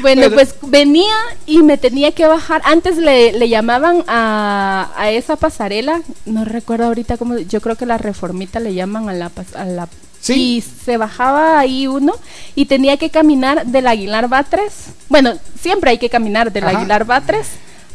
[0.00, 1.14] Bueno, Pero- pues venía
[1.46, 2.62] y me tenía que bajar.
[2.64, 7.86] Antes le, le llamaban a, a esa pasarela, no recuerdo ahorita cómo, yo creo que
[7.86, 9.88] la reformita le llaman a la, pas- a la
[10.28, 12.12] y se bajaba ahí uno
[12.54, 14.88] y tenía que caminar del Aguilar Batres.
[15.08, 16.76] Bueno, siempre hay que caminar del Ajá.
[16.78, 17.46] Aguilar Batres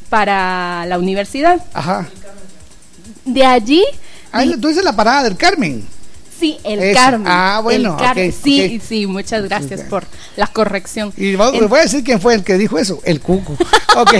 [0.09, 1.63] para la universidad.
[1.73, 2.07] Ajá.
[3.25, 3.83] De allí,
[4.35, 5.85] Ah, tú dices la parada del Carmen.
[6.39, 6.93] sí, el Eso.
[6.99, 7.27] Carmen.
[7.27, 10.03] Ah, bueno, el sí, sí, muchas gracias por
[10.35, 11.13] la corrección.
[11.17, 13.57] Y voy a decir quién fue el que dijo eso, el cuco.
[13.97, 14.13] Ok.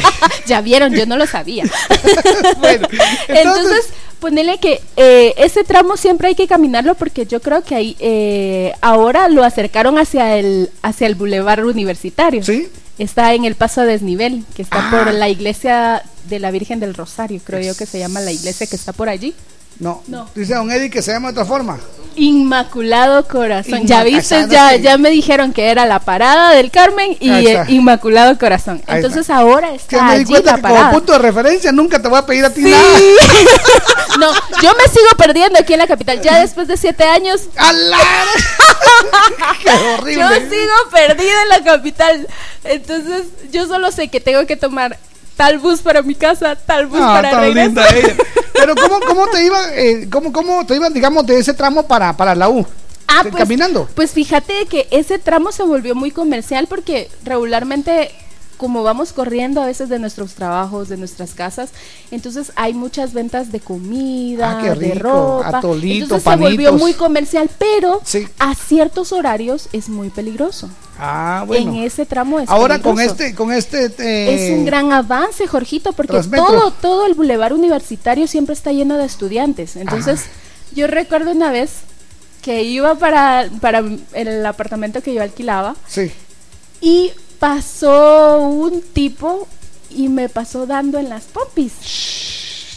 [0.48, 1.66] ya vieron, yo no lo sabía.
[2.60, 2.88] bueno,
[3.28, 3.88] entonces,
[4.22, 8.72] ponele que eh, ese tramo siempre hay que caminarlo porque yo creo que ahí eh,
[8.80, 12.42] ahora lo acercaron hacia el hacia el bulevar universitario.
[12.42, 12.70] Sí.
[12.98, 14.92] Está en el paso a desnivel, que está Ah.
[14.92, 18.66] por la iglesia de la Virgen del Rosario, creo yo que se llama la iglesia
[18.68, 19.36] que está por allí.
[19.80, 20.30] No, No.
[20.36, 21.78] dice don Eddie que se llama de otra forma.
[22.18, 23.82] Inmaculado Corazón.
[23.82, 24.82] Inma- ya viste, ya, sí.
[24.82, 27.62] ya me dijeron que era la parada del Carmen y eh.
[27.68, 28.82] Inmaculado Corazón.
[28.88, 29.36] Ahí Entonces está.
[29.36, 32.46] ahora Que está me di cuenta como punto de referencia nunca te voy a pedir
[32.46, 32.70] a ti Sí.
[32.72, 32.84] nada.
[34.18, 34.32] No,
[34.62, 36.22] yo me sigo perdiendo aquí en la capital.
[36.22, 37.42] Ya después de siete años.
[39.62, 40.22] ¡Qué horrible!
[40.22, 42.28] Yo sigo perdida en la capital.
[42.64, 44.98] Entonces, yo solo sé que tengo que tomar
[45.36, 47.66] tal bus para mi casa, tal bus Ah, para tan regreso.
[47.68, 48.16] linda ella.
[48.54, 52.16] Pero ¿cómo, cómo te iba, eh, cómo, cómo te iban, digamos, de ese tramo para,
[52.16, 52.66] para la U?
[53.08, 53.88] Ah, ¿Te- pues, ¿Caminando?
[53.94, 58.12] Pues fíjate que ese tramo se volvió muy comercial porque regularmente
[58.58, 61.70] como vamos corriendo a veces de nuestros trabajos, de nuestras casas,
[62.12, 65.58] entonces hay muchas ventas de comida, Ah, qué de ropa.
[65.60, 66.80] atolito, entonces se volvió panitos.
[66.80, 68.28] muy comercial, pero Sí.
[68.40, 70.70] a ciertos horarios es muy peligroso.
[70.98, 71.74] Ah, bueno.
[71.74, 73.22] En ese tramo es Ahora con peligroso.
[73.24, 73.86] este, con este...
[74.00, 76.46] eh, Es un gran avance, Jorgito, porque Transmetro.
[76.48, 79.76] todo, todo el bulevar universitario siempre está lleno de estudiantes.
[79.76, 80.22] Entonces,
[80.74, 81.72] yo recuerdo una vez
[82.42, 83.84] que iba para, para
[84.14, 86.12] el apartamento que yo alquilaba Sí.
[86.80, 87.12] y
[87.50, 89.48] pasó un tipo
[89.92, 91.74] y me pasó dando en las pompis.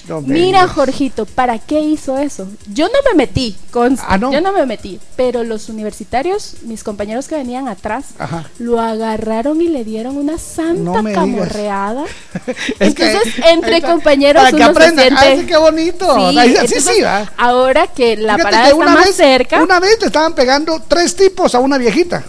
[0.09, 0.67] No Mira.
[0.69, 2.47] Jorgito, ¿para qué hizo eso?
[2.73, 4.31] Yo no me metí, consta, Ah, ¿no?
[4.33, 8.45] yo no me metí, pero los universitarios, mis compañeros que venían atrás, Ajá.
[8.59, 12.05] lo agarraron y le dieron una santa No camorreada.
[12.47, 13.91] Que- entonces, entre está.
[13.93, 15.47] compañeros Para que uno se siente...
[15.47, 16.15] Qué bonito.
[16.31, 17.03] Sí, entonces, sí,
[17.39, 19.63] ahora que la Fíjate parada que está más vez, cerca...
[19.63, 22.25] Una vez le estaban pegando tres tipos a una viejita.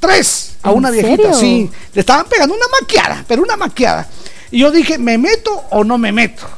[0.00, 1.16] Tres a ¿En una viejita.
[1.16, 1.34] serio?
[1.34, 1.70] Sí.
[1.92, 4.08] Le estaban pegando una maquiada, pero una maquiada.
[4.50, 6.48] Y yo dije, ¿me meto o no me meto?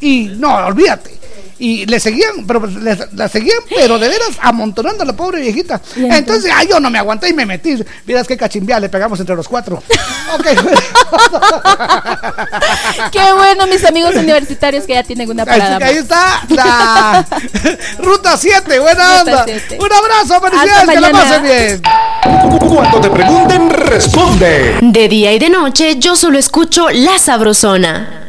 [0.00, 1.18] Y no, olvídate.
[1.58, 5.80] Y le seguían, pero le- la seguían, pero de veras amontonando a la pobre viejita.
[5.96, 6.18] ¿Y entonces?
[6.18, 7.82] Entonces, ay, yo no me aguanté y me metí.
[8.04, 9.82] Miras qué cachimbia le pegamos entre los cuatro.
[10.34, 10.44] Ok.
[13.12, 15.76] Qué bueno, mis amigos universitarios que ya tienen una parada.
[15.76, 17.26] Así que ahí está la
[17.98, 19.44] Ruta 7, buena Ruta onda.
[19.46, 19.78] 7.
[19.80, 21.82] Un abrazo, felicidades, que la pasen bien.
[22.68, 24.78] Cuando te pregunten, responde.
[24.82, 28.25] De día y de noche yo solo escucho La Sabrosona.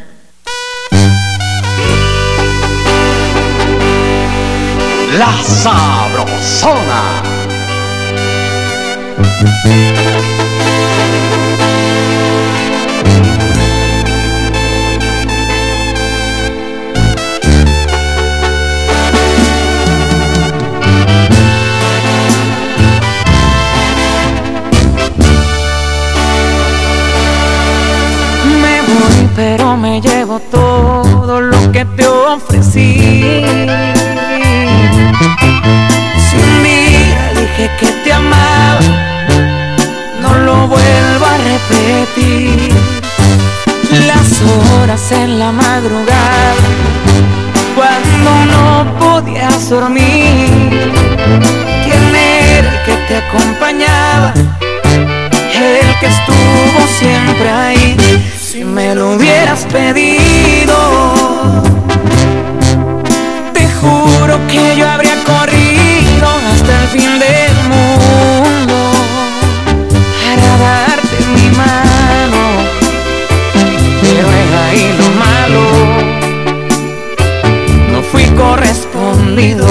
[5.15, 7.23] La Sabrosona.
[28.61, 33.96] Me voy, pero me llevo todo lo que te ofrecí.
[35.19, 38.79] Si un día dije que te amaba,
[40.21, 42.73] no lo vuelvo a repetir.
[44.05, 46.55] Las horas en la madrugada,
[47.75, 50.93] cuando no podías dormir.
[51.83, 54.33] ¿Quién era el que te acompañaba?
[55.63, 57.97] el que estuvo siempre ahí.
[58.39, 61.13] Si me lo hubieras pedido,
[64.47, 68.75] que yo habría corrido hasta el fin del mundo
[70.23, 72.41] para darte mi mano,
[74.01, 75.63] pero es ahí lo malo,
[77.91, 79.67] no fui correspondido.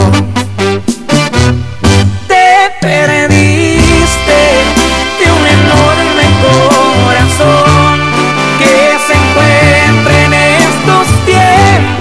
[2.29, 3.16] Te esperé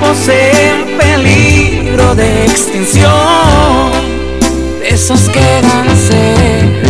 [0.05, 3.91] estamos en peligro de extinción.
[4.83, 6.84] Esos quédanse.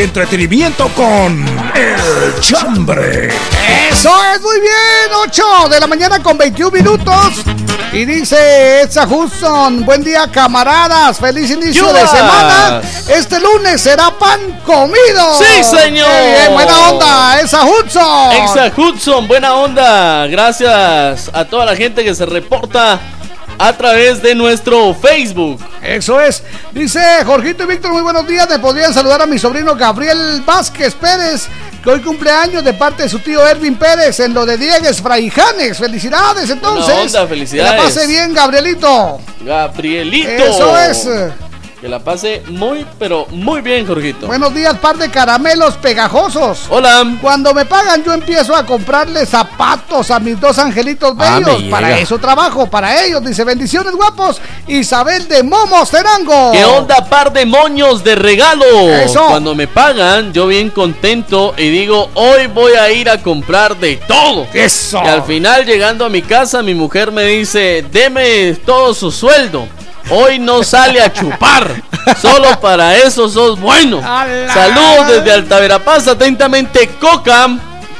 [0.00, 3.28] El entretenimiento con El Chambre.
[3.90, 7.44] Eso es muy bien, 8 de la mañana con 21 minutos.
[7.92, 12.80] Y dice Edsa Hudson, buen día camaradas, feliz inicio de semana.
[13.08, 15.38] Este lunes será pan comido.
[15.38, 16.08] ¡Sí, señor!
[16.08, 18.32] Bien, buena onda, Edsa Hudson.
[18.32, 20.26] Exa Hudson, buena onda.
[20.28, 22.98] Gracias a toda la gente que se reporta
[23.58, 25.60] a través de nuestro Facebook.
[25.82, 26.42] Eso es.
[26.72, 28.48] Dice Jorgito y Víctor, muy buenos días.
[28.48, 31.48] Me podrían saludar a mi sobrino Gabriel Vázquez Pérez,
[31.82, 35.78] que hoy cumpleaños de parte de su tío Ervin Pérez en lo de Diegues Fraijanes.
[35.78, 36.94] Felicidades, entonces.
[36.94, 37.72] onda, felicidades.
[37.72, 39.20] Que la pase bien, Gabrielito.
[39.40, 40.30] Gabrielito.
[40.30, 41.08] Eso es.
[41.80, 44.26] Que la pase muy, pero muy bien, Jorgito.
[44.26, 46.64] Buenos días, par de caramelos pegajosos.
[46.68, 47.16] Hola.
[47.22, 51.62] Cuando me pagan, yo empiezo a comprarle zapatos a mis dos angelitos Ah, bellos.
[51.70, 53.24] para eso trabajo, para ellos.
[53.24, 54.42] Dice, bendiciones guapos.
[54.66, 56.52] Isabel de Momo Cerango.
[56.52, 58.66] ¿Qué onda, par de moños de regalo?
[58.90, 59.24] Eso.
[59.28, 63.96] Cuando me pagan, yo bien contento y digo, hoy voy a ir a comprar de
[63.96, 64.46] todo.
[64.52, 65.00] Eso.
[65.02, 69.66] Y al final, llegando a mi casa, mi mujer me dice, deme todo su sueldo.
[70.10, 71.82] Hoy no sale a chupar.
[72.20, 74.00] Solo para eso sos bueno.
[74.02, 77.48] Saludos desde Altaverapaz, atentamente Coca.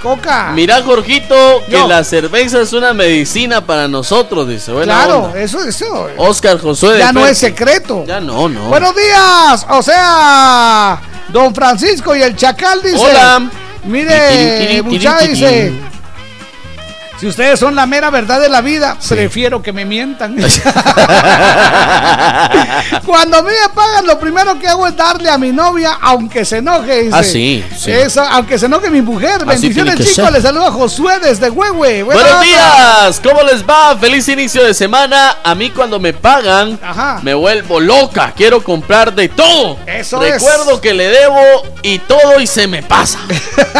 [0.03, 0.53] Coca.
[0.55, 1.87] Mira, Jorgito, que Yo.
[1.87, 4.73] la cerveza es una medicina para nosotros, dice.
[4.73, 5.39] Buena claro, onda.
[5.39, 6.09] eso, eso.
[6.17, 6.99] Oscar Josué.
[6.99, 8.05] Ya no es secreto.
[8.07, 8.63] Ya no, no.
[8.69, 12.97] Buenos días, o sea, don Francisco y el Chacal dice.
[12.99, 13.51] Hola.
[13.85, 15.90] Mire, muchacha dice.
[17.21, 20.37] Si ustedes son la mera verdad de la vida, prefiero que me mientan.
[23.05, 26.47] Cuando a mí me pagan, lo primero que hago es darle a mi novia, aunque
[26.47, 27.03] se enoje.
[27.03, 27.15] dice.
[27.15, 27.93] Ah, sí, sí.
[27.93, 29.43] Eso, aunque se enoje mi mujer.
[29.47, 30.33] Así Bendiciones, chicos.
[30.33, 32.05] Les saluda Josué desde Huehue.
[32.05, 33.95] Buenos días, ¿cómo les va?
[33.99, 35.37] Feliz inicio de semana.
[35.45, 37.21] A mí cuando me pagan, Ajá.
[37.23, 38.33] me vuelvo loca.
[38.35, 39.77] Quiero comprar de todo.
[39.85, 40.41] Eso es.
[40.41, 41.39] Recuerdo que le debo
[41.83, 43.19] y todo y se me pasa.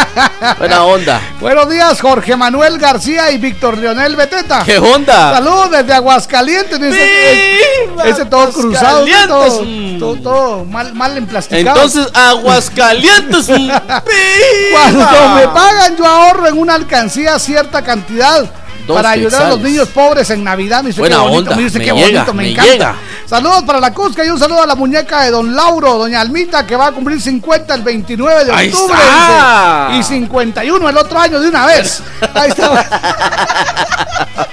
[0.59, 1.23] Buena onda.
[1.41, 4.63] Buenos días, Jorge Manuel García y Víctor Leonel Beteta.
[4.65, 5.33] ¿Qué onda?
[5.35, 6.81] Saludos desde Aguascalientes.
[6.81, 7.59] Dice,
[7.91, 9.99] ¡Viva ese todo cruzado, Aguascalientes!
[9.99, 11.83] todo, todo, todo mal, mal emplasticado.
[11.83, 13.47] Entonces, Aguascalientes.
[14.73, 18.49] Cuando me pagan, yo ahorro en una alcancía cierta cantidad.
[18.87, 20.83] Para ayudar a los niños pobres en Navidad.
[20.83, 22.73] Me dice, Buena qué bonito, onda, me dice, me qué llega, bonito, me, me encanta.
[22.73, 22.97] llega.
[23.31, 26.67] Saludos para la Cusca y un saludo a la muñeca de Don Lauro, Doña Almita,
[26.67, 28.99] que va a cumplir 50 el 29 de Ahí octubre.
[28.99, 29.89] está.
[29.93, 32.03] y 51 el otro año de una vez.
[32.35, 32.71] Ahí está.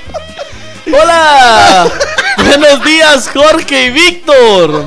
[0.94, 1.88] Hola.
[2.38, 4.86] Buenos días, Jorge y Víctor.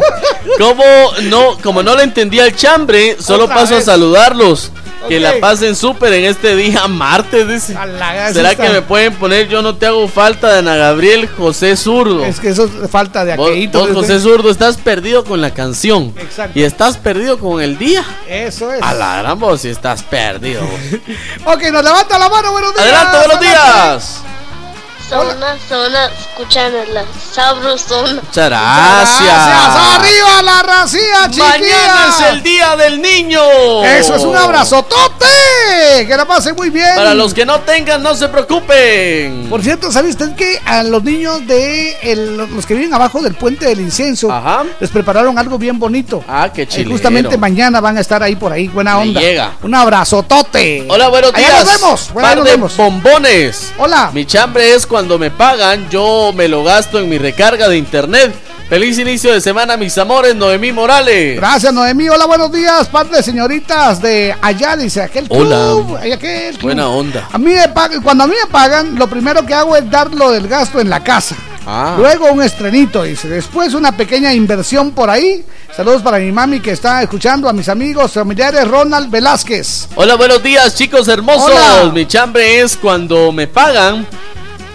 [0.56, 0.84] Como
[1.24, 3.88] no, como no le entendía el chambre, solo Otra paso vez.
[3.88, 4.70] a saludarlos.
[5.08, 7.76] Que la pasen súper en este día martes, dice.
[8.32, 12.24] ¿Será que me pueden poner Yo no te hago falta de Ana Gabriel José Zurdo?
[12.24, 13.80] Es que eso es falta de aquelito.
[13.80, 16.12] vos, José Zurdo, estás perdido con la canción.
[16.16, 16.58] Exacto.
[16.58, 18.04] Y estás perdido con el día.
[18.28, 18.82] Eso es.
[18.82, 20.62] A la gran voz, si estás perdido.
[21.44, 22.84] Ok, nos levanta la mano, buenos días.
[22.84, 24.22] Adelante, buenos días.
[25.10, 27.02] Zona, zona, escuchando la
[27.34, 28.22] sabrosona.
[28.22, 29.26] Muchas gracias.
[29.26, 29.98] Gracias.
[29.98, 31.48] Arriba la racía, chiquilla.
[31.48, 33.40] Mañana es el día del niño.
[33.84, 35.26] Eso es un abrazotote.
[36.06, 36.94] Que la pasen muy bien.
[36.94, 39.48] Para los que no tengan, no se preocupen.
[39.50, 43.34] Por cierto, ¿sabe usted que a los niños de el- los que viven abajo del
[43.34, 44.28] puente del incienso
[44.78, 46.22] les prepararon algo bien bonito?
[46.28, 46.90] Ah, qué Eh, chilero.
[46.92, 48.68] justamente mañana van a estar ahí por ahí.
[48.68, 49.20] Buena Me onda.
[49.20, 49.54] llega.
[49.62, 50.86] Un abrazotote.
[50.88, 51.64] Hola, buenos Allá días.
[51.64, 52.10] nos vemos.
[52.12, 52.76] Bueno, nos de vemos.
[52.76, 53.72] bombones.
[53.76, 54.10] Hola.
[54.14, 58.34] Mi chambre es cuando me pagan, yo me lo gasto en mi recarga de internet.
[58.68, 61.36] Feliz inicio de semana, mis amores, Noemí Morales.
[61.36, 62.08] Gracias, Noemí.
[62.08, 62.88] Hola, buenos días.
[63.10, 65.56] De señoritas de allá, dice aquel Hola.
[65.56, 66.62] club, ay, aquel club.
[66.62, 67.28] Buena onda.
[67.32, 70.12] A mí me pagan, cuando a mí me pagan, lo primero que hago es dar
[70.14, 71.34] lo del gasto en la casa.
[71.66, 71.96] Ah.
[71.98, 73.28] Luego un estrenito, dice.
[73.28, 75.44] Después una pequeña inversión por ahí.
[75.74, 79.88] Saludos para mi mami que está escuchando, a mis amigos familiares, Ronald Velázquez.
[79.94, 81.50] Hola, buenos días, chicos hermosos.
[81.50, 81.92] Hola.
[81.92, 84.06] Mi chambre es cuando me pagan.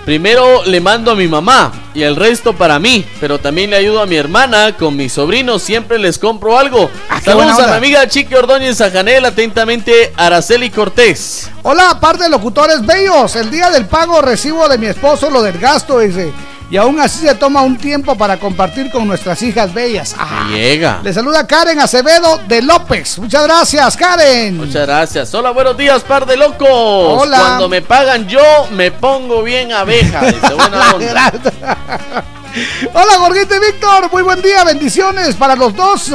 [0.05, 4.03] Primero le mando a mi mamá y el resto para mí, pero también le ayudo
[4.03, 6.91] a mi hermana, con mis sobrinos siempre les compro algo.
[7.09, 11.49] Ah, Saludos a mi amiga Chiqui Ordóñez Sajanel, atentamente Araceli Cortés.
[11.63, 13.35] Hola, par de locutores bellos.
[13.35, 16.31] El día del pago recibo de mi esposo lo del gasto, dice.
[16.69, 20.15] Y aún así se toma un tiempo para compartir con nuestras hijas bellas.
[20.17, 20.99] Ah, Llega.
[21.03, 23.19] Le saluda Karen Acevedo de López.
[23.19, 24.57] Muchas gracias, Karen.
[24.57, 25.33] Muchas gracias.
[25.35, 26.67] Hola, buenos días, par de locos.
[26.67, 27.37] Hola.
[27.37, 30.21] Cuando me pagan yo, me pongo bien abeja.
[30.21, 31.33] Buena.
[32.93, 34.09] Hola, Gorguito y Víctor.
[34.11, 34.63] Muy buen día.
[34.63, 36.11] Bendiciones para los dos.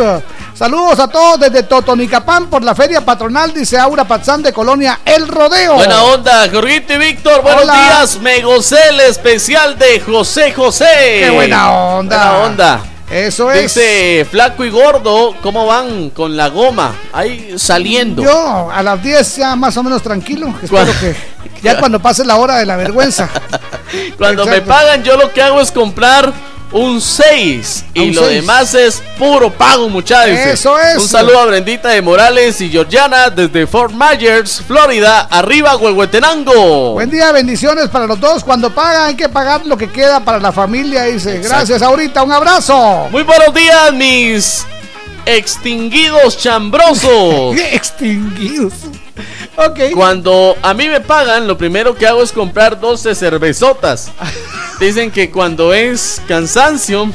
[0.61, 5.27] Saludos a todos desde Totonicapán por la feria patronal, dice Aura Pazán de Colonia El
[5.27, 5.77] Rodeo.
[5.77, 7.73] Buena onda, Jorgito y Víctor, buenos Hola.
[7.73, 8.19] días.
[8.21, 11.21] Me gocé el especial de José José.
[11.21, 12.31] Qué buena onda.
[12.33, 12.81] Buena onda.
[13.11, 13.75] Eso es.
[13.75, 16.95] Dice Flaco y Gordo, ¿cómo van con la goma?
[17.15, 18.23] Ahí saliendo.
[18.23, 20.53] Yo a las 10 ya más o menos tranquilo.
[20.63, 21.17] Espero que
[21.63, 23.31] ya cuando pase la hora de la vergüenza.
[24.19, 26.33] Cuando me pagan, yo lo que hago es comprar
[26.73, 28.41] un 6 y Un lo seis.
[28.41, 30.39] demás es puro pago, muchachos.
[30.39, 30.99] Eso es.
[30.99, 35.29] Un saludo a Brendita de Morales y Georgiana desde Fort Myers, Florida.
[35.31, 36.93] Arriba, Huehuetenango.
[36.93, 38.45] Buen día, bendiciones para los dos.
[38.45, 41.37] Cuando pagan hay que pagar lo que queda para la familia, dice.
[41.37, 41.49] Exacto.
[41.49, 43.09] Gracias, ahorita, un abrazo.
[43.11, 44.65] Muy buenos días, mis
[45.27, 47.57] extinguidos chambrosos.
[47.73, 48.73] extinguidos.
[49.57, 49.93] Ok.
[49.95, 54.11] Cuando a mí me pagan, lo primero que hago es comprar 12 cervezotas.
[54.79, 57.11] Dicen que cuando es cansancio,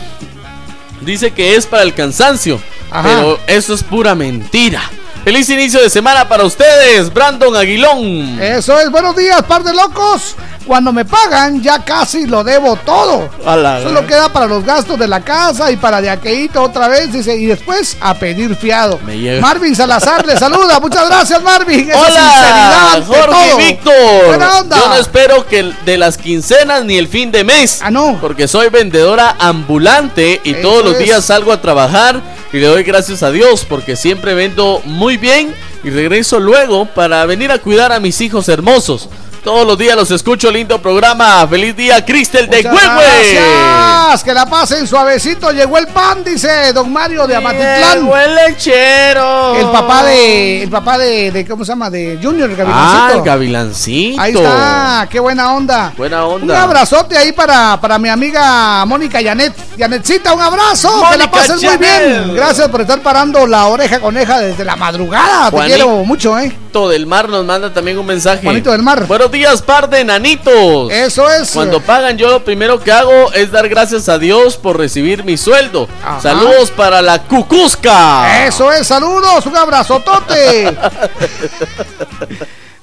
[1.01, 2.59] dice que es para el cansancio.
[2.91, 3.07] Ajá.
[3.07, 4.81] Pero eso es pura mentira.
[5.25, 8.39] Feliz inicio de semana para ustedes, Brandon Aguilón.
[8.39, 10.35] Eso es, buenos días, par de locos.
[10.67, 13.27] Cuando me pagan, ya casi lo debo todo.
[13.43, 17.35] Solo queda para los gastos de la casa y para de aqueíto otra vez, dice,
[17.35, 18.99] y después a pedir fiado.
[19.03, 19.39] Me.
[19.41, 20.79] Marvin Salazar le saluda.
[20.79, 21.89] Muchas gracias, Marvin.
[21.89, 24.25] Esa Hola, Jorge Víctor.
[24.27, 24.77] Buena onda.
[24.77, 27.79] Yo no espero que de las quincenas ni el fin de mes.
[27.81, 28.19] Ah, no.
[28.21, 30.99] Porque soy vendedora ambulante y Eso todos los es.
[30.99, 32.21] días salgo a trabajar
[32.55, 35.53] y le doy gracias a Dios porque siempre vendo muy bien
[35.83, 39.09] y regreso luego para venir a cuidar a mis hijos hermosos.
[39.45, 41.47] Todos los días los escucho, lindo programa.
[41.47, 43.35] Feliz día, Cristel de Huehue.
[43.35, 45.51] Gracias, que la pasen suavecito.
[45.51, 47.99] Llegó el pan, dice don Mario de Amatitlán.
[48.01, 49.55] Llegó el lechero.
[49.55, 51.91] El papá de, el papá de, de, ¿cómo se llama?
[51.91, 53.17] De Junior, el Ah, Gavilancito.
[53.19, 54.21] el gavilancito.
[54.21, 55.93] Ahí está, qué buena onda.
[55.95, 56.63] Buena Un onda.
[56.63, 59.53] abrazote ahí para, para mi amiga Mónica Yanet.
[59.77, 60.89] Yanetcita, un abrazo.
[60.89, 62.33] que la Mónica pases muy bien.
[62.33, 65.51] Gracias por estar parando la oreja coneja desde la madrugada.
[65.51, 66.51] Te quiero mucho, ¿eh?
[66.75, 68.43] Del Mar nos manda también un mensaje.
[68.43, 69.05] Juanito del Mar.
[69.07, 70.91] Buenos días, par de nanitos.
[70.91, 71.51] Eso es.
[71.51, 75.35] Cuando pagan, yo lo primero que hago es dar gracias a Dios por recibir mi
[75.35, 75.89] sueldo.
[76.03, 76.21] Ajá.
[76.21, 78.45] Saludos para la Cucusca.
[78.47, 80.73] Eso es, saludos, un abrazotote.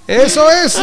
[0.06, 0.78] Eso es.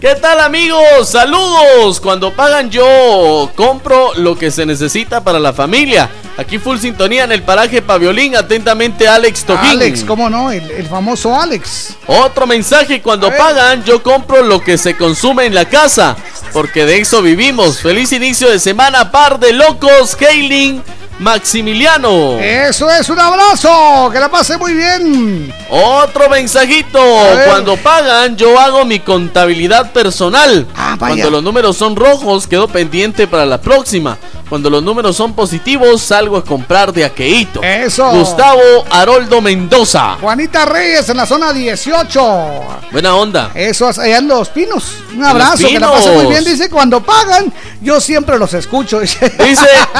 [0.00, 1.08] ¿Qué tal amigos?
[1.08, 2.00] Saludos.
[2.00, 6.08] Cuando pagan yo compro lo que se necesita para la familia.
[6.36, 8.36] Aquí full sintonía en el paraje Paviolín.
[8.36, 9.70] Atentamente Alex Toquín.
[9.70, 10.52] Alex, ¿cómo no?
[10.52, 11.96] El, el famoso Alex.
[12.06, 16.16] Otro mensaje, cuando pagan yo compro lo que se consume en la casa,
[16.52, 17.80] porque de eso vivimos.
[17.80, 20.80] Feliz inicio de semana, par de locos, Kaylin
[21.18, 22.38] Maximiliano.
[22.38, 24.10] Eso es, un abrazo.
[24.12, 25.52] Que la pase muy bien.
[25.68, 26.98] Otro mensajito.
[27.46, 30.66] Cuando pagan, yo hago mi contabilidad personal.
[30.76, 34.16] Ah, Cuando los números son rojos, quedo pendiente para la próxima.
[34.48, 37.62] Cuando los números son positivos, salgo a comprar de aqueíto.
[37.62, 38.10] Eso.
[38.12, 38.60] Gustavo
[38.90, 40.16] Haroldo Mendoza.
[40.20, 42.64] Juanita Reyes en la zona 18.
[42.90, 43.50] Buena onda.
[43.54, 44.84] Eso, allá en Los Pinos.
[45.14, 46.44] Un abrazo, que la pase muy bien.
[46.44, 47.52] Dice, cuando pagan,
[47.82, 49.00] yo siempre los escucho.
[49.00, 49.20] Dice,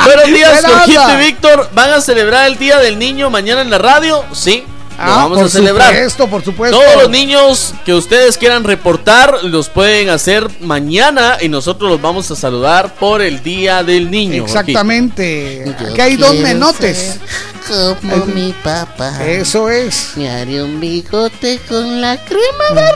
[0.04, 1.68] buenos días, Jorgito y Víctor.
[1.74, 4.24] ¿Van a celebrar el Día del Niño mañana en la radio?
[4.32, 4.64] Sí.
[4.98, 5.94] Lo Ah, vamos por a celebrar.
[5.94, 6.76] supuesto, por supuesto.
[6.76, 12.28] Todos los niños que ustedes quieran reportar los pueden hacer mañana y nosotros los vamos
[12.32, 14.42] a saludar por el Día del Niño.
[14.44, 15.72] Exactamente.
[15.92, 17.20] Aquí hay dos menotes.
[17.68, 19.24] Como mi papá.
[19.24, 20.12] Eso es.
[20.16, 22.92] Me haré un bigote con la crema de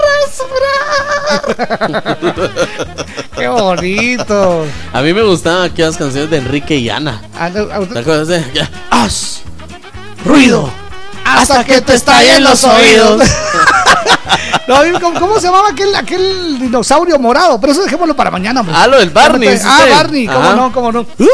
[1.47, 2.51] rasurar.
[3.37, 4.65] Qué bonito.
[4.93, 7.23] A mí me gustaban aquellas canciones de Enrique y Ana.
[7.39, 7.61] Ah, ¿Te
[7.99, 8.43] acuerdas de?
[8.91, 9.43] Haz
[10.25, 10.73] ruido
[11.25, 13.23] hasta que te estallen los oídos.
[14.69, 17.61] No, a ¿cómo, cómo se llamaba aquel, aquel dinosaurio morado?
[17.61, 18.65] Pero eso dejémoslo para mañana.
[18.73, 19.87] Ah, lo del Barney, Ah.
[19.91, 20.55] Barney, cómo Ajá.
[20.55, 21.05] no, cómo no.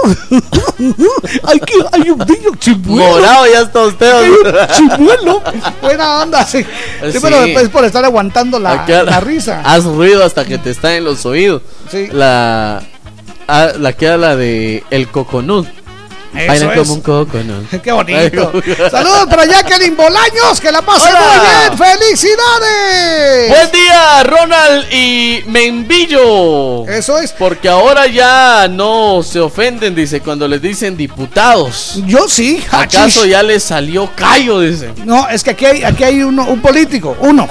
[1.44, 3.10] hay, que, hay un niño chimuelo.
[3.20, 4.12] Morado ya está usted.
[4.12, 5.42] Hay un chimuelo.
[5.82, 6.64] Buena onda, sí.
[6.64, 7.18] Sí, Sí.
[7.20, 9.60] pero después por estar aguantando la, la risa.
[9.64, 11.62] Haz ruido hasta que te está en los oídos.
[11.90, 12.08] Sí.
[12.10, 12.82] La.
[13.46, 15.66] ah, la que habla de el coconut.
[16.32, 17.68] Bailan como un coconut.
[17.82, 18.52] Qué bonito.
[18.90, 21.20] Saludos para Jacqueline Bolaños, que la pase Hola.
[21.20, 21.98] muy bien.
[21.98, 23.48] ¡Felicidades!
[23.48, 26.86] Buen día, Ronald y Membillo.
[26.88, 27.32] Eso es.
[27.32, 32.00] Porque ahora ya no se ofenden, dice, cuando les dicen diputados.
[32.06, 34.92] Yo sí, ¿Acaso ya les salió callo, dice?
[35.04, 37.48] No, es que aquí hay, aquí hay uno, un político, uno.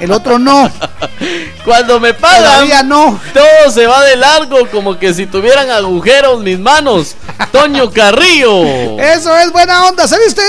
[0.00, 0.70] El otro no.
[1.64, 3.20] Cuando me pagan, Todavía no.
[3.32, 7.14] todo se va de largo, como que si tuvieran agujeros mis manos.
[7.52, 8.98] Toño Carrillo.
[8.98, 10.06] Eso es buena onda.
[10.06, 10.42] ¿Sabe usted?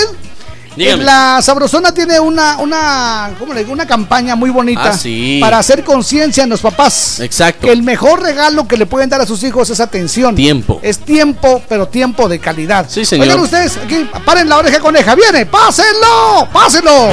[0.76, 1.04] Dígame.
[1.04, 3.72] La Sabrosona tiene una, una, ¿cómo le digo?
[3.72, 5.38] Una campaña muy bonita Ah, sí.
[5.40, 7.20] para hacer conciencia en los papás.
[7.20, 7.66] Exacto.
[7.66, 10.34] Que el mejor regalo que le pueden dar a sus hijos es atención.
[10.34, 10.80] Tiempo.
[10.82, 12.86] Es tiempo, pero tiempo de calidad.
[12.88, 13.28] Sí, señor.
[13.28, 15.14] Oigan ustedes, aquí, paren la oreja coneja.
[15.14, 17.10] Viene, pásenlo, pásenlo.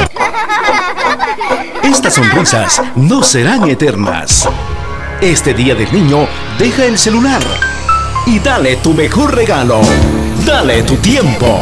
[1.84, 4.50] Estas sonrisas no serán eternas.
[5.22, 7.42] Este día del niño, deja el celular
[8.26, 9.82] y dale tu mejor regalo.
[10.46, 11.60] Dale tu tiempo.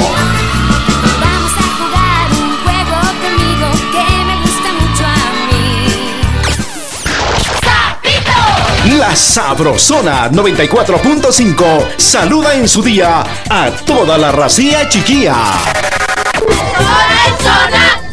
[1.20, 5.32] Vamos a jugar un juego conmigo que me gusta mucho a
[8.86, 8.98] mí.
[8.98, 15.36] La Sabrosona 94.5 saluda en su día a toda la racía chiquilla.
[17.28, 18.09] En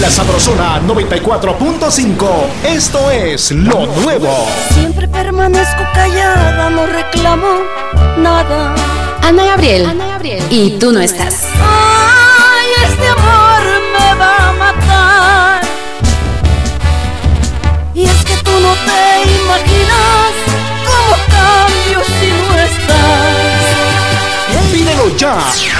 [0.00, 2.26] la Sabrosona 94.5,
[2.66, 4.46] esto es lo nuevo.
[4.72, 7.46] Siempre permanezco callada, no reclamo
[8.18, 8.74] nada.
[9.22, 9.86] Ana Gabriel.
[9.86, 10.42] Ana Gabriel.
[10.50, 11.44] Y tú no estás.
[11.54, 15.60] Ay, este amor me va a matar.
[17.94, 20.32] Y es que tú no te imaginas
[20.84, 23.64] cómo cambio si no estás.
[24.72, 25.38] Pídelo ya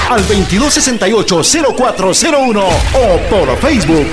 [0.09, 2.63] al 2268-0401
[2.93, 4.07] o por Facebook.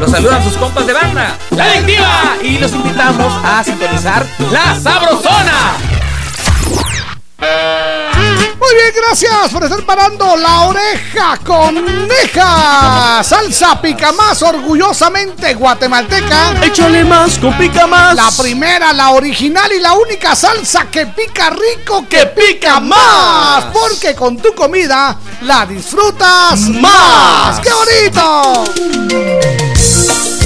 [0.00, 5.72] Los saludan sus compas de banda, La Adictiva, y los invitamos a sintonizar La Sabrosona.
[8.68, 13.22] Muy bien, gracias por estar parando la oreja coneja.
[13.24, 16.54] Salsa pica más orgullosamente guatemalteca.
[16.62, 18.14] Échale más con pica más.
[18.14, 23.64] La primera, la original y la única salsa que pica rico, que pica más.
[23.72, 27.60] Porque con tu comida la disfrutas más.
[27.60, 28.64] ¡Qué bonito!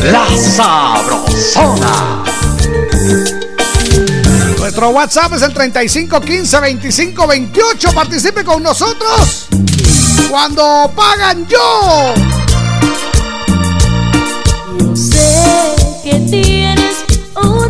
[0.05, 2.23] La Sabrosona.
[4.73, 7.92] Nuestro WhatsApp es el 3515 2528.
[7.92, 9.49] Participe con nosotros.
[10.31, 12.15] Cuando pagan yo.
[14.78, 17.05] Yo sé que tienes
[17.36, 17.61] un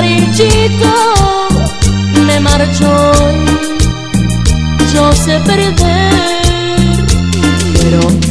[0.00, 1.48] Se marchito,
[2.24, 3.12] me marchó.
[4.94, 7.06] Yo sé perder,
[7.74, 8.29] pero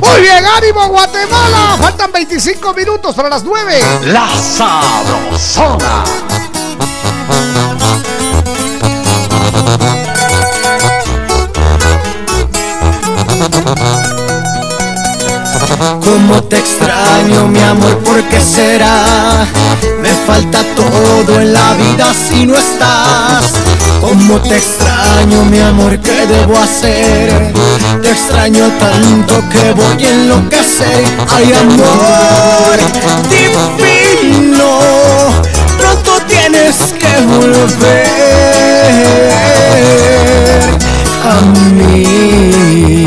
[0.00, 1.76] Muy bien, ánimo Guatemala.
[1.80, 3.80] Faltan 25 minutos para las 9.
[4.06, 6.04] La Sabrosona.
[16.04, 19.46] Cómo te extraño, mi amor, ¿por qué será?
[20.26, 23.54] Falta todo en la vida si no estás.
[24.00, 27.52] Cómo te extraño, mi amor, ¿qué debo hacer?
[28.00, 31.04] Te extraño tanto que voy a enloquecer.
[31.28, 32.78] Ay, amor,
[33.76, 34.78] divino,
[35.76, 38.06] pronto tienes que volver
[41.24, 41.40] a
[41.74, 43.06] mí.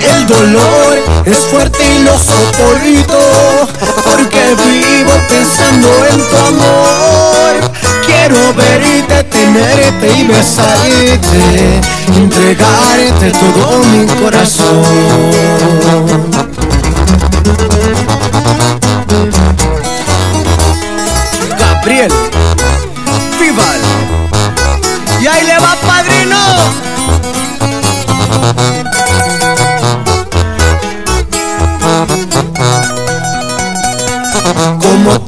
[0.00, 3.18] El dolor es fuerte y lo soporto
[4.04, 7.70] porque vivo pensando en tu amor.
[8.06, 11.80] Quiero verte, tenerte y besarte,
[12.16, 15.30] entregarte todo mi corazón.
[21.58, 22.12] Gabriel,
[23.38, 23.80] Vival,
[25.20, 26.90] y ahí le va padrino.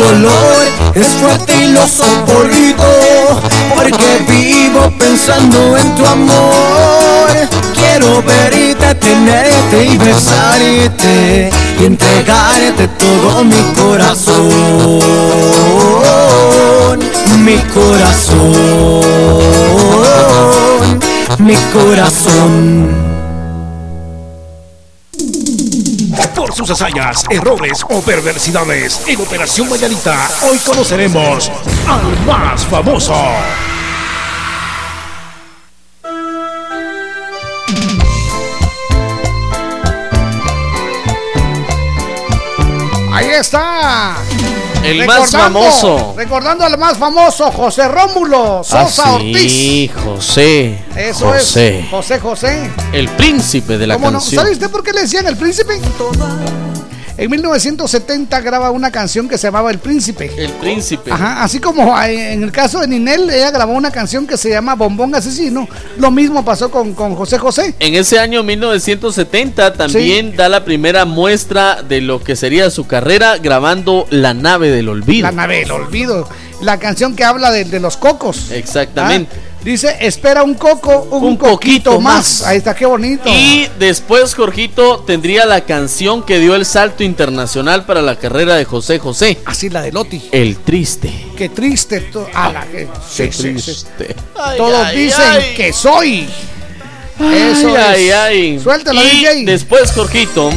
[0.00, 0.64] Dolor
[0.94, 3.42] es fuerte y lo soporto
[3.74, 7.28] porque vivo pensando en tu amor.
[7.74, 14.38] Quiero verte, tenerte y besarte y entregarte todo mi corazón,
[17.44, 18.40] mi corazón,
[21.38, 22.99] mi corazón.
[26.76, 31.50] Sus errores o perversidades en Operación Mañanita, hoy conoceremos
[31.88, 33.12] al más famoso.
[43.12, 44.14] Ahí está.
[44.82, 46.14] El más famoso.
[46.16, 49.52] Recordando al más famoso, José Rómulo Sosa Ah, Ortiz.
[49.52, 50.78] sí, José.
[50.96, 51.80] Eso José.
[51.80, 51.90] es.
[51.90, 52.70] José José.
[52.92, 54.18] El príncipe de la ¿Cómo no?
[54.18, 54.42] canción.
[54.42, 55.80] ¿Sabe usted por qué le decían el príncipe?
[57.20, 60.32] En 1970 graba una canción que se llamaba El Príncipe.
[60.38, 61.12] El Príncipe.
[61.12, 64.74] Ajá, así como en el caso de Ninel, ella grabó una canción que se llama
[64.74, 65.68] Bombón Asesino.
[65.98, 67.74] Lo mismo pasó con, con José José.
[67.78, 73.36] En ese año 1970 también da la primera muestra de lo que sería su carrera
[73.36, 75.26] grabando La nave del olvido.
[75.26, 76.26] La nave del olvido.
[76.62, 78.50] La canción que habla de, de los cocos.
[78.50, 79.36] Exactamente.
[79.36, 82.42] Ah, Dice, espera un coco, un, poquito más.
[82.46, 83.28] Ahí está, qué bonito.
[83.28, 88.64] Y después Jorgito tendría la canción que dio el salto internacional para la carrera de
[88.64, 89.36] José José.
[89.44, 90.22] Así la de Loti.
[90.32, 91.12] El triste.
[91.36, 92.00] Qué triste.
[92.00, 93.62] to- a la que- Qué sí, sí, sí.
[93.62, 94.16] triste.
[94.56, 95.54] Todos ay, dicen ay.
[95.54, 96.26] que soy.
[97.18, 98.14] Eso Ay, ay, es.
[98.14, 98.60] ay.
[98.60, 99.44] Suéltala, y DJ.
[99.44, 100.50] después, Jorgito,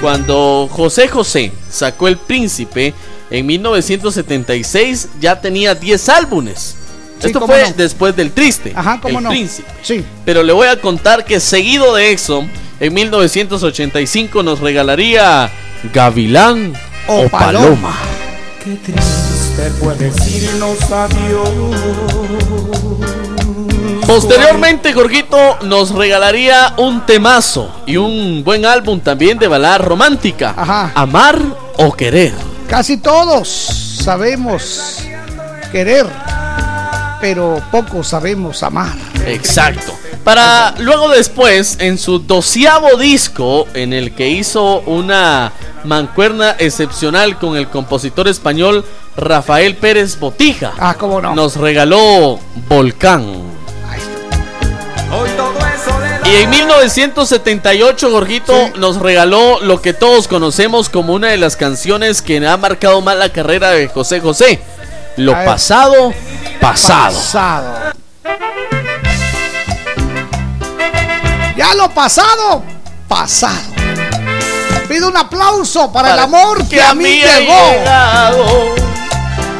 [0.00, 2.92] cuando José José sacó El Príncipe
[3.30, 6.74] en 1976, ya tenía 10 álbumes.
[7.20, 7.74] Sí, Esto fue no.
[7.76, 8.72] después del Triste.
[8.74, 9.30] Ajá, cómo el no.
[9.30, 9.68] Príncipe.
[9.82, 10.04] Sí.
[10.24, 12.44] Pero le voy a contar que seguido de eso,
[12.80, 15.50] en 1985 nos regalaría
[15.92, 16.72] Gavilán
[17.08, 17.64] o, O Paloma.
[17.64, 17.96] Paloma.
[18.62, 21.48] Qué triste puede decirnos adiós.
[24.06, 30.54] Posteriormente, Jorgito nos regalaría un temazo y un buen álbum también de balada romántica.
[30.56, 30.92] Ajá.
[30.94, 31.38] Amar
[31.76, 32.32] o querer.
[32.68, 33.48] Casi todos
[34.02, 34.98] sabemos
[35.72, 36.06] querer,
[37.20, 38.94] pero poco sabemos amar.
[39.26, 39.92] Exacto.
[40.24, 45.52] Para luego después, en su doceavo disco, en el que hizo una
[45.84, 48.84] mancuerna excepcional con el compositor español
[49.16, 50.72] Rafael Pérez Botija.
[50.78, 51.34] Ah, cómo no.
[51.34, 52.38] Nos regaló
[52.68, 53.58] Volcán.
[56.24, 62.20] Y en 1978, Jorgito nos regaló lo que todos conocemos como una de las canciones
[62.20, 64.60] que ha marcado más la carrera de José José.
[65.18, 66.14] Lo pasado,
[66.60, 67.16] pasado.
[67.16, 67.92] Pasado.
[71.56, 72.62] Ya lo pasado,
[73.08, 73.58] pasado.
[74.88, 77.74] Pido un aplauso para, el amor que, a mí llegó.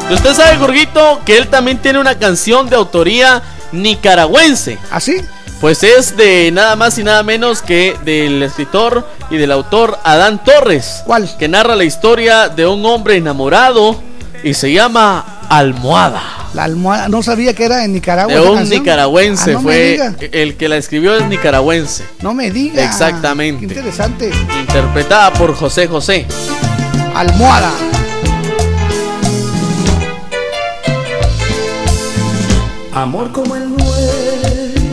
[0.09, 4.77] Y Usted sabe, Jorgito, que él también tiene una canción de autoría nicaragüense.
[4.91, 5.17] ¿Así?
[5.59, 10.41] Pues es de nada más y nada menos que del escritor y del autor Adán
[10.41, 11.03] Torres.
[11.05, 11.29] ¿Cuál?
[11.37, 14.01] Que narra la historia de un hombre enamorado
[14.41, 16.21] y se llama Almohada.
[16.53, 18.33] La almohada, no sabía que era en Nicaragua.
[18.33, 18.79] De un canción.
[18.79, 20.15] nicaragüense Ah, no me fue diga.
[20.31, 22.83] el que la escribió es nicaragüense, No me diga.
[22.83, 23.65] Exactamente.
[23.67, 24.31] Qué interesante.
[24.59, 26.25] interpretada por José José.
[27.15, 27.71] Almohada.
[32.93, 33.67] Amor como el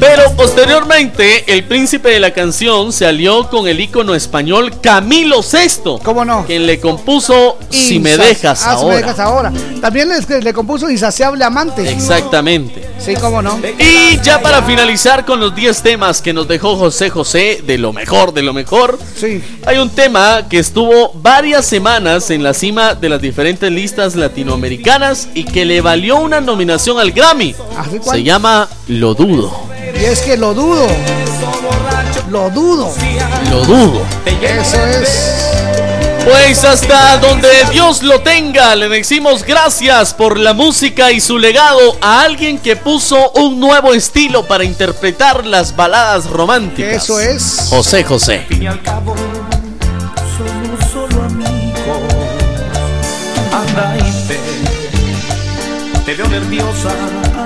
[0.09, 5.99] Pero posteriormente, el príncipe de la canción se alió con el ícono español Camilo VI.
[6.03, 6.45] ¿Cómo no?
[6.47, 8.97] Quien le compuso Si me Insas- dejas Ah, Si me ahora.
[8.99, 9.53] dejas ahora.
[9.81, 11.91] También le, le compuso Insaciable Amante.
[11.91, 12.89] Exactamente.
[12.99, 13.59] Sí, cómo no.
[13.79, 17.93] Y ya para finalizar con los 10 temas que nos dejó José José, de lo
[17.93, 19.43] mejor, de lo mejor, Sí.
[19.67, 25.29] hay un tema que estuvo varias semanas en la cima de las diferentes listas latinoamericanas
[25.35, 27.55] y que le valió una nominación al Grammy.
[27.77, 27.99] ¿Así?
[28.09, 29.76] Se llama Lo Dudo.
[30.01, 30.87] Y es que lo dudo.
[32.31, 32.93] Lo dudo.
[33.51, 34.03] Lo dudo.
[34.43, 35.57] Eso es.
[36.25, 41.97] Pues hasta donde Dios lo tenga, le decimos gracias por la música y su legado
[42.01, 47.05] a alguien que puso un nuevo estilo para interpretar las baladas románticas.
[47.05, 47.69] Eso es.
[47.71, 48.45] José José.
[48.49, 49.15] fin y al cabo
[50.37, 52.03] somos solo amigos.
[53.53, 54.41] Anda y ve,
[56.05, 56.91] te veo nerviosa.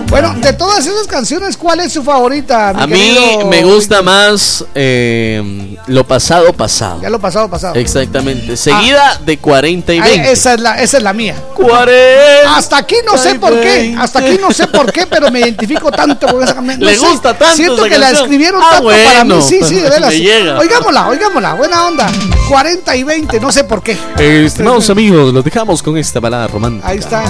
[0.08, 2.72] Bueno, de todas esas canciones, ¿cuál es su favorita?
[2.74, 3.16] mi A mí
[3.48, 7.00] me gusta más eh, lo pasado pasado.
[7.00, 7.74] Ya lo pasado, pasado.
[7.76, 8.56] Exactamente.
[8.56, 10.32] Seguida de 40 y Ay, 20.
[10.32, 11.36] esa, es la, esa es la mía.
[11.54, 12.56] 40.
[12.56, 13.94] Hasta aquí no sé por qué.
[13.98, 16.60] Hasta aquí no sé por qué, pero me identifico tanto con esa canción.
[16.80, 19.42] No Le sé, gusta tanto Siento que la escribieron Ah, tanto para mí.
[19.42, 20.12] Sí, sí, de veras.
[20.58, 21.54] Oigámosla, oigámosla.
[21.54, 22.06] Buena onda.
[22.48, 23.96] 40 y 20, no sé por qué.
[24.18, 26.88] Estimados amigos, los dejamos con esta balada romántica.
[26.88, 27.24] Ahí está.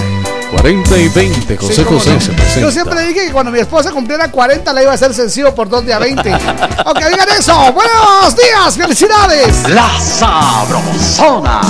[0.51, 2.21] 40 y 20, José Sí, José no.
[2.21, 2.59] se presenta.
[2.61, 5.69] Yo siempre dije que cuando mi esposa cumpliera 40 la iba a hacer sencillo por
[5.69, 6.33] 2 de a 20.
[6.85, 7.55] ok, digan eso.
[7.73, 9.69] Buenos días, felicidades.
[9.69, 11.61] La Sabrosona.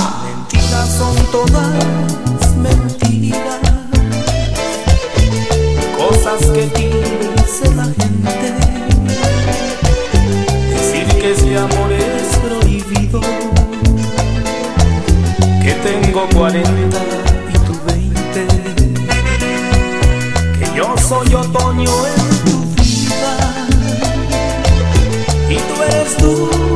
[0.50, 3.60] Mentiras son todas mentiras.
[5.96, 8.52] Cosas que dice la gente.
[10.74, 13.20] Decir que ese amor es prohibido.
[15.62, 16.98] Que tengo 40
[21.12, 23.34] soy otoño en tu vida.
[25.50, 26.71] Y tú eres dulce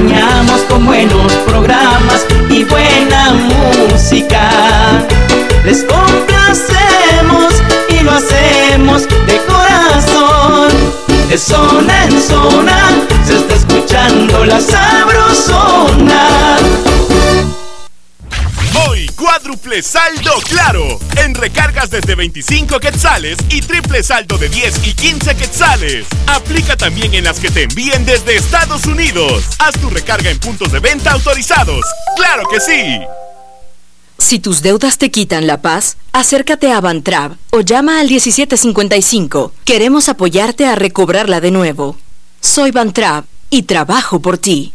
[0.00, 4.48] acompañamos con buenos programas y buena música.
[5.64, 7.52] Les complacemos
[7.88, 10.70] y lo hacemos de corazón.
[11.28, 12.76] De zona en zona
[13.24, 16.56] se está escuchando la sabrosona.
[19.50, 21.00] Cuádruple saldo claro.
[21.16, 26.06] En recargas desde 25 quetzales y triple saldo de 10 y 15 quetzales.
[26.28, 29.42] Aplica también en las que te envíen desde Estados Unidos.
[29.58, 31.84] Haz tu recarga en puntos de venta autorizados.
[32.14, 33.00] ¡Claro que sí!
[34.18, 39.52] Si tus deudas te quitan la paz, acércate a Bantrab o llama al 1755.
[39.64, 41.98] Queremos apoyarte a recobrarla de nuevo.
[42.40, 44.74] Soy Bantrab y trabajo por ti.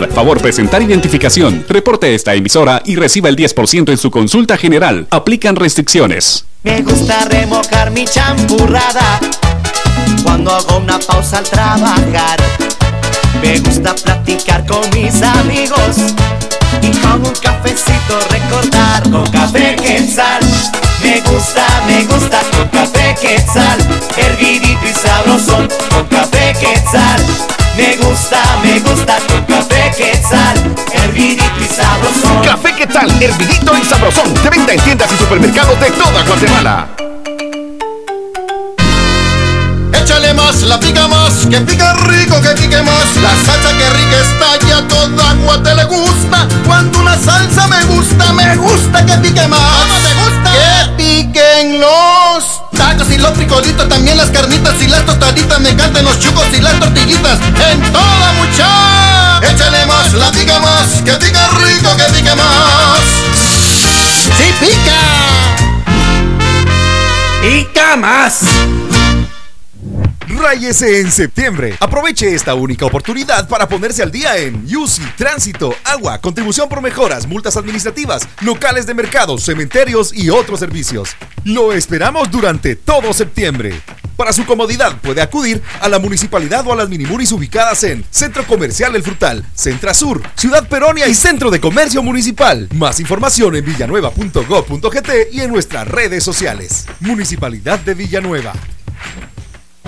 [0.09, 1.65] Favor presentar identificación.
[1.69, 5.07] Reporte esta emisora y reciba el 10% en su consulta general.
[5.11, 6.45] Aplican restricciones.
[6.63, 9.19] Me gusta remojar mi champurrada
[10.23, 12.39] cuando hago una pausa al trabajar.
[13.41, 15.97] Me gusta platicar con mis amigos
[16.81, 20.41] y con un cafecito recordar con café quetzal.
[21.03, 23.79] Me gusta, me gusta con café quetzal,
[24.17, 27.60] hervidito y sabrosón con café quetzal.
[27.75, 30.57] Me gusta, me gusta con café quetzal,
[30.93, 32.43] hervidito y sabrosón.
[32.43, 34.33] Café Quetzal, hervidito y sabrosón.
[34.33, 36.87] De venta en tiendas y supermercados de toda Guatemala.
[39.93, 43.15] Échale más, la pica más, que pica rico, que pique más.
[43.21, 46.47] La salsa que rica está ya toda Guate le gusta.
[46.65, 49.87] Cuando una salsa me gusta, me gusta que pique más.
[49.87, 50.70] te gusta?
[51.11, 55.59] Piquen los tacos y los frijolitos, también las carnitas y las tostaditas.
[55.59, 57.39] Me encantan los chucos y las tortillitas.
[57.71, 59.39] En toda mucha.
[59.51, 63.01] Échale más, la pica más, que pica rico, que pique más.
[64.37, 65.01] ¡Sí pica!
[67.41, 68.39] Pica más.
[70.37, 71.75] Ráyese en septiembre.
[71.79, 77.27] Aproveche esta única oportunidad para ponerse al día en UCI, tránsito, agua, contribución por mejoras,
[77.27, 81.15] multas administrativas, locales de mercados, cementerios y otros servicios.
[81.43, 83.81] Lo esperamos durante todo septiembre.
[84.15, 88.45] Para su comodidad puede acudir a la municipalidad o a las minimunis ubicadas en Centro
[88.45, 92.69] Comercial El Frutal, Centra Sur, Ciudad Peronia y Centro de Comercio Municipal.
[92.75, 96.85] Más información en villanueva.gov.gt y en nuestras redes sociales.
[97.01, 98.53] Municipalidad de Villanueva.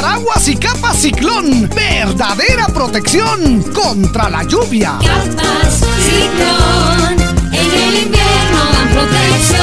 [0.00, 1.68] Paraguas y capa ciclón.
[1.68, 4.98] Verdadera protección contra la lluvia.
[4.98, 7.20] Capas ciclón.
[7.52, 9.60] En el invierno dan protección.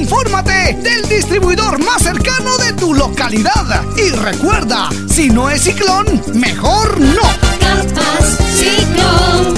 [0.00, 3.84] Infórmate del distribuidor más cercano de tu localidad.
[3.98, 7.20] Y recuerda, si no es ciclón, mejor no.
[7.60, 9.54] Capas ciclón.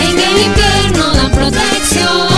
[0.00, 2.37] En el invierno dan protección.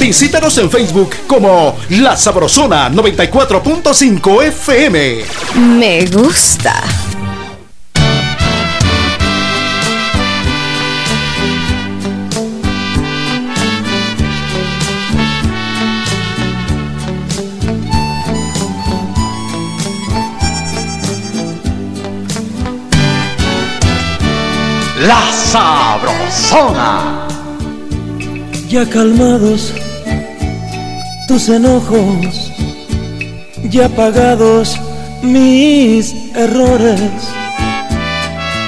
[0.00, 5.24] Visítanos en Facebook como La Sabrosona 94.5 FM.
[5.78, 6.82] Me gusta.
[24.96, 27.28] La Sabrosona.
[28.70, 29.74] Ya calmados
[31.30, 32.50] tus enojos,
[33.70, 34.76] ya pagados
[35.22, 37.00] mis errores.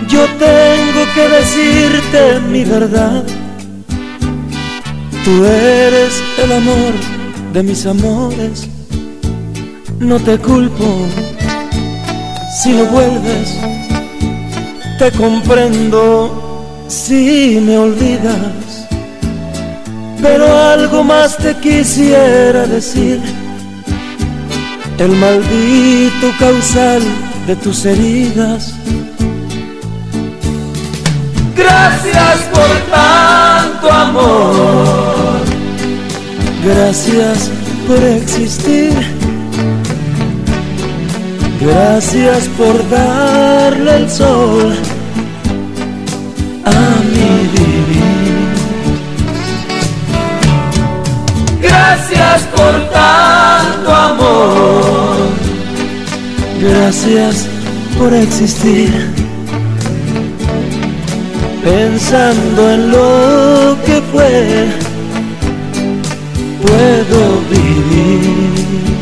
[0.08, 3.24] Yo tengo que decirte mi verdad.
[5.24, 6.92] Tú eres el amor
[7.52, 8.68] de mis amores.
[9.98, 11.08] No te culpo
[12.62, 13.58] si no vuelves.
[15.00, 18.61] Te comprendo si me olvidas.
[20.22, 23.20] Pero algo más te quisiera decir.
[24.98, 27.02] El maldito causal
[27.46, 28.74] de tus heridas.
[31.56, 35.40] Gracias por tanto amor.
[36.64, 37.50] Gracias
[37.88, 38.92] por existir.
[41.60, 44.72] Gracias por darle el sol
[46.64, 46.70] a
[47.12, 47.81] mi vivir.
[51.84, 55.16] Gracias por tanto amor.
[56.60, 57.48] Gracias
[57.98, 59.10] por existir.
[61.64, 64.68] Pensando en lo que fue,
[66.62, 69.01] puedo vivir.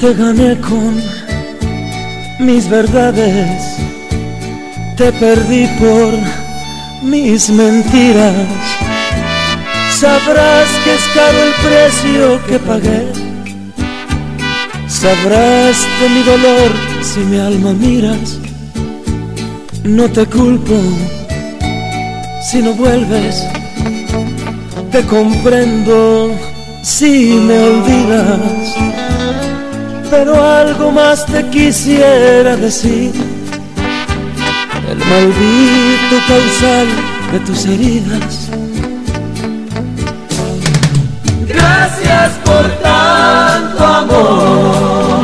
[0.00, 0.94] Te gané con
[2.38, 3.78] mis verdades,
[4.96, 6.14] te perdí por
[7.02, 8.46] mis mentiras.
[9.90, 13.08] Sabrás que es caro el precio que pagué.
[14.86, 16.70] Sabrás de mi dolor
[17.02, 18.38] si mi alma miras.
[19.82, 20.76] No te culpo
[22.48, 23.42] si no vuelves.
[24.92, 26.30] Te comprendo
[26.84, 28.87] si me olvidas
[30.10, 33.12] pero algo más te quisiera decir.
[34.90, 36.86] El maldito causal
[37.32, 38.48] de tus heridas.
[41.46, 45.18] Gracias por tanto amor.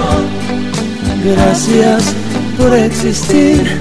[1.24, 2.14] Gracias
[2.58, 3.80] por existir.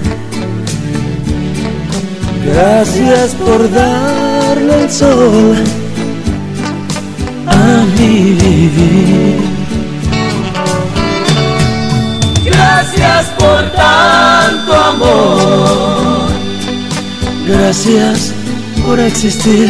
[2.45, 5.55] Gracias por darle el sol
[7.47, 9.42] a mi vivir.
[14.43, 16.29] tanto amor.
[17.47, 18.33] Gracias
[18.85, 19.69] por existir,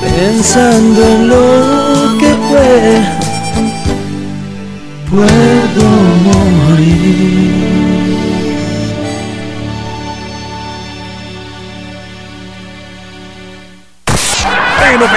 [0.00, 3.02] pensando en lo que fue,
[5.10, 5.88] puedo
[6.68, 7.79] morir.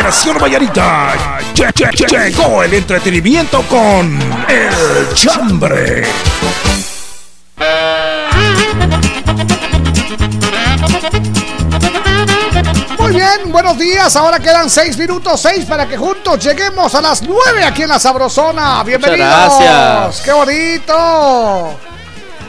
[0.03, 1.13] En Operación Vallarita
[1.53, 6.03] che- che- che- llegó el entretenimiento con El Chambre.
[12.99, 14.15] Muy bien, buenos días.
[14.15, 17.99] Ahora quedan seis minutos, seis para que juntos lleguemos a las nueve aquí en la
[17.99, 18.83] Sabrosona.
[18.83, 19.27] Bienvenidos.
[19.59, 20.21] gracias.
[20.21, 21.79] Qué bonito.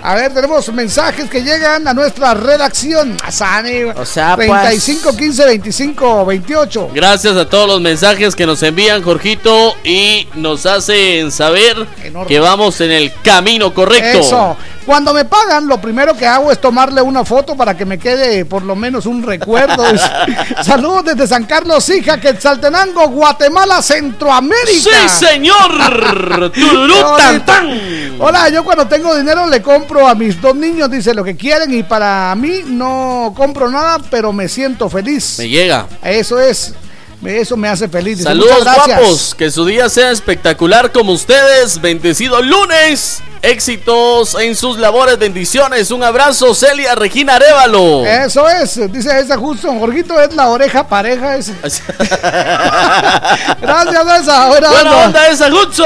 [0.07, 3.17] A ver, tenemos mensajes que llegan a nuestra redacción.
[3.25, 3.85] Asani.
[3.85, 4.51] O sea, pues.
[4.51, 6.91] 35 15 25 28.
[6.93, 11.87] Gracias a todos los mensajes que nos envían, Jorgito, y nos hacen saber
[12.29, 14.19] que vamos en el camino correcto.
[14.19, 14.57] Eso.
[14.87, 18.45] Cuando me pagan, lo primero que hago es tomarle una foto para que me quede
[18.45, 19.83] por lo menos un recuerdo.
[20.63, 25.09] Saludos desde San Carlos, hija, Quetzaltenango, Guatemala, Centroamérica.
[25.09, 26.53] ¡Sí, señor!
[26.53, 28.25] ¡Tururú, Qué tan, bonito.
[28.25, 31.73] Hola, yo cuando tengo dinero le compro a mis dos niños, dice lo que quieren,
[31.73, 35.37] y para mí no compro nada, pero me siento feliz.
[35.39, 35.87] Me llega.
[36.03, 36.75] Eso es.
[37.25, 38.19] Eso me hace feliz.
[38.19, 41.81] Dice, Saludos guapos, que su día sea espectacular como ustedes.
[41.81, 43.23] Bendecido lunes.
[43.45, 45.91] Éxitos en sus labores, bendiciones.
[45.91, 48.03] Un abrazo, Celia Regina Arevalo.
[48.07, 51.37] Eso es, dice esa justo, Jorgito es la oreja pareja.
[51.37, 51.53] ese.
[53.61, 54.49] Gracias, esa.
[54.49, 55.07] Buena, Buena onda.
[55.07, 55.85] onda esa, Jutso.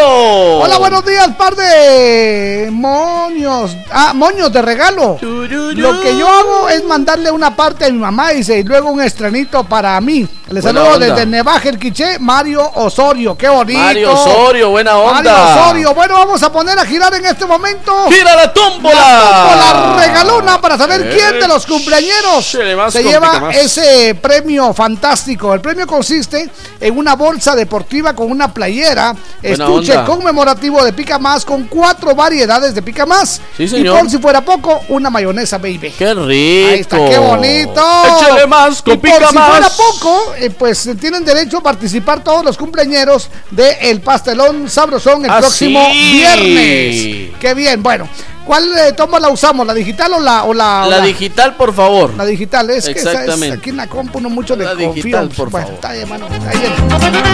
[0.60, 3.76] Hola, buenos días, par de moños.
[3.90, 5.18] Ah, moños de regalo.
[5.20, 9.00] Lo que yo hago es mandarle una parte a mi mamá, dice, y luego un
[9.00, 10.28] estrenito para mí.
[10.48, 11.06] Le Buena saludo onda.
[11.14, 13.36] desde Nevaje, el Quiché, Mario Osorio.
[13.36, 13.78] Qué bonito.
[13.80, 15.12] Mario Osorio, buena onda.
[15.32, 15.94] Mario Osorio.
[15.94, 17.92] Bueno, vamos a poner a girar en este momento.
[18.10, 18.94] ¡Gira la tómbola!
[18.94, 23.56] La tómbola regalona para saber Eh, quién de los cumpleañeros se lleva más.
[23.56, 25.52] ese premio fantástico.
[25.54, 26.48] El premio consiste
[26.80, 30.04] en una bolsa deportiva con una playera, Buena estuche onda.
[30.04, 33.40] conmemorativo de pica más con cuatro variedades de pica más.
[33.56, 35.92] Sí, y por si fuera poco, una mayonesa baby.
[35.98, 36.70] ¡Qué rico!
[36.72, 37.82] Ahí está, qué bonito.
[38.04, 39.50] Échale más, con y por pica si más.
[39.50, 44.68] fuera poco, eh, pues eh, tienen derecho a participar todos los cumpleañeros de El Pastelón
[44.68, 47.30] Sabrosón el Ah, próximo viernes.
[47.40, 48.08] Qué bien, bueno.
[48.44, 49.66] ¿Cuál eh, toma la usamos?
[49.66, 52.14] ¿La digital o la o la, o La digital, por favor.
[52.16, 53.58] La digital, es que Exactamente.
[53.58, 54.92] aquí en la compu no mucho le La confío.
[54.94, 55.74] digital, por Bueno, favor.
[55.74, 56.26] está bien, mano.
[56.26, 56.76] Ahí viene.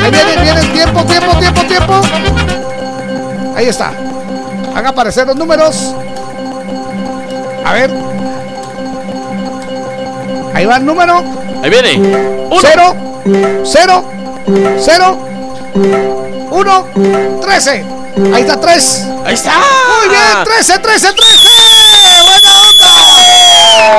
[0.02, 0.60] Ahí viene, viene.
[0.72, 2.00] Tiempo, tiempo, tiempo, tiempo.
[3.56, 3.92] Ahí está.
[4.74, 5.94] Haga aparecer los números.
[7.64, 7.90] A ver.
[10.52, 11.22] Ahí va el número.
[11.62, 11.96] Ahí viene.
[12.50, 12.56] Uno.
[12.60, 12.96] Cero,
[13.64, 14.04] cero,
[14.78, 15.18] cero,
[16.50, 16.86] uno,
[17.40, 17.84] trece.
[18.32, 19.02] Ahí está, tres.
[19.24, 19.52] Ahí está.
[19.52, 22.22] Muy bien, trece, trece, trece.
[22.22, 22.94] Buena onda.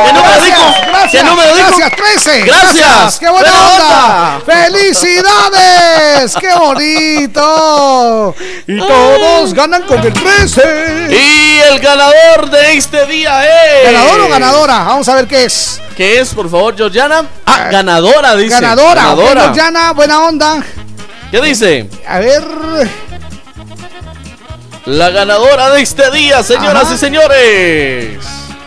[0.05, 0.63] ¿Qué número Gracias, dijo?
[0.87, 1.67] Gracias, ¿Qué número dijo?
[1.67, 2.41] gracias, 13.
[2.43, 3.19] Gracias.
[3.19, 4.35] Qué buena, onda.
[4.35, 4.41] onda.
[4.45, 6.35] Felicidades.
[6.39, 8.35] Qué bonito.
[8.67, 11.07] Y todos ganan con el 13.
[11.11, 13.91] Y el ganador de este día es.
[13.91, 14.77] ¿Ganador o ganadora?
[14.85, 15.81] Vamos a ver qué es.
[15.97, 17.25] ¿Qué es, por favor, Georgiana?
[17.45, 18.49] Ah, ganadora, dice.
[18.55, 19.03] Ganadora.
[19.03, 19.53] Ganadora.
[19.53, 20.63] Yana, buena onda.
[21.31, 21.89] ¿Qué dice?
[22.07, 22.43] A ver.
[24.85, 26.93] La ganadora de este día, señoras Ajá.
[26.95, 28.19] y señores.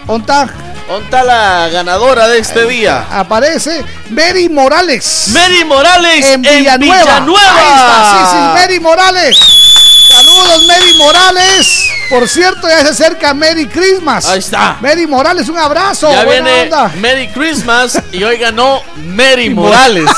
[0.06, 0.48] Onta.
[0.88, 3.06] Onta la ganadora de este día.
[3.10, 5.28] Aparece Mary Morales.
[5.32, 7.02] Mary Morales en en Villanueva.
[7.02, 7.54] Villanueva.
[7.54, 9.38] Ahí está, sí, sí, Mary Morales.
[10.08, 11.88] Saludos, Mary Morales.
[12.10, 14.26] Por cierto, ya se acerca Merry Christmas.
[14.26, 14.78] Ahí está.
[14.80, 16.10] Mary Morales, un abrazo.
[16.10, 16.88] Ya buena viene onda.
[16.96, 20.10] Merry Christmas y hoy ganó Mary Morales.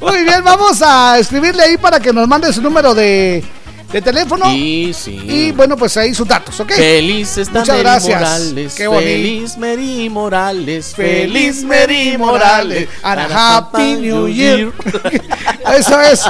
[0.00, 3.44] Muy bien, vamos a escribirle ahí para que nos mande su número de,
[3.92, 4.44] de teléfono.
[4.50, 5.20] Sí, sí.
[5.26, 6.72] Y bueno, pues ahí sus datos, ¿ok?
[6.72, 8.20] Feliz está Muchas Mary gracias.
[8.20, 8.74] Morales.
[8.74, 9.06] Qué bonito.
[9.06, 10.94] Feliz Mary Morales.
[10.94, 12.88] Feliz Mary Morales.
[13.02, 14.72] And a Happy New Year.
[15.78, 16.22] Eso es.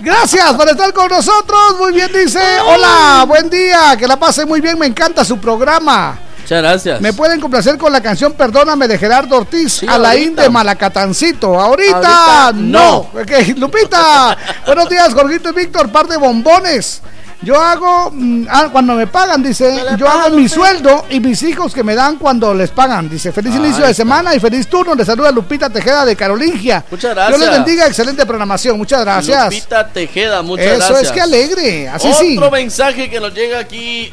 [0.00, 1.76] Gracias por estar con nosotros.
[1.78, 2.40] Muy bien, dice.
[2.60, 3.96] Hola, buen día.
[3.98, 4.78] Que la pase muy bien.
[4.78, 6.18] Me encanta su programa.
[6.44, 7.00] Muchas gracias.
[7.00, 10.42] Me pueden complacer con la canción Perdóname de Gerardo Ortiz, Alain ahorita.
[10.42, 11.58] de Malacatancito.
[11.58, 13.08] Ahorita, Ahorita no.
[13.14, 13.20] no.
[13.20, 14.36] Ok, Lupita.
[14.66, 15.90] Buenos días, Jorgito y Víctor.
[15.90, 17.00] Par de bombones.
[17.40, 21.74] Yo hago, mm, ah, cuando me pagan, dice, yo hago mi sueldo y mis hijos
[21.74, 23.08] que me dan cuando les pagan.
[23.08, 24.94] Dice, feliz Ahí inicio de semana y feliz turno.
[24.94, 26.84] Le saluda Lupita Tejeda de Carolingia.
[26.90, 27.64] Muchas Dios les gracias.
[27.64, 28.78] bendiga, excelente programación.
[28.78, 29.44] Muchas gracias.
[29.46, 31.02] Lupita Tejeda, muchas Eso gracias.
[31.02, 31.88] es que alegre.
[31.88, 32.50] Así Otro sí.
[32.52, 34.10] mensaje que nos llega aquí.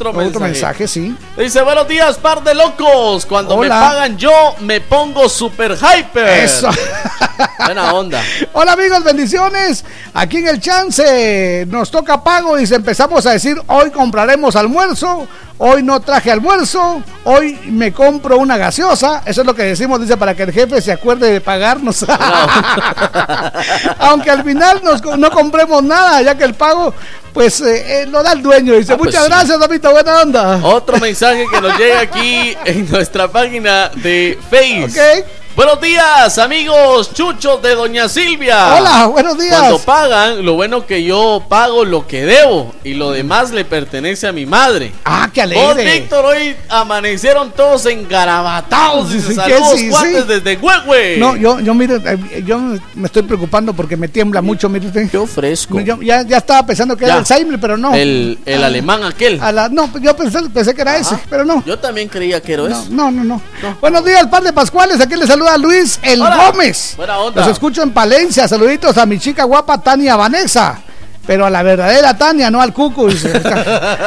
[0.00, 0.28] Otro mensaje.
[0.28, 1.14] Otro mensaje, sí.
[1.36, 3.26] Dice, buenos días, par de locos.
[3.26, 3.74] Cuando Hola.
[3.74, 6.26] me pagan yo, me pongo super hyper.
[6.26, 6.70] Eso.
[7.66, 8.22] Buena onda.
[8.54, 9.84] Hola amigos, bendiciones.
[10.14, 15.28] Aquí en el chance nos toca pago y empezamos a decir hoy compraremos almuerzo
[15.62, 19.20] Hoy no traje almuerzo, hoy me compro una gaseosa.
[19.26, 22.02] Eso es lo que decimos, dice, para que el jefe se acuerde de pagarnos.
[23.98, 26.94] Aunque al final nos- no compremos nada, ya que el pago,
[27.32, 28.74] pues eh, eh, lo da el dueño.
[28.74, 29.30] Dice, Ah, pues muchas sí.
[29.30, 30.60] gracias, Damito, buena onda.
[30.64, 34.84] Otro mensaje que nos llega aquí en nuestra página de Face.
[35.20, 35.26] Ok.
[35.60, 38.76] Buenos días, amigos chuchos de Doña Silvia.
[38.76, 39.58] Hola, buenos días.
[39.58, 44.26] Cuando pagan, lo bueno que yo pago lo que debo y lo demás le pertenece
[44.26, 44.90] a mi madre.
[45.04, 46.00] Ah, qué Vos, alegre.
[46.00, 49.12] Víctor, hoy amanecieron todos engarabatados.
[49.12, 50.28] Dice, Sí, saludos, sí, cuates sí.
[50.28, 51.16] desde Huehue.
[51.18, 52.58] No, yo, yo mire, eh, yo
[52.94, 55.10] me estoy preocupando porque me tiembla mucho, mire usted.
[55.10, 55.78] Qué fresco.
[55.80, 57.08] Yo ya, ya estaba pensando que Ya.
[57.08, 57.92] era Alzheimer, pero no.
[57.94, 59.38] El, el alemán aquel.
[59.42, 61.62] A la- no, yo pensé, pensé que era ese, pero no.
[61.66, 62.86] Yo también creía que era No, eso.
[62.88, 63.42] no, no, no.
[63.82, 64.98] Buenos días, par de Pascuales.
[65.02, 66.50] Aquí le saluda Luis El Hola.
[66.50, 66.94] Gómez.
[66.96, 67.40] Buena onda.
[67.42, 68.46] Los escucho en Palencia.
[68.48, 70.80] Saluditos a mi chica guapa Tania Vanessa.
[71.26, 73.08] Pero a la verdadera Tania, no al cucu.
[73.08, 73.30] dice.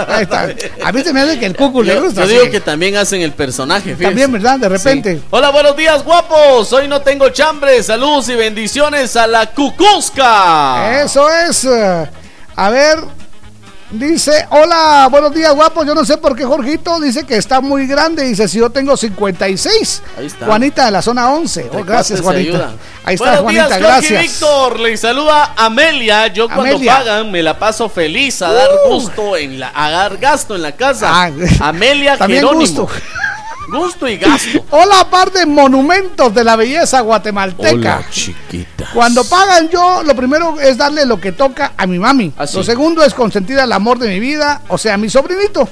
[0.10, 0.48] Ahí está.
[0.84, 2.22] A mí se me hace que el cucu le gusta.
[2.22, 2.52] yo digo sí.
[2.52, 3.92] que también hacen el personaje.
[3.92, 4.04] fíjese.
[4.04, 4.60] También, ¿verdad?
[4.60, 5.16] De repente.
[5.18, 5.24] Sí.
[5.30, 6.74] Hola, buenos días, guapos.
[6.74, 7.82] Hoy no tengo chambre.
[7.84, 11.02] Saludos y bendiciones a la Cucusca.
[11.04, 11.64] Eso es.
[11.66, 12.10] eh,
[12.56, 13.00] A ver.
[13.96, 15.86] Dice, hola, buenos días, guapos.
[15.86, 18.24] Yo no sé por qué Jorgito dice que está muy grande.
[18.24, 20.02] Dice, si yo tengo 56.
[20.18, 20.48] Ahí está.
[20.48, 21.62] Juanita de la zona 11.
[21.62, 22.72] Oh, Entre gracias, Juanita.
[23.04, 24.22] Ahí está, Buenos Juanita, días, gracias.
[24.24, 24.80] Víctor.
[24.80, 26.26] Les saluda Amelia.
[26.28, 26.98] Yo cuando Amelia.
[26.98, 28.94] pagan me la paso feliz a dar Uh.
[28.96, 31.10] gusto en la, a dar gasto en la casa.
[31.12, 32.62] Ah, Amelia también Jerónimo.
[32.82, 32.90] gusto.
[33.70, 34.64] Gusto y gasto.
[34.72, 38.06] Hola, par de monumentos de la belleza guatemalteca.
[38.12, 38.90] chiquita.
[38.94, 42.34] Cuando pagan yo, lo primero es darle lo que toca a mi mami.
[42.38, 42.58] Ah, sí.
[42.58, 45.68] Lo segundo es consentir al amor de mi vida, o sea, a mi sobrinito.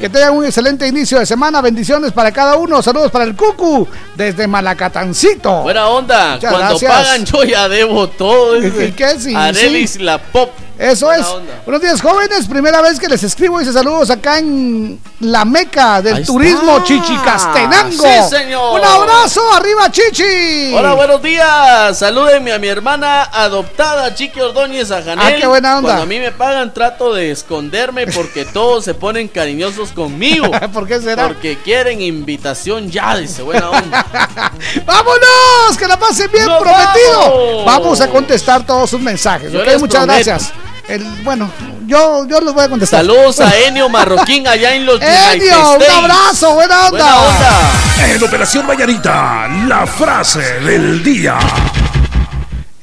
[0.00, 1.60] Que tengan un excelente inicio de semana.
[1.60, 2.82] Bendiciones para cada uno.
[2.82, 5.62] Saludos para el Cucu desde Malacatancito.
[5.62, 6.34] Buena onda.
[6.34, 6.92] Muchas Cuando gracias.
[6.92, 8.56] pagan yo ya debo todo.
[8.84, 9.18] ¿Y qué?
[9.20, 9.98] Sí, Arelis sí.
[10.00, 10.50] la pop.
[10.78, 11.28] Eso Buena es.
[11.28, 11.62] onda.
[11.64, 12.46] Buenos días, jóvenes.
[12.46, 16.72] Primera vez que les escribo y se saludos acá en la meca del Ahí turismo
[16.76, 16.84] está.
[16.84, 18.04] Chichicastenango.
[18.04, 18.78] Sí, señor.
[18.78, 20.74] Un abrazo, arriba, Chichi.
[20.74, 21.98] Hola, buenos días.
[21.98, 25.34] Salúdenme a mi hermana adoptada, Chiqui Ordóñez a Janel.
[25.34, 25.88] Ah, qué buena onda.
[25.88, 30.50] Cuando a mí me pagan, trato de esconderme porque todos se ponen cariñosos conmigo.
[30.74, 31.26] ¿Por qué será?
[31.28, 33.40] Porque quieren invitación ya, dice.
[33.40, 34.06] Buena onda.
[34.84, 35.76] ¡Vámonos!
[35.78, 37.20] ¡Que la pasen bien, ¡Nos prometido!
[37.20, 37.64] vamos!
[37.64, 39.50] Vamos a contestar todos sus mensajes.
[39.50, 39.66] Yo ¿ok?
[39.66, 40.24] les Muchas prometo.
[40.26, 40.52] gracias.
[40.88, 41.50] El, bueno,
[41.86, 43.00] yo, yo los voy a contestar.
[43.00, 46.90] Saludos a Enio Marroquín allá en los United Enio, un abrazo, buena onda.
[46.90, 48.14] Buena onda.
[48.14, 51.38] En Operación Mañanita, la frase del día.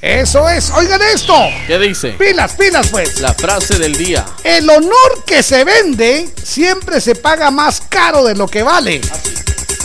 [0.02, 0.70] Eso es.
[0.72, 1.34] Oigan esto.
[1.66, 2.10] ¿Qué dice?
[2.10, 3.22] Pilas, pilas, pues.
[3.22, 4.26] La frase del día.
[4.44, 9.00] El honor que se vende siempre se paga más caro de lo que vale.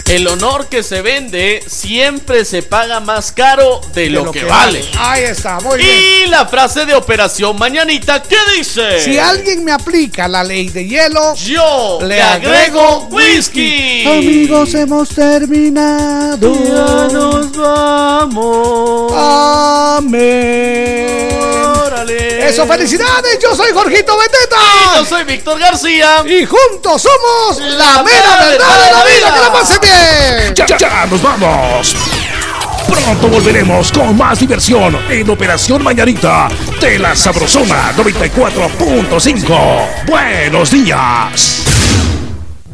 [0.09, 4.83] El honor que se vende siempre se paga más caro de, lo, que, vale.
[4.99, 5.99] Ahí está, muy bien.
[6.25, 9.01] Y la frase de Operación Mañanita, ¿qué dice?
[9.05, 14.07] Si alguien me aplica la ley de hielo, Yo le agrego whisky.
[14.07, 16.55] Amigos, hemos terminado.
[16.65, 19.13] Ya nos vamos.
[19.99, 21.29] Amén.
[21.85, 22.49] Órale.
[22.49, 23.39] Eso, felicidades.
[23.43, 24.57] Yo soy Jorgito Y Beteta.
[24.97, 26.25] yo soy Víctor García.
[26.27, 29.35] Y juntos somos la, La mera verdad de la vida.
[29.35, 29.53] Que la vida.
[29.53, 29.98] pasen bien.
[30.55, 31.97] Ya, ya, nos vamos.
[32.89, 36.49] Pronto volveremos con más diversión en Operación Mañanita
[36.81, 40.07] de la Sabrosona 94.5.
[40.07, 41.68] Buenos días.